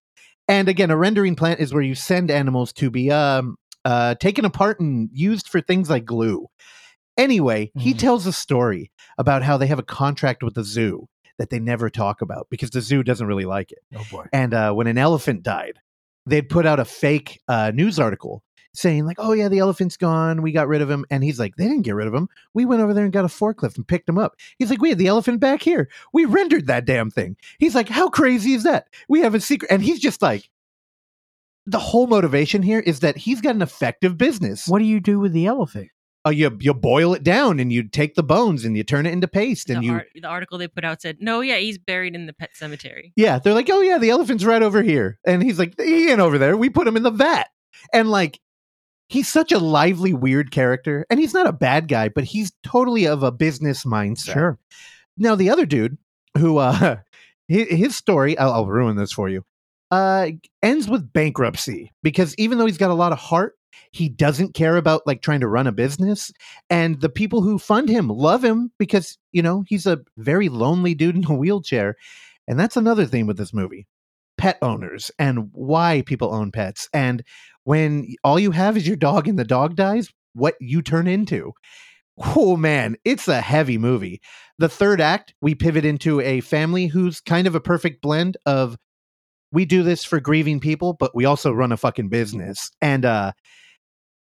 [0.48, 4.44] and again a rendering plant is where you send animals to be um uh taken
[4.44, 6.46] apart and used for things like glue
[7.16, 7.98] anyway he Mhm.
[7.98, 11.08] tells a story about how they have a contract with the zoo
[11.38, 14.26] that they never talk about because the zoo doesn't really like it Oh boy.
[14.32, 15.78] and uh, when an elephant died,
[16.26, 18.42] they'd put out a fake uh, news article
[18.74, 20.42] saying like, "Oh yeah, the elephant's gone.
[20.42, 22.28] We got rid of him." And he's like, "They didn't get rid of him.
[22.54, 24.88] We went over there and got a forklift and picked him up." He's like, "We
[24.88, 25.88] had the elephant back here.
[26.12, 28.86] We rendered that damn thing." He's like, "How crazy is that?
[29.08, 30.48] We have a secret." And he's just like,
[31.66, 34.66] the whole motivation here is that he's got an effective business.
[34.66, 35.90] What do you do with the elephant?
[36.24, 39.12] Oh, you you boil it down and you take the bones and you turn it
[39.12, 41.78] into paste and the, you ar- the article they put out said, "No, yeah, he's
[41.78, 45.18] buried in the pet cemetery." Yeah, they're like, oh yeah, the elephant's right over here,
[45.26, 46.56] and he's like, he ain't over there.
[46.56, 47.48] We put him in the vat,
[47.92, 48.38] and like,
[49.08, 53.06] he's such a lively, weird character, and he's not a bad guy, but he's totally
[53.06, 54.32] of a business mindset.
[54.34, 54.58] Sure.
[55.18, 55.98] Now the other dude,
[56.38, 56.96] who uh hi-
[57.48, 59.44] his story I'll, I'll ruin this for you
[59.90, 60.28] uh
[60.62, 63.56] ends with bankruptcy because even though he's got a lot of heart
[63.90, 66.32] he doesn't care about like trying to run a business
[66.70, 70.94] and the people who fund him love him because you know he's a very lonely
[70.94, 71.96] dude in a wheelchair
[72.48, 73.86] and that's another theme with this movie
[74.38, 77.22] pet owners and why people own pets and
[77.64, 81.52] when all you have is your dog and the dog dies what you turn into.
[82.18, 84.20] Oh man it's a heavy movie.
[84.58, 88.76] The third act we pivot into a family who's kind of a perfect blend of
[89.50, 93.32] we do this for grieving people but we also run a fucking business and uh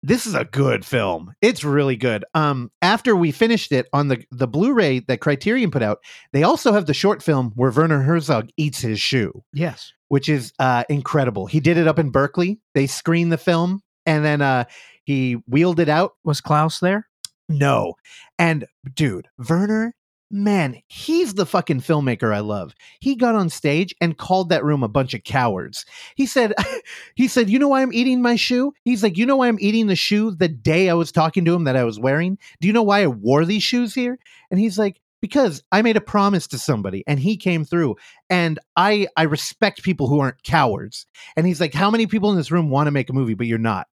[0.02, 4.24] this is a good film it's really good um after we finished it on the
[4.30, 5.98] the blu-ray that criterion put out
[6.32, 9.92] they also have the short film where werner herzog eats his shoe Yes.
[10.08, 14.24] which is uh incredible he did it up in berkeley they screened the film and
[14.24, 14.64] then uh
[15.04, 17.08] he wheeled it out Was Klaus there?
[17.48, 17.94] no.
[18.38, 19.94] And dude, Werner,
[20.32, 22.74] man, he's the fucking filmmaker I love.
[23.00, 25.84] He got on stage and called that room a bunch of cowards.
[26.16, 26.54] He said,
[27.14, 28.72] he said, you know why I'm eating my shoe?
[28.82, 31.54] He's like, you know why I'm eating the shoe the day I was talking to
[31.54, 32.38] him that I was wearing?
[32.60, 34.18] Do you know why I wore these shoes here?
[34.50, 37.96] And he's like, because I made a promise to somebody and he came through
[38.28, 41.06] and I I respect people who aren't cowards.
[41.36, 43.46] And he's like, how many people in this room want to make a movie but
[43.46, 43.86] you're not?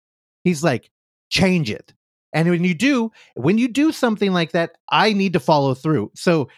[0.45, 0.91] He's like,
[1.29, 1.93] change it.
[2.33, 6.11] And when you do, when you do something like that, I need to follow through.
[6.15, 6.49] So,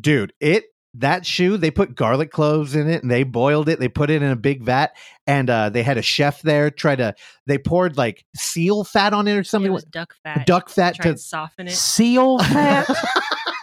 [0.00, 0.64] dude, it
[0.98, 3.78] that shoe, they put garlic cloves in it and they boiled it.
[3.78, 6.96] They put it in a big vat and uh, they had a chef there try
[6.96, 7.14] to,
[7.46, 10.46] they poured like seal fat on it or It something, was duck fat.
[10.46, 11.18] duck fat Try to.
[11.18, 11.72] soften it.
[11.72, 12.88] Seal fat.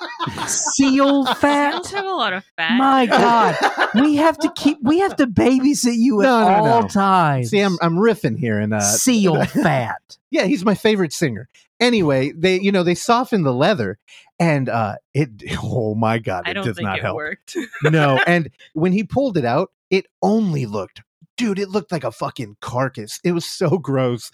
[0.47, 1.71] Seal fat.
[1.73, 2.77] Seals have a lot of fat.
[2.77, 3.55] My God,
[3.95, 4.77] we have to keep.
[4.81, 6.87] We have to babysit you at No, no, all no.
[6.87, 7.49] times.
[7.49, 8.59] See, I'm, I'm riffing here.
[8.59, 10.17] And uh, seal fat.
[10.31, 11.49] yeah, he's my favorite singer.
[11.79, 13.97] Anyway, they, you know, they soften the leather
[14.39, 15.29] and uh, it,
[15.63, 17.15] oh my God, I it don't does think not it help.
[17.17, 17.57] worked.
[17.83, 18.19] no.
[18.25, 21.01] And when he pulled it out, it only looked,
[21.35, 23.19] dude, it looked like a fucking carcass.
[23.25, 24.31] It was so gross.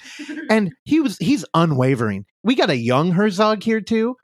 [0.49, 2.25] And he was, he's unwavering.
[2.43, 4.15] We got a young Herzog here too.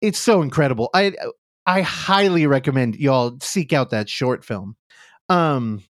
[0.00, 0.90] It's so incredible.
[0.94, 1.14] I,
[1.66, 4.76] I highly recommend y'all seek out that short film.
[5.28, 5.82] Um,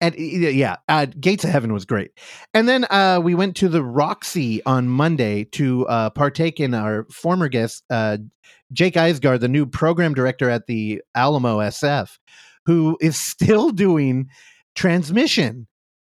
[0.00, 2.10] and yeah, uh, Gates of Heaven was great.
[2.52, 7.06] And then uh, we went to the Roxy on Monday to uh, partake in our
[7.10, 8.18] former guest, uh,
[8.72, 12.18] Jake Eisgard, the new program director at the Alamo SF,
[12.66, 14.28] who is still doing
[14.74, 15.66] transmission.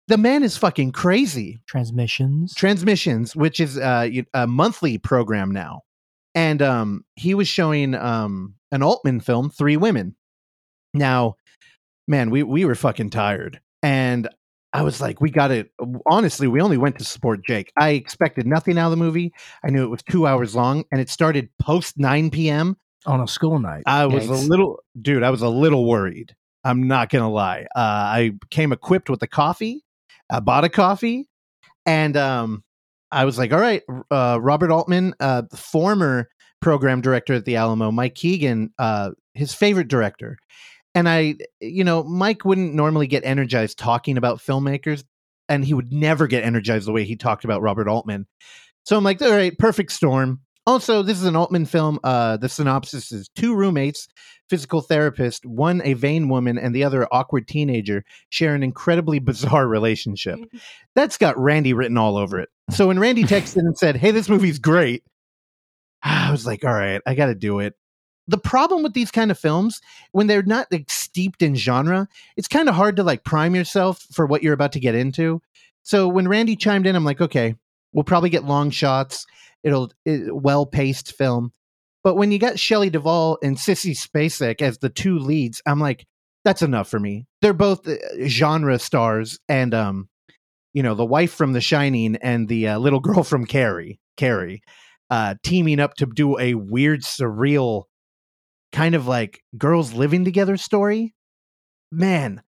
[0.08, 1.62] The man is fucking crazy.
[1.68, 2.54] Transmissions.
[2.56, 5.82] Transmissions, which is uh, a monthly program now.
[6.36, 10.16] And um, he was showing um, an Altman film, Three Women.
[10.94, 11.36] Now,
[12.08, 13.60] man, we, we were fucking tired.
[13.82, 14.28] And
[14.74, 15.72] I was like, we got it.
[16.08, 17.72] Honestly, we only went to support Jake.
[17.78, 19.32] I expected nothing out of the movie.
[19.64, 22.78] I knew it was two hours long and it started post 9 p.m.
[23.06, 23.84] on a school night.
[23.86, 24.30] I was Yikes.
[24.30, 26.36] a little, dude, I was a little worried.
[26.64, 27.68] I'm not going to lie.
[27.76, 29.84] Uh, I came equipped with a coffee.
[30.32, 31.28] I bought a coffee
[31.86, 32.64] and um,
[33.14, 36.28] I was like, all right, uh, Robert Altman, uh, former
[36.62, 40.38] program director at the Alamo, Mike Keegan, uh, his favorite director.
[40.96, 45.04] And I, you know, Mike wouldn't normally get energized talking about filmmakers,
[45.50, 48.28] and he would never get energized the way he talked about Robert Altman.
[48.86, 50.42] So I'm like, all right, perfect storm.
[50.66, 52.00] Also, this is an Altman film.
[52.04, 54.08] Uh, the synopsis is two roommates,
[54.50, 59.20] physical therapist, one a vain woman and the other an awkward teenager, share an incredibly
[59.20, 60.40] bizarre relationship.
[60.96, 62.50] That's got Randy written all over it.
[62.72, 65.04] So when Randy texted and said, "Hey, this movie's great,"
[66.02, 67.76] I was like, "All right, I got to do it."
[68.28, 69.82] The problem with these kind of films,
[70.14, 72.08] when they're not like steeped in genre,
[72.38, 75.42] it's kind of hard to like prime yourself for what you're about to get into.
[75.84, 77.56] So when Randy chimed in, I'm like, okay,
[77.92, 79.26] we'll probably get long shots.
[79.64, 81.52] It'll it, well paced film.
[82.04, 86.06] But when you got Shelley Duvall and Sissy Spacek as the two leads, I'm like,
[86.44, 87.26] that's enough for me.
[87.42, 87.96] They're both uh,
[88.28, 90.10] genre stars, and um,
[90.74, 94.62] you know, the wife from The Shining and the uh, little girl from Carrie, Carrie,
[95.10, 97.84] uh, teaming up to do a weird, surreal,
[98.72, 101.14] kind of like girls living together story.
[101.92, 102.42] Man,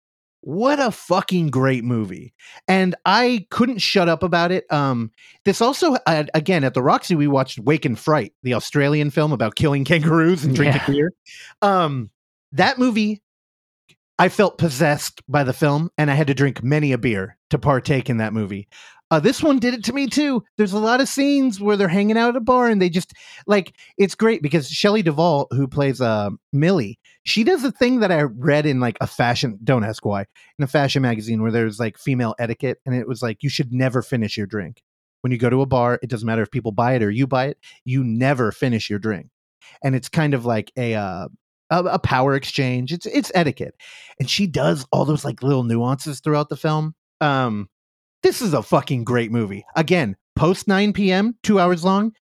[0.41, 2.33] what a fucking great movie
[2.67, 5.09] and i couldn't shut up about it um
[5.45, 9.31] this also uh, again at the roxy we watched wake in fright the australian film
[9.31, 10.93] about killing kangaroos and drinking Yeah.
[10.93, 11.11] beer
[11.61, 12.09] um
[12.51, 13.21] that movie
[14.19, 17.57] i felt possessed by the film and i had to drink many a beer to
[17.57, 18.67] partake in that movie
[19.13, 20.43] uh, this one did it to me too.
[20.57, 23.13] There's a lot of scenes where they're hanging out at a bar and they just
[23.45, 28.11] like it's great because Shelley Duvall, who plays uh, Millie, she does a thing that
[28.11, 29.59] I read in like a fashion.
[29.63, 30.21] Don't ask why
[30.57, 33.71] in a fashion magazine where there's like female etiquette and it was like you should
[33.71, 34.81] never finish your drink
[35.21, 37.27] when you go to a bar it doesn't matter if people buy it or you
[37.27, 39.27] buy it you never finish your drink
[39.83, 41.27] and it's kind of like a uh,
[41.69, 42.91] a, a power exchange.
[42.91, 43.75] It's it's etiquette,
[44.19, 46.95] and she does all those like little nuances throughout the film.
[47.21, 47.69] Um,
[48.21, 49.65] this is a fucking great movie.
[49.75, 52.13] Again, post nine p.m., two hours long.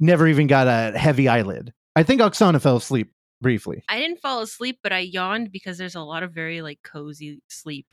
[0.00, 1.72] Never even got a heavy eyelid.
[1.96, 3.84] I think Oksana fell asleep briefly.
[3.88, 7.40] I didn't fall asleep, but I yawned because there's a lot of very like cozy
[7.48, 7.86] sleep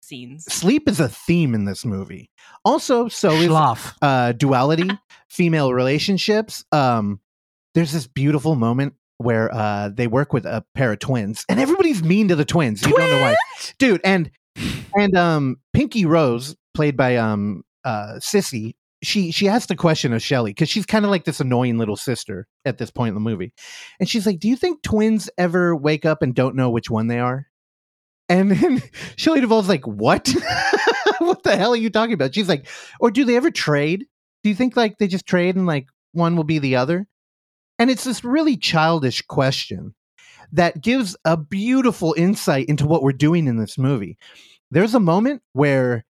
[0.00, 0.44] scenes.
[0.44, 2.30] Sleep is a theme in this movie.
[2.64, 3.94] Also, so is Schlaf.
[4.00, 4.88] uh, duality,
[5.28, 6.64] female relationships.
[6.70, 7.20] Um,
[7.74, 12.02] there's this beautiful moment where uh, they work with a pair of twins, and everybody's
[12.02, 12.84] mean to the twins.
[12.84, 13.36] You don't know why,
[13.78, 14.00] dude.
[14.04, 14.30] And
[14.96, 20.22] and um, Pinky Rose, played by um, uh, Sissy, she she asked a question of
[20.22, 23.20] Shelley because she's kind of like this annoying little sister at this point in the
[23.20, 23.52] movie,
[24.00, 27.08] and she's like, "Do you think twins ever wake up and don't know which one
[27.08, 27.46] they are?"
[28.28, 28.82] And then
[29.16, 30.28] Shelley Duvall's like, "What?
[31.18, 32.66] what the hell are you talking about?" She's like,
[33.00, 34.06] "Or do they ever trade?
[34.42, 37.06] Do you think like they just trade and like one will be the other?"
[37.78, 39.94] And it's this really childish question
[40.52, 44.18] that gives a beautiful insight into what we're doing in this movie.
[44.70, 46.04] There's a moment where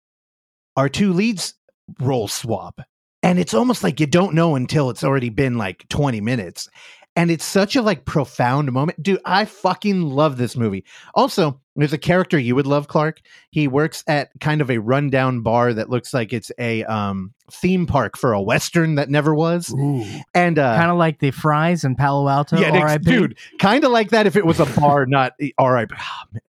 [0.75, 1.53] our two leads
[1.99, 2.81] role swap,
[3.21, 6.69] and it's almost like you don't know until it's already been like 20 minutes.
[7.15, 9.01] And it's such a like profound moment.
[9.03, 10.85] Dude, I fucking love this movie.
[11.15, 13.21] Also, there's a character you would love, Clark.
[13.51, 17.85] He works at kind of a rundown bar that looks like it's a um, theme
[17.85, 19.73] park for a western that never was.
[19.73, 20.05] Ooh.
[20.33, 22.57] And uh kind of like the Fry's in Palo Alto.
[22.59, 25.89] yeah, ex- dude, kind of like that if it was a bar, not all right.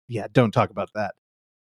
[0.07, 1.15] yeah, don't talk about that.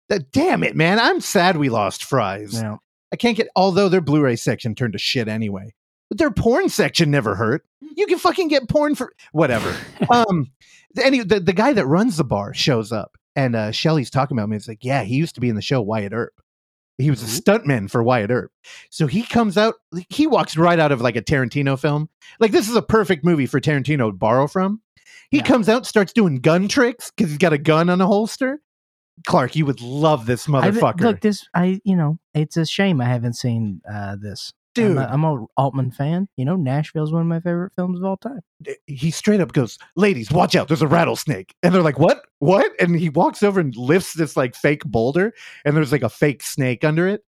[0.10, 1.00] That- Damn it, man!
[1.00, 2.54] I'm sad we lost Fry's.
[2.54, 2.78] Yeah.
[3.12, 3.48] I can't get.
[3.56, 5.74] Although their Blu-ray section turned to shit anyway,
[6.10, 7.64] but their porn section never hurt.
[7.96, 9.76] You can fucking get porn for whatever.
[10.10, 10.52] um,
[10.96, 14.38] the- any the, the guy that runs the bar shows up, and uh, Shelley's talking
[14.38, 14.56] about me.
[14.58, 16.34] It's like, yeah, he used to be in the show Wyatt Earp.
[16.98, 18.52] He was a stuntman for Wyatt Earp.
[18.90, 19.76] So he comes out.
[20.10, 22.10] He walks right out of like a Tarantino film.
[22.42, 24.82] Like this is a perfect movie for Tarantino to borrow from.
[25.32, 25.44] He Yeah.
[25.44, 28.60] comes out, starts doing gun tricks because he's got a gun on a holster.
[29.28, 33.00] Clark, you would love this I motherfucker, Look, this I you know it's a shame
[33.00, 34.52] I haven't seen uh, this.
[34.80, 34.98] Dude.
[34.98, 36.28] I'm a, I'm a Altman fan.
[36.38, 38.42] You know, Nashville's one of my favorite films of all time.
[38.88, 40.68] he straight up goes, "Ladies, watch out!
[40.68, 42.26] There's a rattlesnake." And they're like, "What?
[42.40, 45.34] What?" And he walks over and lifts this like fake boulder,
[45.66, 47.24] and there's like a fake snake under it.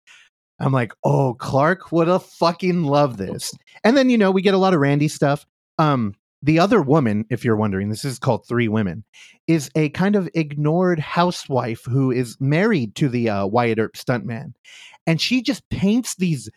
[0.61, 3.53] I'm like, "Oh, Clark, would a fucking love this."
[3.85, 5.47] And then you know we get a lot of Randy stuff.
[5.79, 9.05] Um, the other woman, if you're wondering, this is called Three Women,
[9.49, 14.53] is a kind of ignored housewife who is married to the uh, Wyatt Earp stuntman,
[15.07, 16.49] and she just paints these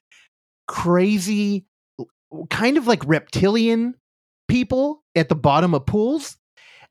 [0.67, 1.65] crazy,
[2.49, 3.95] kind of like reptilian
[4.47, 6.37] people at the bottom of pools.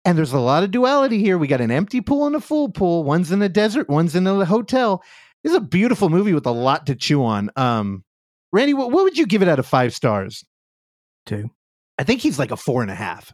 [0.05, 1.37] And there's a lot of duality here.
[1.37, 3.05] We got an empty pool and a full pool.
[3.05, 5.03] One's in a desert, one's in a hotel.
[5.43, 7.51] This is a beautiful movie with a lot to chew on.
[7.57, 8.05] Um,
[8.53, 10.45] Randy, what, what would you give it out of five stars?
[11.27, 11.51] Two.
[11.99, 13.33] I think he's like a four and a half.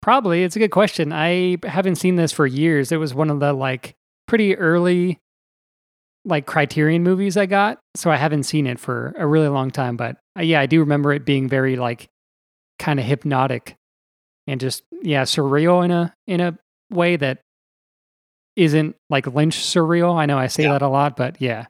[0.00, 0.42] Probably.
[0.42, 1.12] It's a good question.
[1.12, 2.90] I haven't seen this for years.
[2.90, 3.96] It was one of the like
[4.26, 5.21] pretty early
[6.24, 9.96] like Criterion movies I got, so I haven't seen it for a really long time,
[9.96, 12.08] but uh, yeah, I do remember it being very like
[12.78, 13.76] kind of hypnotic
[14.46, 16.58] and just yeah, surreal in a in a
[16.90, 17.40] way that
[18.56, 20.14] isn't like Lynch surreal.
[20.16, 20.72] I know I say Yeah.
[20.72, 21.66] that a lot, but yeah.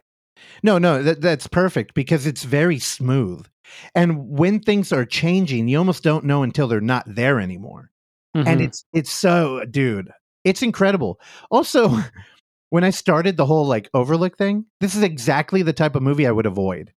[0.62, 3.46] No, no, that, that's perfect because it's very smooth.
[3.94, 7.90] And when things are changing, you almost don't know until they're not there anymore.
[8.34, 8.64] and Mhm.
[8.64, 10.10] it's it's so dude
[10.42, 11.20] it's incredible
[11.50, 11.90] also
[12.72, 16.26] when i started the whole like overlook thing this is exactly the type of movie
[16.26, 16.92] i would avoid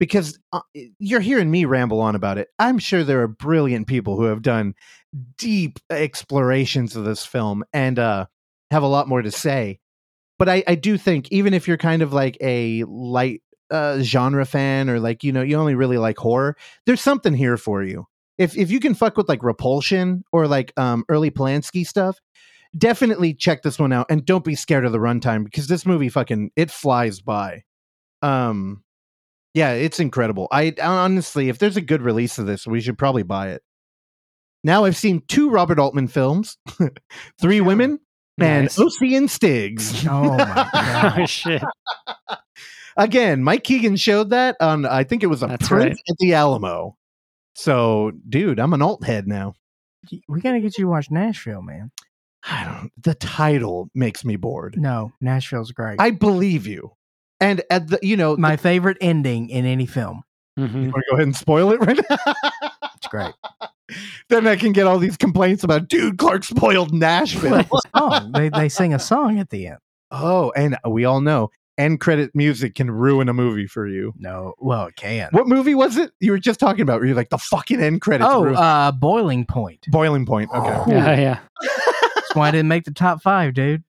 [0.00, 0.60] because uh,
[0.98, 2.48] you're hearing me ramble on about it.
[2.58, 4.74] I'm sure there are brilliant people who have done
[5.36, 8.26] deep explorations of this film and uh
[8.70, 9.78] have a lot more to say.
[10.38, 14.44] But i i do think even if you're kind of like a light uh genre
[14.46, 18.06] fan or like you know you only really like horror there's something here for you.
[18.38, 22.18] If if you can fuck with like repulsion or like um early Polanski stuff,
[22.76, 26.08] definitely check this one out and don't be scared of the runtime because this movie
[26.08, 27.62] fucking it flies by.
[28.22, 28.82] Um
[29.54, 30.46] yeah, it's incredible.
[30.52, 33.62] I honestly, if there's a good release of this, we should probably buy it.
[34.62, 36.56] Now I've seen two Robert Altman films,
[37.40, 37.98] Three Women
[38.38, 38.78] and Nice.
[38.78, 39.14] O.C.
[39.16, 40.06] and Stiggs.
[40.08, 41.26] Oh my god.
[41.28, 41.62] shit.
[42.96, 46.10] Again, Mike Keegan showed that on I think it was a That's Prince right.
[46.10, 46.96] at the Alamo.
[47.54, 49.54] So, dude, I'm an alt head now.
[50.28, 51.90] we gotta get you to watch Nashville, man.
[52.48, 52.90] I don't.
[53.02, 54.76] The title makes me bored.
[54.78, 55.96] No, Nashville's great.
[56.00, 56.92] I believe you,
[57.40, 60.22] and at the you know, my favorite ending in any film.
[60.58, 60.74] Mhm.
[60.74, 62.34] you want to go ahead and spoil it right now.
[62.96, 63.32] It's great.
[64.28, 67.64] then I can get all these complaints about, dude, Clark spoiled Nashville.
[67.96, 68.32] Song.
[68.32, 69.78] They they sing a song at the end.
[70.10, 74.12] oh, and we all know end credit music can ruin a movie for you.
[74.18, 75.28] No, well, it can.
[75.32, 76.98] What movie was it you were just talking about?
[77.00, 78.28] Where you're like the fucking end credits.
[78.30, 79.86] Oh, ruin- uh, Boiling Point.
[79.90, 80.50] Boiling Point.
[80.54, 80.68] Okay.
[80.76, 80.84] Oh.
[80.88, 81.38] Yeah, yeah.
[82.30, 83.82] That's why I didn't make the top five, dude.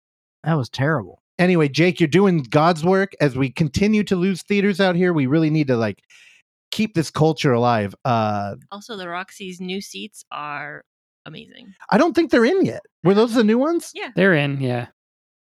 [0.43, 1.21] That was terrible.
[1.37, 5.13] Anyway, Jake, you're doing God's work as we continue to lose theaters out here.
[5.13, 6.01] We really need to like
[6.71, 7.93] keep this culture alive.
[8.03, 10.83] Uh Also, the Roxy's new seats are
[11.27, 11.75] amazing.
[11.91, 12.81] I don't think they're in yet.
[13.03, 13.91] Were those the new ones?
[13.93, 14.09] Yeah.
[14.15, 14.87] They're in, yeah.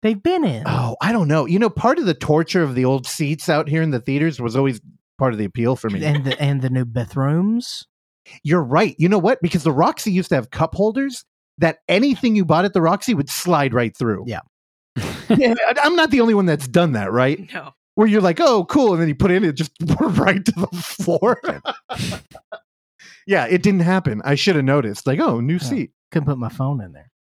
[0.02, 0.64] They've been in.
[0.66, 1.46] Oh, I don't know.
[1.46, 4.42] You know, part of the torture of the old seats out here in the theaters
[4.42, 4.82] was always
[5.18, 6.04] part of the appeal for me.
[6.04, 7.86] And the and the new bathrooms.
[8.44, 8.94] You're right.
[8.98, 9.40] You know what?
[9.42, 11.24] Because the Roxy used to have cup holders
[11.60, 14.26] that anything you bought at the Roxy would slide right through.
[14.28, 14.42] Yeah.
[15.30, 17.48] Yeah, I- I'm not the only one that's done that, right?
[17.54, 17.72] No.
[17.94, 18.94] Where you're like, oh, cool.
[18.94, 21.40] And then you put it in, it just right to the floor.
[23.28, 24.22] yeah, it didn't happen.
[24.26, 25.06] I should have noticed.
[25.06, 25.60] Like, oh, new Yeah.
[25.60, 25.92] seat.
[26.12, 27.12] Couldn't put my phone in there.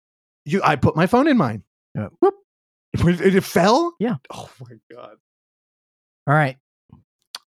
[0.45, 1.61] You, I put my phone in mine.
[1.97, 2.33] Uh, whoop.
[2.93, 3.93] It, it fell?
[3.99, 4.15] Yeah.
[4.33, 5.17] Oh, my God.
[6.27, 6.57] All right.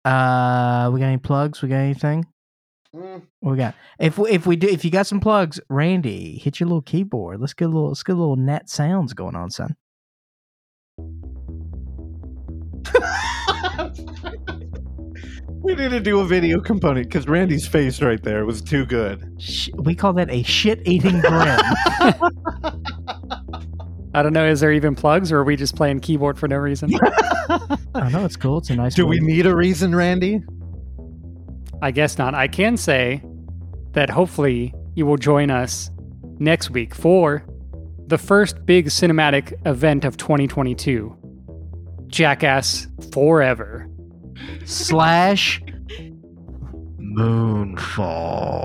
[0.04, 1.62] Uh, we got any plugs?
[1.62, 2.26] We got anything?
[2.96, 3.22] Mm.
[3.40, 3.76] What we got?
[4.00, 7.40] If we, if we do, if you got some plugs, Randy, hit your little keyboard.
[7.40, 9.76] Let's get a little, let's get a little net sounds going on, son.
[15.62, 19.24] we need to do a video component because Randy's face right there was too good.
[19.76, 21.60] We call that a shit-eating grin.
[24.14, 24.48] I don't know.
[24.48, 26.92] Is there even plugs, or are we just playing keyboard for no reason?
[27.94, 28.58] I know it's cool.
[28.60, 28.96] It's a nice.
[28.96, 30.42] Do we need a reason, Randy?
[31.82, 32.34] I guess not.
[32.34, 33.22] I can say
[33.92, 35.92] that hopefully you will join us
[36.40, 37.46] next week for
[38.08, 41.16] the first big cinematic event of 2022
[42.08, 43.90] Jackass Forever.
[44.66, 45.62] slash
[47.00, 48.58] moonfall?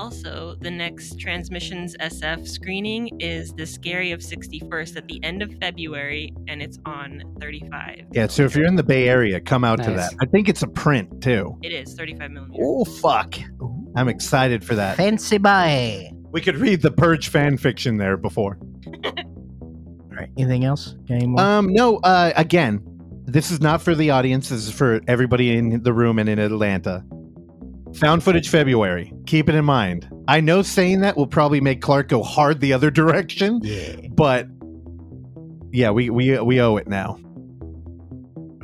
[0.00, 5.52] Also, the next Transmissions SF screening is The Scary of 61st at the end of
[5.60, 8.06] February, and it's on 35.
[8.10, 10.14] Yeah, so if you're in the Bay Area, come out to that.
[10.22, 11.54] I think it's a print too.
[11.62, 12.62] It is 35 millimeter.
[12.64, 13.34] Oh fuck.
[13.94, 14.96] I'm excited for that.
[14.96, 16.10] Fancy boy.
[16.32, 18.56] We could read the Purge fan fiction there before.
[19.04, 19.12] All
[20.12, 20.30] right.
[20.38, 20.96] Anything else?
[21.10, 21.38] Got?
[21.38, 22.80] Um no, uh again,
[23.26, 26.38] this is not for the audience, this is for everybody in the room and in
[26.38, 27.04] Atlanta.
[27.96, 29.12] Found footage February.
[29.26, 30.08] Keep it in mind.
[30.28, 33.96] I know saying that will probably make Clark go hard the other direction, yeah.
[34.10, 34.46] but
[35.72, 37.18] yeah, we we we owe it now.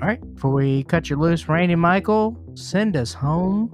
[0.00, 0.20] All right.
[0.34, 3.72] Before we cut you loose, Randy Michael, send us home.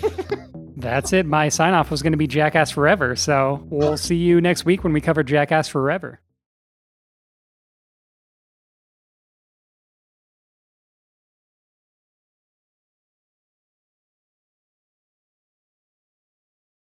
[0.76, 1.26] That's it.
[1.26, 3.16] My sign off was going to be Jackass Forever.
[3.16, 6.20] So we'll see you next week when we cover Jackass Forever.